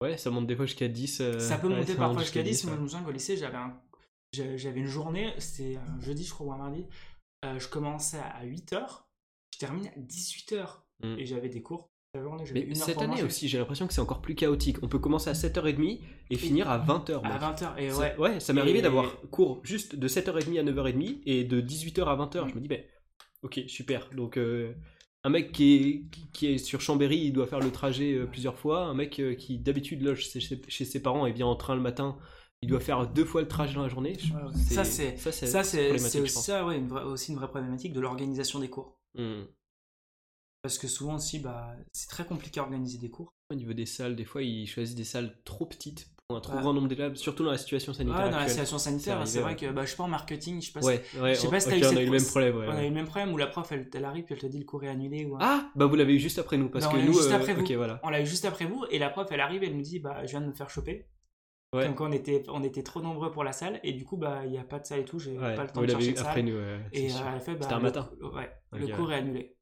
[0.00, 1.20] Ouais, ça monte des fois jusqu'à 10.
[1.20, 2.64] euh, Ça peut ouais, monter ça parfois jusqu'à 10.
[2.64, 2.78] Moi, ouais.
[2.78, 3.74] je me souviens qu'au lycée, j'avais un...
[4.76, 6.86] une journée, c'était un jeudi, je crois, ou un mardi.
[7.44, 8.80] Euh, je commençais à 8h,
[9.54, 10.66] je terminais à 18h.
[11.02, 11.18] Mm.
[11.18, 12.44] Et j'avais des cours la journée.
[12.52, 13.22] Mais une cette année manger.
[13.22, 14.76] aussi, j'ai l'impression que c'est encore plus chaotique.
[14.82, 17.22] On peut commencer à 7h30 et finir à 20h.
[17.24, 17.78] À 20h.
[17.78, 18.16] Et ouais.
[18.18, 22.04] ouais, ça m'est Et- arrivé d'avoir cours juste de 7h30 à 9h30 et de 18h
[22.04, 22.48] à 20h.
[22.50, 22.82] Je me dis, ben,
[23.42, 24.10] ok, super.
[24.14, 24.74] Donc, euh,
[25.24, 28.58] un mec qui est, qui- est sur Chambéry, il doit faire le trajet euh, plusieurs
[28.58, 28.84] fois.
[28.84, 30.28] Un mec euh, qui d'habitude loge
[30.68, 32.18] chez, ses parents et vient en train le matin,
[32.62, 34.16] il doit faire deux fois le trajet dans la journée.
[34.74, 35.30] Ça, c'est- ça,
[36.22, 36.32] aussi,
[36.64, 38.98] ouais, une vraie- aussi une vraie problématique de l'organisation des cours.
[39.14, 39.42] Hmm.
[40.62, 43.30] Parce que souvent aussi, bah, c'est très compliqué à organiser des cours.
[43.50, 46.60] Au niveau des salles, des fois, ils choisissent des salles trop petites un trop Ouais.
[46.62, 49.56] grand nombre d'élèves, surtout dans la situation Ouais, sanitaire dans la situation sanitaire, c'est vrai
[49.56, 51.60] que bah, je sais pas en marketing, je sais pas si- Ouais, je sais pas
[51.60, 52.56] si ok, t'as eu on a eu le même problème.
[52.56, 54.40] ouais, on a eu le même problème où la prof elle, elle arrive puis elle
[54.40, 55.24] te dit le cours est annulé.
[55.26, 55.36] Ou...
[55.40, 57.12] Ah, bah vous l'avez eu juste après nous, parce Non, on que l'a eu nous,
[57.14, 57.64] juste euh, après vous.
[57.76, 58.00] voilà.
[58.02, 60.24] On l'a eu juste après vous et la prof elle arrive elle nous dit bah
[60.24, 61.06] je viens de me faire choper.
[61.72, 61.94] Ouais.
[61.94, 64.50] Quoi on était, on était trop nombreux pour la salle et du coup bah il
[64.50, 66.12] n'y a pas de salle et tout, j'ai pas le temps vous de chercher eu
[66.14, 66.44] de après salle.
[66.44, 68.10] nous, ouais, c'est Et euh, elle fait bah, un le matin.
[68.72, 69.56] le cours est annulé.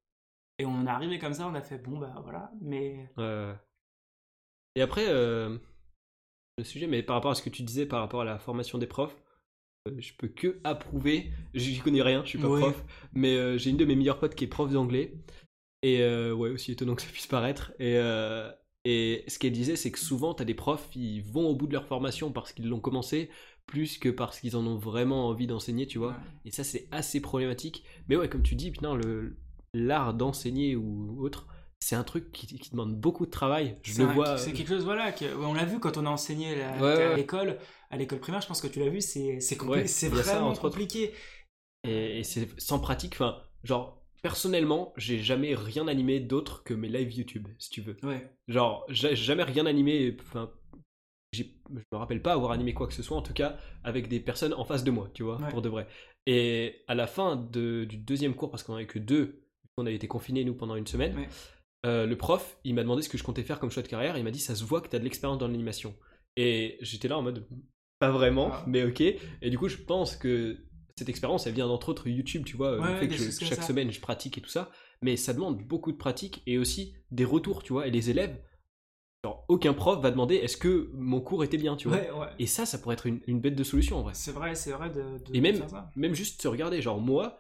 [0.61, 3.11] Et on est arrivé comme ça, on a fait bon bah voilà, mais
[4.75, 5.59] Et après, euh,
[6.59, 8.79] le sujet, mais par rapport à ce que tu disais par rapport à la formation
[8.79, 9.17] des profs,
[9.89, 11.31] euh, je peux que approuver.
[11.55, 14.35] J'y connais rien, je suis pas prof, mais euh, j'ai une de mes meilleures potes
[14.35, 15.15] qui est prof d'anglais.
[15.83, 17.73] Et euh, ouais, aussi étonnant que ça puisse paraître.
[17.79, 17.95] Et,
[18.85, 21.67] et ce qu'elle disait, c'est que souvent, tu as des profs, ils vont au bout
[21.67, 23.31] de leur formation parce qu'ils l'ont commencé,
[23.67, 26.11] plus que parce qu'ils en ont vraiment envie d'enseigner, tu vois.
[26.11, 26.17] ouais.
[26.47, 27.85] Et ça, c'est assez problématique.
[28.09, 28.99] Mais ouais, comme tu dis, putain,
[29.75, 31.47] l'art d'enseigner ou autre,
[31.81, 33.79] c'est un truc qui, qui demande beaucoup de travail.
[33.83, 34.37] Je le un- vois.
[34.39, 37.17] c'est quelque chose voilà, que, on l'a vu quand on a enseigné la- Ouais, à
[37.17, 37.59] l'école,
[37.91, 40.53] à l'école primaire, je pense que tu l'as vu, c'est c'est compli- Ouais, ça, vraiment
[40.55, 41.13] compliqué.
[41.85, 43.15] Et, et c'est sans pratique.
[43.15, 47.97] Enfin, genre, personnellement, j'ai jamais rien animé d'autre que mes lives YouTube, si tu veux.
[48.03, 48.29] Ouais.
[48.49, 50.17] Genre, j'ai jamais rien animé.
[50.21, 50.51] Enfin,
[51.33, 54.19] je me rappelle pas avoir animé quoi que ce soit, en tout cas, avec des
[54.21, 55.51] personnes en face de moi, tu vois, Ouais.
[55.51, 55.87] pour de vrai.
[56.27, 59.45] Et à la fin de- du deuxième cours, parce qu'on avait que deux,
[59.77, 61.29] on avait été confinés, nous, pendant une semaine, Ouais.
[61.87, 64.17] Euh, le prof, il m'a demandé ce que je comptais faire comme choix de carrière.
[64.19, 65.95] Il m'a dit, ça se voit que tu as de l'expérience dans l'animation.
[66.37, 67.47] Et j'étais là en mode,
[67.99, 68.65] pas vraiment, Ah.
[68.67, 69.01] mais ok.
[69.01, 70.59] Et du coup, je pense que
[70.97, 73.59] cette expérience, elle vient d'entre autres YouTube, tu vois, Ouais, le fait que je- chaque
[73.61, 73.63] ça.
[73.63, 74.71] semaine, je pratique et tout ça.
[75.03, 77.87] Mais ça demande beaucoup de pratique et aussi des retours, tu vois.
[77.87, 78.37] Et les élèves,
[79.25, 81.97] genre, aucun prof va demander, est-ce que mon cours était bien, tu vois?
[81.99, 82.27] Ouais, ouais.
[82.39, 84.15] Et ça, ça pourrait être une, une bête de solution en vrai.
[84.15, 85.91] C'est vrai, c'est vrai de, de Et même, faire ça.
[85.97, 87.39] même juste se regarder, genre moi,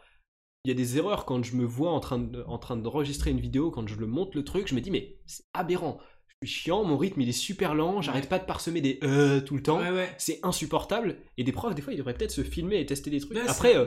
[0.65, 3.31] il y a des erreurs quand je me vois en train de- en train d'enregistrer
[3.31, 5.99] une vidéo, quand je le monte le truc, je me dis mais c'est aberrant.
[6.43, 9.41] Je suis chiant, mon rythme il est super lent, j'arrête pas de parsemer des euh
[9.41, 9.81] tout le temps.
[9.81, 10.15] Ouais, ouais.
[10.19, 11.17] C'est insupportable.
[11.37, 13.37] Et des profs, des fois, ils devraient peut-être se filmer et tester des trucs.
[13.39, 13.87] Après, euh,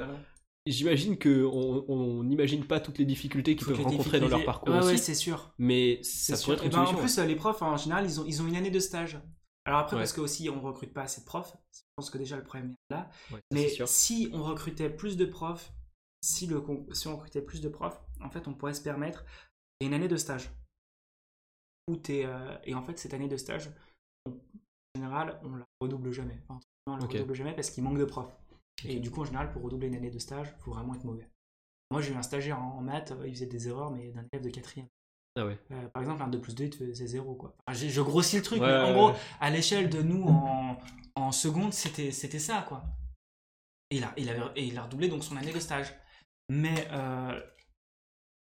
[0.66, 4.44] j'imagine que on on n'imagine pas toutes les difficultés qu'ils Toutes peuvent rencontrer dans leur
[4.44, 4.88] parcours Ouais, aussi.
[4.90, 5.54] ouais, c'est sûr.
[5.60, 6.56] mais C'est ça sûr.
[6.56, 8.56] pourrait être une ben, en plus, les profs, en général, ils ont, ils ont une
[8.56, 9.20] année de stage.
[9.64, 11.54] Alors après, parce que aussi, on recrute pas assez de profs.
[11.74, 13.10] Je pense que déjà, le problème est là.
[13.54, 15.72] Mais si on recrutait plus de profs,
[16.22, 19.26] si, le, con- si on recrutait plus de profs, en fait, on pourrait se permettre
[19.82, 20.50] une année de stage.
[21.90, 23.70] Où euh, et en fait, cette année de stage,
[24.26, 24.40] on- en
[24.96, 26.40] général, on la redouble jamais.
[26.48, 28.36] Enfin, on la redouble jamais parce qu'il manque de profs.
[28.86, 31.04] Et du coup, en général, pour redoubler une année de stage, il faut vraiment être
[31.04, 31.28] mauvais.
[31.92, 34.24] Moi, j'ai eu un stagiaire en, en maths, euh, il faisait des erreurs, mais d'un
[34.32, 34.88] élève de quatrième.
[35.36, 35.58] Ah ouais.
[35.72, 37.36] Euh, par exemple, un 2 plus 2, il faisait 0.
[37.36, 37.54] Quoi.
[37.66, 40.24] Enfin, j'ai- je grossis le truc, Ouais, mais en ouais, gros, à l'échelle de nous
[40.24, 40.78] en,
[41.16, 42.66] en seconde, c'était, c'était ça.
[42.68, 42.84] quoi.
[43.90, 45.94] Et il, a, il avait, et il a redoublé donc son année de stage.
[46.50, 47.40] Mais euh,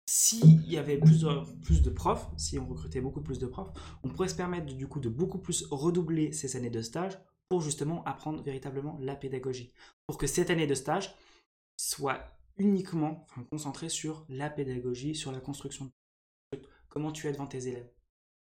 [0.08, 4.28] s'il y avait plus de, profs, si on recrutait beaucoup plus de profs, on pourrait
[4.28, 7.18] se permettre du coup de beaucoup plus redoubler ces années de stage
[7.48, 9.72] pour justement apprendre véritablement la pédagogie.
[10.06, 11.14] Pour que cette année de stage
[11.76, 15.90] soit uniquement concentrée sur la pédagogie, sur la construction
[16.52, 17.90] de comment tu es devant tes élèves.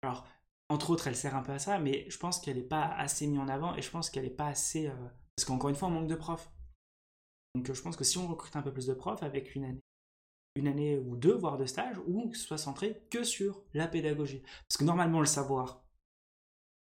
[0.01, 0.27] Alors,
[0.69, 3.27] entre autres, elle sert un peu à ça, mais je pense qu'elle n'est pas assez
[3.27, 4.87] mise en avant et je pense qu'elle n'est pas assez...
[4.87, 6.51] euh, Parce qu'encore une fois, on manque de profs.
[7.55, 9.65] Donc euh, je pense que si on recrute un peu plus de profs avec une
[9.65, 9.83] année,
[10.55, 13.87] une année ou deux, voire de stage, ou que ce soit centré que sur la
[13.87, 14.43] pédagogie.
[14.67, 15.83] Parce que normalement, le savoir,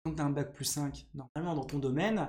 [0.05, 2.29] quand tu as un bac plus 5, normalement dans ton domaine,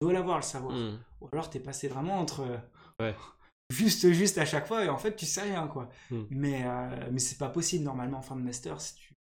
[0.00, 0.76] tu dois l'avoir le savoir.
[0.76, 0.98] Hmm.
[1.20, 2.60] Ou alors tu es passé vraiment entre...
[3.00, 3.14] Ouais.
[3.70, 5.88] Juste, juste à chaque fois, et en fait, tu sais rien, quoi.
[6.10, 6.24] Hmm.
[6.28, 9.14] Mais, euh, mais c'est pas possible, normalement, en fin de master, si tu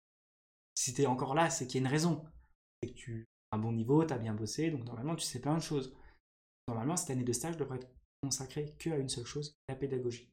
[0.75, 2.25] si t'es encore là, c'est qu'il y a une raison.
[2.81, 5.39] C'est que tu as un bon niveau, tu as bien bossé, donc normalement, tu sais
[5.39, 5.95] plein de choses.
[6.67, 7.89] Normalement, cette année de stage devrait être
[8.21, 10.29] consacrée que à une seule chose, la pédagogie.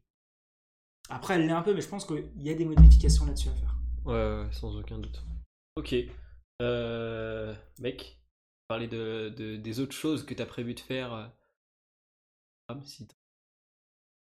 [1.11, 3.55] Après, elle l'est un peu, mais je pense qu'il y a des modifications là-dessus à
[3.55, 3.75] faire.
[4.05, 5.23] Ouais, sans aucun doute.
[5.77, 5.95] Ok.
[6.63, 8.21] Euh, mec,
[8.69, 11.13] parler de, de- des autres choses que t'as prévu de faire.
[11.13, 11.27] euh,
[12.69, 13.07] ah, si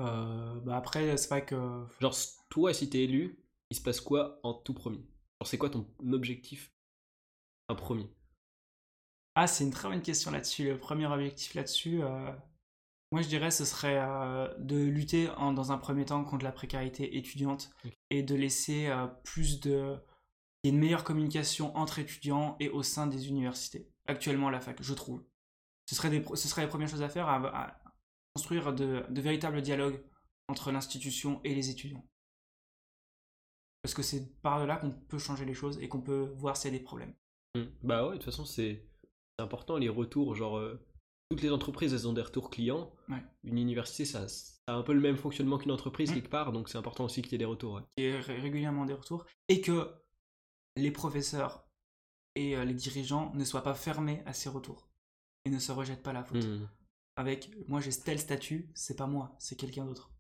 [0.03, 1.57] Euh, bah après, c'est vrai que
[2.01, 2.17] Genre,
[2.51, 3.39] toi, si t'es élu,
[3.71, 4.99] il se passe quoi en tout premier?
[5.41, 6.73] Genre, c'est quoi ton objectif?
[7.69, 8.11] Un premier?
[9.35, 10.65] Ah, c'est une très bonne question là-dessus.
[10.65, 12.31] Le premier objectif là-dessus, euh,
[13.11, 16.53] moi je dirais ce serait euh, de lutter en- dans un premier temps contre la
[16.53, 17.71] précarité étudiante
[18.11, 19.97] et de laisser euh, plus de.
[20.63, 23.89] qu'il y ait une meilleure communication entre étudiants et au sein des universités.
[24.07, 25.25] Actuellement à la fac, je trouve.
[25.87, 27.81] Ce serait, des, ce serait les premières choses à faire, à, à
[28.35, 30.03] construire de, de véritables dialogues
[30.49, 32.07] entre l'institution et les étudiants.
[33.83, 36.73] Parce que c'est par là qu'on peut changer les choses et qu'on peut voir s'il
[36.73, 37.15] y a des problèmes.
[37.55, 37.65] Hmm.
[37.83, 38.87] Bah ouais, de toute façon, c'est
[39.39, 40.35] c'est important les retours.
[40.35, 40.79] Genre, euh,
[41.31, 42.91] toutes les entreprises, elles ont des retours clients.
[43.09, 43.23] Ouais.
[43.45, 46.15] Une université, ça, ça a un peu le même fonctionnement qu'une entreprise Hmm.
[46.15, 47.75] quelque part, donc c'est important aussi qu'il y ait des retours.
[47.75, 47.83] ouais.
[47.97, 49.91] qui est ré- régulièrement des retours, et que
[50.77, 51.67] les professeurs
[52.35, 54.89] et euh, les dirigeants ne soient pas fermés à ces retours
[55.45, 56.45] et ne se rejettent pas la faute.
[56.45, 56.69] Hmm.
[57.17, 60.11] Avec moi j'ai tel statut, c'est pas moi, c'est quelqu'un d'autre.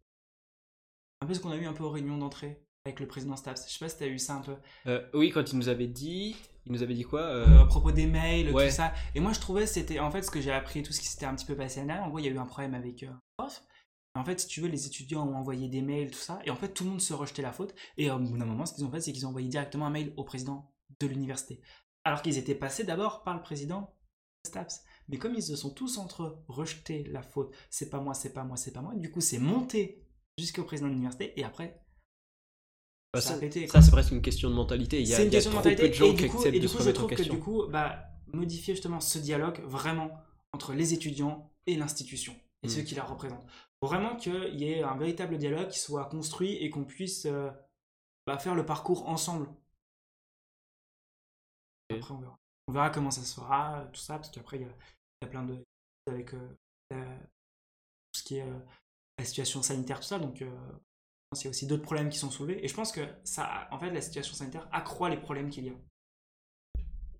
[1.20, 3.66] Un peu ce qu'on a eu un peu aux réunions d'entrée avec le président Staps.
[3.68, 4.56] Je sais pas si t'as eu ça un peu.
[4.86, 6.36] Euh, oui, quand il nous avait dit.
[6.68, 8.68] Il nous avait dit quoi euh, Euh, à propos des mails, ouais.
[8.68, 8.92] tout ça.
[9.14, 11.26] Et moi je trouvais c'était en fait ce que j'ai appris, tout ce qui s'était
[11.26, 12.02] un petit peu passé là.
[12.04, 13.62] En gros, il y a eu un problème avec euh, un prof.
[14.14, 16.56] En fait, si tu veux, les étudiants ont envoyé des mails, tout ça, et en
[16.56, 17.74] fait, tout le monde se rejetait la faute.
[17.96, 19.86] Et euh, au bout d'un moment, ce qu'ils ont fait, c'est qu'ils ont envoyé directement
[19.86, 21.60] un mail au président de l'université.
[22.04, 23.94] Alors qu'ils étaient passés d'abord par le président
[24.46, 24.82] Staps.
[25.08, 28.32] Mais comme ils se sont tous entre eux rejetés la faute, c'est pas moi, c'est
[28.32, 30.04] pas moi, c'est pas moi, du coup, c'est monté
[30.36, 31.80] jusqu'au président de l'université, et après,
[33.12, 35.00] bah, ça ça, c'est presque une question de mentalité.
[35.00, 35.82] Il y a, une il y a question de trop mentalité.
[35.82, 37.00] peu de gens et qui du coup, acceptent et de du se coup je remettre
[37.04, 40.10] en trouve que du coup, bah, modifier justement ce dialogue vraiment
[40.52, 42.70] entre les étudiants et l'institution et Mm.
[42.70, 43.46] ceux qui la représentent.
[43.80, 47.50] Faut vraiment qu'il y ait un véritable dialogue qui soit construit et qu'on puisse euh,
[48.26, 49.48] bah, faire le parcours ensemble.
[51.90, 52.38] Après, on verra.
[52.68, 55.24] On verra comment ça se fera, tout ça, parce qu'après, il y a, il y
[55.24, 55.56] a plein de.
[56.06, 56.48] avec euh,
[56.90, 56.96] la-
[58.12, 58.58] tout ce qui est euh,
[59.18, 60.42] la situation sanitaire, tout ça, donc.
[61.32, 64.00] A aussi d'autres problèmes qui sont soulevés et je pense que ça, en fait, la
[64.00, 65.74] situation sanitaire accroît les problèmes qu'il y a.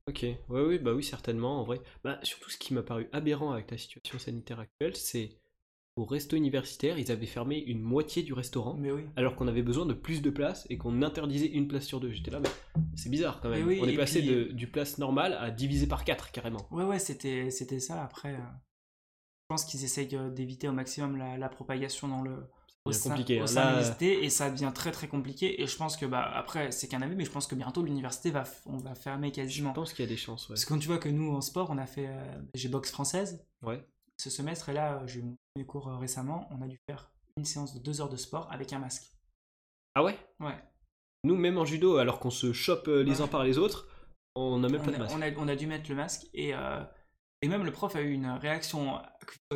[0.09, 1.81] Ok, ouais, oui, bah oui, certainement, en vrai.
[2.03, 5.37] Bah, surtout, ce qui m'a paru aberrant avec la situation sanitaire actuelle, c'est
[5.97, 9.03] au resto universitaire, ils avaient fermé une moitié du restaurant, Mais oui.
[9.17, 12.13] alors qu'on avait besoin de plus de place et qu'on interdisait une place sur deux.
[12.13, 12.49] J'étais là, mais
[12.97, 13.67] c'est bizarre quand même.
[13.67, 16.67] Oui, On est passé puis- de, du place normale à diviser par quatre, carrément.
[16.71, 18.03] Ouais, ouais, c'était, c'était ça.
[18.03, 22.49] Après, euh, je pense qu'ils essayent euh, d'éviter au maximum la, la propagation dans le
[22.89, 23.47] au sein, compliqué, au hein.
[23.47, 25.63] sein de Là, l'université et ça devient très très compliqué.
[25.63, 28.31] Et je pense que bah après, c'est qu'un avis, mais je pense que bientôt l'université
[28.31, 29.73] va, on va fermer Je quasiment.
[29.73, 30.55] pense qu'il y a des chances, ouais.
[30.55, 32.91] Parce que quand tu vois que nous en sport, on a fait, euh, j'ai boxe
[32.91, 33.85] française Ouais.
[34.19, 36.49] ce semestre et là, euh, j'ai eu mon premier cours euh, récemment.
[36.51, 39.05] On a dû faire une séance de deux heures de sport avec un masque.
[39.95, 40.17] Ah ouais?
[40.41, 40.57] Ouais.
[41.25, 43.21] Nous, même en judo, alors qu'on se chope euh, les Ouais.
[43.23, 43.87] uns par les autres,
[44.37, 45.15] On n'a même pas on de masque.
[45.17, 46.81] on a- on a dû mettre le masque et, euh,
[47.43, 49.01] et même le prof a eu une réaction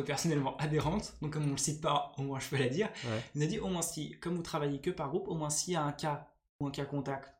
[0.05, 1.13] personnellement adhérente.
[1.21, 2.89] Donc comme on le cite pas, au moins je peux la dire.
[3.05, 3.21] Ouais.
[3.35, 5.73] Il a dit au moins si, comme vous travaillez que par groupe, au moins s'il
[5.73, 6.29] y a un cas
[6.59, 7.33] ou un cas contact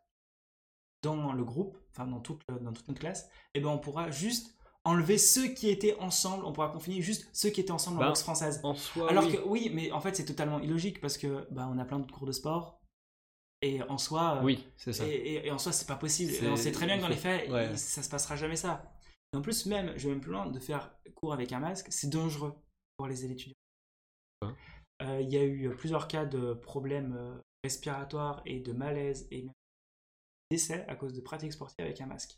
[1.01, 4.09] dans le groupe, enfin dans toute, le- dans toute notre classe, et ben on pourra
[4.11, 4.55] juste
[4.85, 8.07] enlever ceux qui étaient ensemble, on pourra confiner juste ceux qui étaient ensemble en Bah,
[8.07, 8.59] boxe française.
[8.63, 9.33] En soi, Alors oui.
[9.35, 12.13] que oui, mais en fait c'est totalement illogique parce que bah, on a plein d'autres
[12.13, 12.79] cours de sport
[13.61, 15.05] et en soi, euh, Oui, c'est ça.
[15.07, 16.33] et, et- et en soi, c'est pas possible.
[16.49, 17.77] On sait très bien que dans les faits, ouais.
[17.77, 18.92] ça se passera jamais ça.
[19.33, 21.87] Et en plus, même, je vais même plus loin, de faire cours avec un masque,
[21.89, 22.53] c'est dangereux
[22.97, 23.55] pour les étudiants.
[24.43, 24.53] Ouais.
[25.01, 29.43] Euh, Il y a eu plusieurs cas de problèmes euh, respiratoires et de malaise et
[29.43, 29.53] même
[30.51, 32.37] décès à cause de pratiques sportives avec un masque.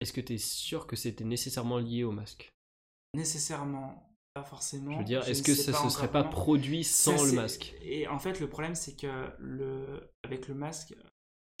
[0.00, 2.48] Est-ce que tu es sûr que c'était nécessairement lié au masque?
[3.14, 4.94] Nécessairement, pas forcément.
[4.94, 7.32] Je veux dire, est-ce ne que ça pas se serait pas produit Ça, sans le
[7.32, 7.76] masque?
[7.82, 10.10] Et en fait, le problème, c'est que le...
[10.24, 10.96] avec le masque,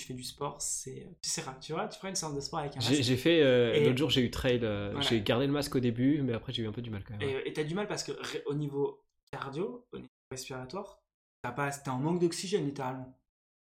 [0.02, 1.58] tu fais du sport, c'est c'est rare.
[1.60, 3.02] Tu vois, tu feras une séance de sport avec un J'ai masque.
[3.02, 3.40] j'ai fait.
[3.42, 4.60] euh, L'autre jour, j'ai eu trail.
[4.62, 5.08] euh, Voilà.
[5.08, 7.16] J'ai gardé le masque au début, mais après, j'ai eu un peu du mal quand
[7.16, 7.28] même.
[7.28, 8.12] Et et t'as du mal parce que
[8.46, 9.00] au niveau
[9.30, 11.00] cardio, au niveau respiratoire,
[11.42, 13.18] t'as pas, t'es en manque d'oxygène littéralement.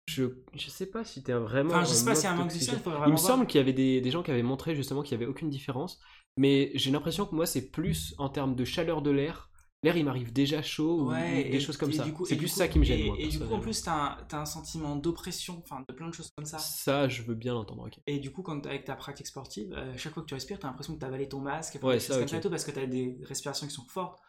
[0.07, 0.23] Je,
[0.55, 1.69] je sais pas si t'es vraiment.
[1.75, 3.19] Enfin, je sais pas y a un manque d'oxygène, il me voir.
[3.19, 5.49] semble qu'il y avait des, des gens qui avaient montré justement qu'il n'y avait aucune
[5.49, 5.99] différence,
[6.37, 9.49] mais j'ai l'impression que moi, c'est plus en termes de chaleur de l'air.
[9.81, 12.03] L'air, il m'arrive déjà chaud ou- Ouais, ou des choses comme ça.
[12.25, 13.15] C'est plus coup- ça qui me gêne, et, moi.
[13.17, 16.29] Et du coup, en plus, t'as un, un sentiment d'oppression, enfin de plein de choses
[16.35, 16.57] comme ça.
[16.59, 17.89] Ça, je veux bien l'entendre.
[18.05, 20.67] Et du coup, quand avec ta pratique sportive, euh, chaque fois que tu respires, t'as
[20.67, 22.85] l'impression que t'as avalé ton masque, Ouais, ça, comme ça et tout, parce que t'as
[22.87, 24.19] des respirations qui sont fortes.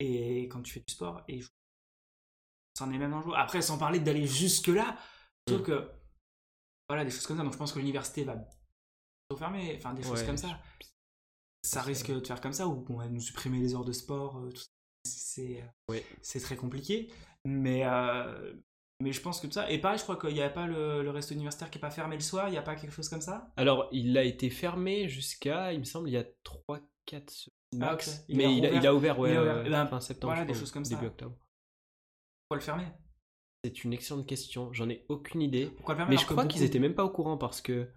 [0.00, 1.40] Et quand tu fais du sport, et
[2.78, 3.36] c'en est même un jour.
[3.36, 4.96] Après, sans parler d'aller jusque là,
[5.48, 5.64] sauf Mm.
[5.64, 5.90] que
[6.88, 7.42] voilà, des choses comme ça.
[7.44, 8.36] Donc, je pense que l'université va
[9.38, 10.58] fermer, enfin des choses Ouais, comme ça.
[11.62, 13.92] Ça risque que- de faire comme ça, ou on va nous supprimer les heures de
[13.92, 14.68] sport, euh, tout ça.
[15.04, 17.08] C'est très compliqué.
[17.44, 18.54] Mais, euh,
[19.00, 19.70] mais je pense que tout ça.
[19.70, 21.90] Et pareil, je crois qu'il n'y a pas le, le resto universitaire qui est pas
[21.90, 23.52] fermé le soir, il n'y a pas quelque chose comme ça?
[23.56, 28.24] Alors, il a été fermé jusqu'à, il me semble, il y a 3-4 semaines max.
[28.28, 29.56] Il Mais a il a, il a ouvert, ouais, Il a ouvert.
[29.56, 31.06] euh, Eh ben, fin septembre, voilà, je des crois, choses comme début ça.
[31.06, 31.36] octobre.
[32.48, 32.86] Pourquoi le fermer?
[33.64, 35.66] C'est une excellente question, j'en ai aucune idée.
[35.76, 36.14] Pourquoi le fermer?
[36.14, 37.88] Mais je crois qu'ils beaucoup- étaient même pas au courant parce que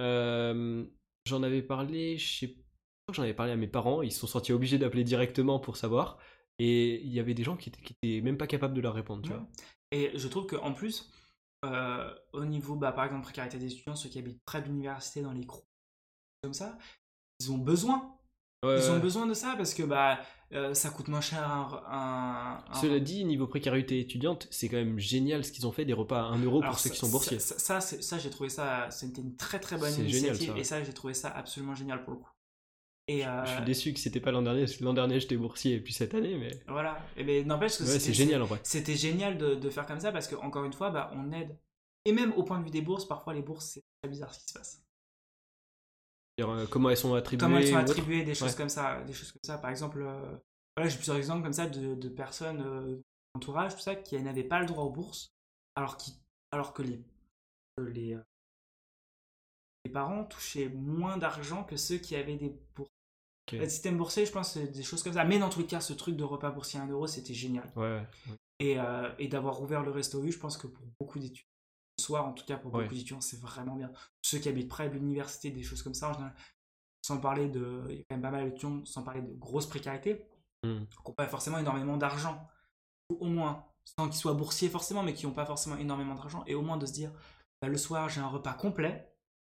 [0.00, 0.86] euh,
[1.26, 4.52] j'en avais parlé, je sais pas, j'en avais parlé à mes parents, ils sont sentis
[4.52, 6.18] obligés d'appeler directement pour savoir.
[6.58, 8.94] Et il y avait des gens qui étaient, qui étaient même pas capables de leur
[8.94, 9.36] répondre, tu Ouais.
[9.36, 9.46] vois.
[9.92, 11.10] Et je trouve qu'en plus,
[11.64, 15.22] euh, au niveau, bah, par exemple, précarité des étudiants, ceux qui habitent près de l'université,
[15.22, 15.64] dans les croix,
[16.42, 16.76] comme ça,
[17.40, 18.14] ils ont besoin.
[18.64, 20.18] Ouais, Ils ont besoin de ça parce que bah,
[20.52, 21.80] euh, ça coûte moins cher un.
[21.88, 25.84] un- un- Cela dit, niveau précarité étudiante, c'est quand même génial ce qu'ils ont fait,
[25.84, 27.38] des repas à 1 euro pour ceux qui sont boursiers.
[27.38, 30.60] Ça, ça, j'ai trouvé ça, c'était une très très bonne génial, initiative ça, ouais.
[30.60, 32.30] et ça, j'ai trouvé ça absolument génial pour le coup.
[33.10, 35.36] Et euh, Je suis déçu que c'était pas l'an dernier, parce que l'an dernier j'étais
[35.38, 36.98] boursier et puis cette année, mais voilà.
[37.16, 38.60] Et ben, n'empêche que ouais, c'est génial en vrai.
[38.64, 41.56] C'était génial de, de faire comme ça parce que encore une fois, bah, on aide.
[42.04, 44.40] Et même au point de vue des bourses, parfois les bourses, c'est très bizarre ce
[44.40, 44.84] qui se passe.
[46.40, 48.56] Euh, Comment elles sont attribuées Comment elles sont attribuées, des choses Ouais.
[48.56, 49.58] comme ça, des choses comme ça.
[49.58, 50.36] Par exemple, euh,
[50.76, 53.02] voilà, j'ai plusieurs exemples comme ça de, de personnes, euh,
[53.34, 55.32] entourage, tout ça, qui n'avaient pas le droit aux bourses,
[55.74, 56.12] alors, qui,
[56.52, 57.02] alors que les,
[57.78, 58.22] les, euh,
[59.84, 62.90] les parents touchaient moins d'argent que ceux qui avaient des bourses.
[63.52, 65.24] Le système boursier, je pense, c'est des choses comme ça.
[65.24, 67.70] Mais dans tous les cas, ce truc de repas boursier à 1 euro, c'était génial.
[67.76, 68.06] Ouais, ouais.
[68.60, 71.44] Et, euh, et d'avoir ouvert le resto U, je pense que pour beaucoup d'étudiants,
[71.98, 73.90] le soir en tout cas pour beaucoup d'étudiants, c'est vraiment bien.
[74.22, 76.34] Ceux qui habitent près de l'université, des choses comme ça, en général,
[77.06, 77.84] sans parler de.
[77.88, 80.24] Il y a quand même pas mal d'étudiants, sans parler de grosse précarité,
[80.64, 80.80] Hmm.
[80.86, 82.48] qui n'ont pas forcément énormément d'argent.
[83.10, 86.42] Ou au moins, sans qu'ils soient boursiers forcément, mais qui n'ont pas forcément énormément d'argent.
[86.48, 87.12] Et au moins de se dire,
[87.62, 89.08] bah, le soir, j'ai un repas complet.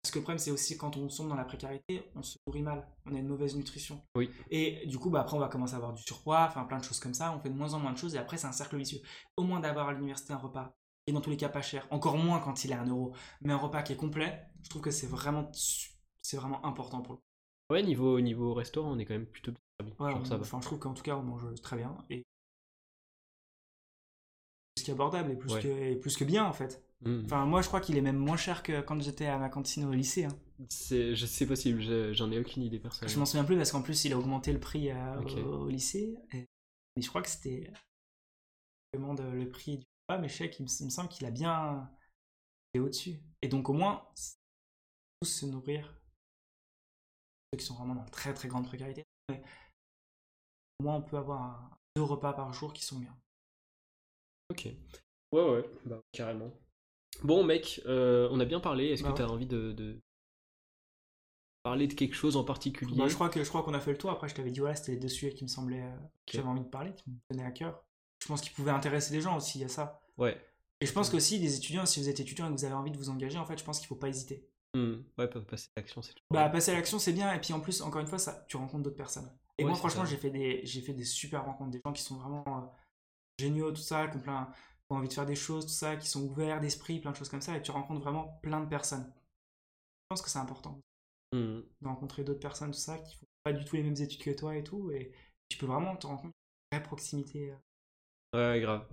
[0.03, 2.63] Parce que le problème, c'est aussi quand on sombre dans la précarité, on se nourrit
[2.63, 2.87] mal.
[3.07, 4.01] On a une mauvaise nutrition.
[4.17, 4.31] Oui.
[4.51, 6.85] Et du coup, bah, après, on va commencer à avoir du surpoids, enfin plein de
[6.85, 7.35] choses comme ça.
[7.37, 9.01] On fait de moins en moins de choses et après, c'est un cercle vicieux.
[9.37, 10.75] Au moins d'avoir à l'université un repas,
[11.07, 13.15] et dans tous les cas pas cher, encore moins quand il est à 1 euro,
[13.43, 15.51] mais un repas qui est complet, je trouve que c'est vraiment,
[16.23, 17.21] c'est vraiment important pour le
[17.71, 19.93] Ouais, niveau, niveau restaurant, on est quand même plutôt bien servi.
[20.01, 22.25] Ouais, on- ça enfin, je trouve qu'en tout cas, on mange très bien et
[24.85, 25.63] qu'abordable et plus, Ouais.
[25.63, 26.83] que, et plus que bien en fait.
[27.03, 27.23] Hmm.
[27.25, 29.85] Enfin, moi, je crois qu'il est même moins cher que quand j'étais à ma cantine
[29.85, 30.25] au lycée.
[30.27, 30.39] hein.
[30.69, 33.21] C'est je- possible, je- j'en ai aucune idée Je personnellement.
[33.21, 36.15] m'en souviens plus parce qu'en plus, il a augmenté le prix euh, au, au lycée.
[36.35, 36.47] Et,
[36.97, 37.73] mais je crois que c'était
[38.93, 41.91] vraiment de- le prix du repas, mais je sais qu'il me, semble qu'il a bien
[42.75, 43.19] été au-dessus.
[43.43, 44.07] Et donc, au moins,
[45.23, 45.97] tous se nourrir.
[47.53, 49.05] Ceux qui sont vraiment dans très très grande précarité.
[49.31, 49.43] Mais
[50.81, 53.17] au moins, on peut avoir un- deux repas par jour qui sont bien.
[54.51, 54.69] Ok.
[55.33, 56.51] Ouais, ouais, bah carrément.
[57.23, 58.87] Bon, mec, euh, on a bien parlé.
[58.89, 60.01] Est-ce Bah que tu as envie de, de
[61.63, 62.97] parler de quelque chose en particulier?
[62.97, 64.11] Bah, je crois que je crois qu'on a fait le tour.
[64.11, 65.97] Après, je t'avais dit voilà, c'était les deux sujets qui me semblaient euh,
[66.27, 67.85] que j'avais envie de parler, qui me tenaient à cœur.
[68.23, 69.59] Je pense qu'ils pouvaient intéresser les gens aussi.
[69.59, 70.01] Il y a ça.
[70.19, 70.41] Ouais.
[70.81, 72.91] Et je pense qu'aussi, des étudiants, si vous êtes étudiant et que vous avez envie
[72.91, 74.49] de vous engager, en fait, je pense qu'il faut pas hésiter.
[74.75, 75.03] Hmm.
[75.19, 76.15] Ouais, passer à l'action, c'est.
[76.31, 77.33] Bah, passer à l'action, c'est bien.
[77.35, 79.31] Et puis en plus, encore une fois, ça, tu rencontres d'autres personnes.
[79.59, 81.71] Et Ouais, moi, franchement, j'ai fait, des, j'ai fait des super rencontres.
[81.71, 82.67] Des gens qui sont vraiment euh,
[83.41, 85.97] géniaux, tout ça, qui ont, plein, qui ont envie de faire des choses, tout ça,
[85.97, 87.57] qui sont ouverts d'esprit, plein de choses comme ça.
[87.57, 89.13] Et tu rencontres vraiment plein de personnes.
[89.13, 90.81] Je pense que c'est important
[91.33, 91.61] Hmm.
[91.83, 94.31] de rencontrer d'autres personnes, tout ça, qui font pas du tout les mêmes études que
[94.31, 94.91] toi et tout.
[94.93, 95.13] Et
[95.49, 97.53] tu peux vraiment te rendre compte d'une vraie proximité.
[98.35, 98.55] euh.
[98.55, 98.87] Ouais, grave.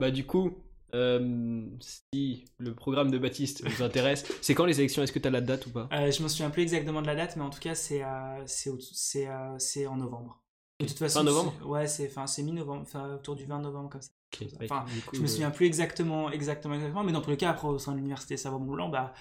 [0.00, 0.62] Bah, du coup,
[0.94, 5.02] euh, si le programme de Baptiste vous intéresse, c'est quand les élections?
[5.02, 5.88] Est-ce que t'as la date ou pas?
[5.92, 8.46] Euh, je me souviens plus exactement de la date, mais en tout cas, c'est euh,
[8.46, 10.42] c'est euh, c'est en novembre.
[10.80, 13.58] De toute façon, Fin novembre c'est- Ouais, c'est enfin, c'est mi-novembre, enfin, autour du 20
[13.58, 14.10] novembre, comme ça.
[14.32, 17.30] Ok, bah, Enfin, coup, Je me euh, souviens plus exactement, exactement, exactement, mais dans tous
[17.30, 19.12] les cas, après, au sein de l'université Savoie-Mont-Blanc, bah,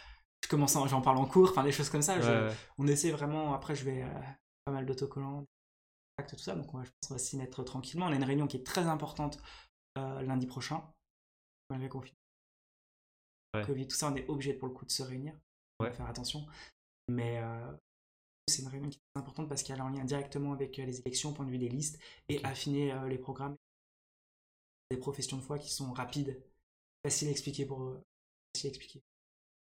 [0.43, 2.21] je commence, j'en parle en cours, enfin, des choses comme ça.
[2.21, 2.55] je- ouais, ouais.
[2.77, 4.19] on essaie vraiment, après, je vais euh,
[4.65, 5.45] pas mal d'autocollants,
[6.29, 8.05] tout ça, donc on va, je pense qu'on va s'y mettre tranquillement.
[8.07, 9.39] On a une réunion qui est très importante
[9.97, 10.84] euh, lundi prochain,
[11.71, 12.17] malgré le confinement.
[13.55, 13.63] Ouais.
[13.65, 15.34] Covid, tout ça, on est obligé pour le coup de se réunir.
[15.79, 15.95] On va Ouais.
[15.95, 16.45] faire attention.
[17.07, 17.71] Mais euh,
[18.48, 20.99] c'est une réunion qui est importante parce qu'elle est en lien directement avec euh, les
[21.02, 21.99] élections, au point de vue des listes,
[22.30, 23.56] et affiner euh, les programmes
[24.90, 26.41] des professions de foi qui sont rapides,
[27.06, 28.02] faciles à expliquer pour eux.
[28.56, 29.03] Facile à expliquer.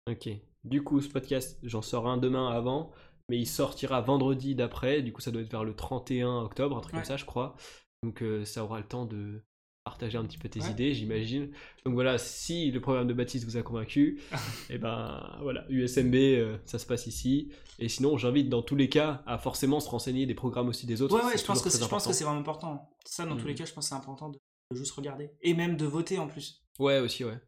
[0.09, 0.29] Ok.
[0.63, 2.91] Du coup, ce podcast, j'en sors un demain avant,
[3.29, 5.01] mais il sortira vendredi d'après.
[5.01, 6.99] Du coup, ça doit être vers le 31 octobre, un truc Ouais.
[7.01, 7.55] comme ça, je crois.
[8.03, 9.43] Donc, euh, ça aura le temps de
[9.83, 10.71] partager un petit peu tes Ouais.
[10.71, 11.51] idées, j'imagine.
[11.85, 14.19] Donc voilà, si le programme de Baptiste vous a convaincu,
[14.69, 17.51] et ben voilà, USMB, euh, ça se passe ici.
[17.79, 21.01] Et sinon, j'invite dans tous les cas à forcément se renseigner des programmes aussi des
[21.01, 21.15] autres.
[21.15, 22.89] Ouais, ouais, je pense, que je pense que c'est vraiment important.
[23.05, 23.47] Ça, dans tous Mhm.
[23.47, 24.37] les cas, je pense que c'est important de,
[24.71, 25.31] de juste regarder.
[25.41, 26.63] Et même de voter en plus.
[26.79, 27.39] Ouais, aussi, ouais.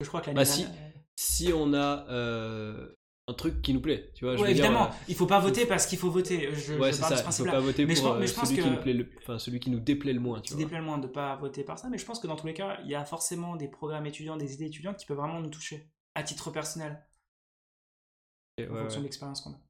[0.00, 0.66] Je crois que Bah, si.
[1.14, 2.88] Si on a euh,
[3.28, 5.26] un truc qui nous plaît, tu vois, je Ouais, veux dire, évidemment, euh, il faut
[5.26, 6.52] pas voter parce qu'il faut voter.
[6.54, 7.28] Je, Ouais, je c'est parle de ce ça.
[7.30, 7.52] Il faut principe-là.
[7.52, 9.08] pas voter Mais je pour mais euh, je pense celui qui que- nous plaît le,
[9.18, 10.62] enfin celui qui nous déplaît le moins, tu qui vois.
[10.64, 12.54] déplaît le moins de pas voter par ça, mais je pense que dans tous les
[12.54, 15.50] cas, il y a forcément des programmes étudiants, des idées étudiantes qui peuvent vraiment nous
[15.50, 17.04] toucher à titre personnel,
[18.66, 18.98] en ouais, fonction ouais.
[19.00, 19.60] de l'expérience qu'on a.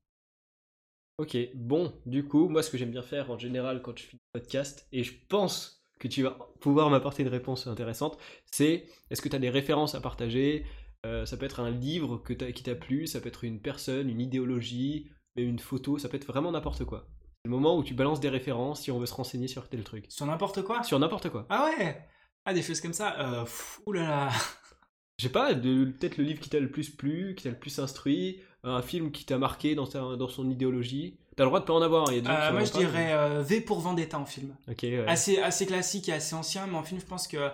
[1.19, 4.16] Ok, bon, du coup, moi ce que j'aime bien faire en général quand je fais
[4.16, 8.19] un podcast, et je pense que tu vas pouvoir m'apporter une réponse intéressante,
[8.51, 10.65] c'est est-ce que tu as des références à partager
[11.07, 14.09] Euh, Ça peut être un livre que qui t'a plu, ça peut être une personne,
[14.09, 17.07] une idéologie, même une photo, ça peut être vraiment n'importe quoi.
[17.45, 19.83] C'est le moment où tu balances des références si on veut se renseigner sur tel
[19.83, 20.07] truc.
[20.09, 20.83] Sur n'importe quoi?
[20.85, 21.47] Sur n'importe quoi.
[21.51, 22.07] Ah ouais?
[22.45, 23.19] Ah, des choses comme ça?
[23.20, 23.45] Euh,
[23.87, 24.31] Oulala
[25.19, 27.79] Je sais pas, peut-être le livre qui t'a le plus plu, qui t'a le plus
[27.79, 31.19] instruit, un film qui t'a marqué dans, sa- dans son idéologie.
[31.37, 32.65] T'as le droit de pas en avoir, il y a des gens qui Euh, Moi,
[32.65, 34.57] je pas, dirais euh, V pour Vendetta en film.
[34.66, 35.05] mais- Ok, ouais.
[35.09, 37.51] Assez, assez classique et assez ancien, mais en film, je pense que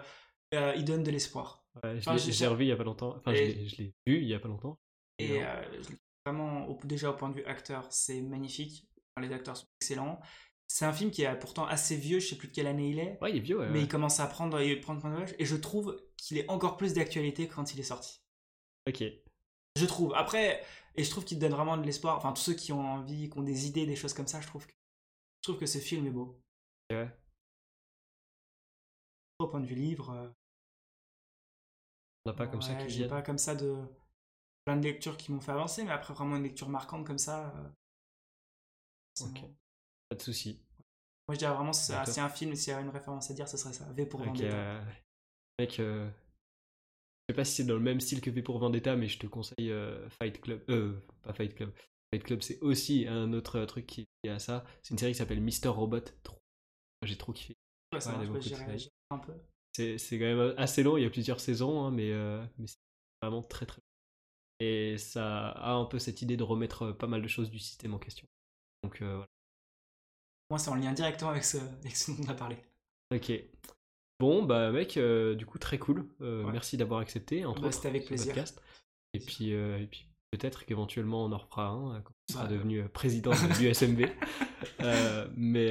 [0.54, 1.57] euh, il donne de l'espoir.
[1.84, 3.16] Ouais, je Enfin, l'ai- revu il y a pas longtemps.
[3.16, 4.78] Enfin, je Et- l'ai- je l'ai vu il y a pas longtemps.
[5.18, 5.82] Et Et, euh,
[6.26, 8.86] vraiment, au- déjà au point de vue acteur, c'est magnifique.
[9.16, 10.20] Enfin, les acteurs sont excellents.
[10.70, 12.98] C'est un film qui est pourtant assez vieux, je sais plus de quelle année il
[12.98, 13.18] est.
[13.22, 13.70] Ouais, il est vieux, ouais.
[13.70, 16.76] mais il commence à prendre, il prend prendre l'âge, et je trouve qu'il est encore
[16.76, 18.20] plus d'actualité quand il est sorti.
[18.86, 19.02] Ok.
[19.76, 20.12] Je trouve.
[20.14, 20.62] Après,
[20.96, 22.16] et je trouve qu'il donne vraiment de l'espoir.
[22.18, 24.46] Enfin, tous ceux qui ont envie, qui ont des idées, des choses comme ça, je
[24.46, 26.38] trouve que, je trouve que ce film est beau.
[26.90, 27.08] Ouais.
[29.38, 30.28] Au point de vue livre, euh,
[32.28, 33.10] On n'a pas comme ça qui j'ai viennent.
[33.10, 33.76] pas comme ça de
[34.64, 37.52] plein de lectures qui m'ont fait avancer, mais après vraiment une lecture marquante comme ça.
[37.56, 37.68] euh,
[39.14, 39.40] c'est Ok.
[39.40, 39.54] bon.
[40.10, 40.60] Pas de soucis.
[41.26, 42.14] Moi, je dirais vraiment, c'est D'accord.
[42.14, 43.84] c'est un film, s'il y a une référence à dire, ce serait ça.
[43.92, 44.44] V pour Vendetta.
[44.46, 44.80] euh,
[45.58, 46.08] Mec, euh,
[47.28, 49.18] je sais pas si c'est dans le même style que V pour Vendetta, mais je
[49.18, 50.62] te conseille euh, Fight Club.
[50.70, 51.72] Euh, pas Fight Club.
[52.12, 54.64] Fight Club, c'est aussi un autre truc qui est à ça.
[54.82, 56.00] C'est une série qui s'appelle Mister Robot.
[56.22, 56.38] Trop.
[57.02, 57.56] J'ai trop kiffé.
[57.92, 59.34] Ouais, ça Ouais, marche, un peu.
[59.72, 62.78] C'est quand même assez long, il y a plusieurs saisons, hein, mais, euh, mais c'est
[63.22, 64.66] vraiment très très bien.
[64.66, 67.94] Et ça a un peu cette idée de remettre pas mal de choses du système
[67.94, 68.26] en question.
[68.82, 69.28] Donc euh, voilà.
[70.50, 72.56] Moi, c'est en lien directement avec ce, avec ce dont on a parlé.
[73.14, 73.32] Ok.
[74.18, 76.08] Bon, bah mec, euh, du coup très cool.
[76.18, 76.42] Ouais.
[76.50, 78.34] Merci d'avoir accepté, entre Bah, c'était avec plaisir.
[78.34, 78.60] podcast.
[79.14, 82.88] Et puis, et puis peut-être qu'éventuellement on en refera un quand tu seras Bah, devenu
[82.88, 84.06] président de l'USMB.
[85.36, 85.70] Mais,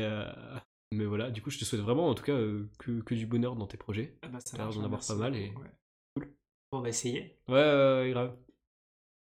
[0.94, 3.26] mais voilà, du coup je te souhaite vraiment en tout cas euh, que, que du
[3.26, 4.18] bonheur dans tes projets.
[4.22, 5.72] Ah bah, ça T'as l'air d'en avoir merci pas mal et- ouais.
[6.16, 6.34] Cool.
[6.72, 7.38] On va essayer.
[7.48, 8.38] Ouais, ouais, grave.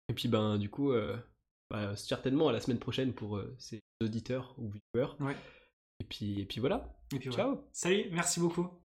[0.09, 1.17] Et puis, ben, du coup, euh,
[1.69, 5.13] bah, certainement à la semaine prochaine pour euh, ces auditeurs ou viewers.
[5.21, 5.35] Ouais.
[6.01, 6.93] Et puis, et puis voilà.
[7.13, 7.43] Et puis, voilà.
[7.55, 7.67] Ciao!
[7.71, 8.69] Salut, merci beaucoup.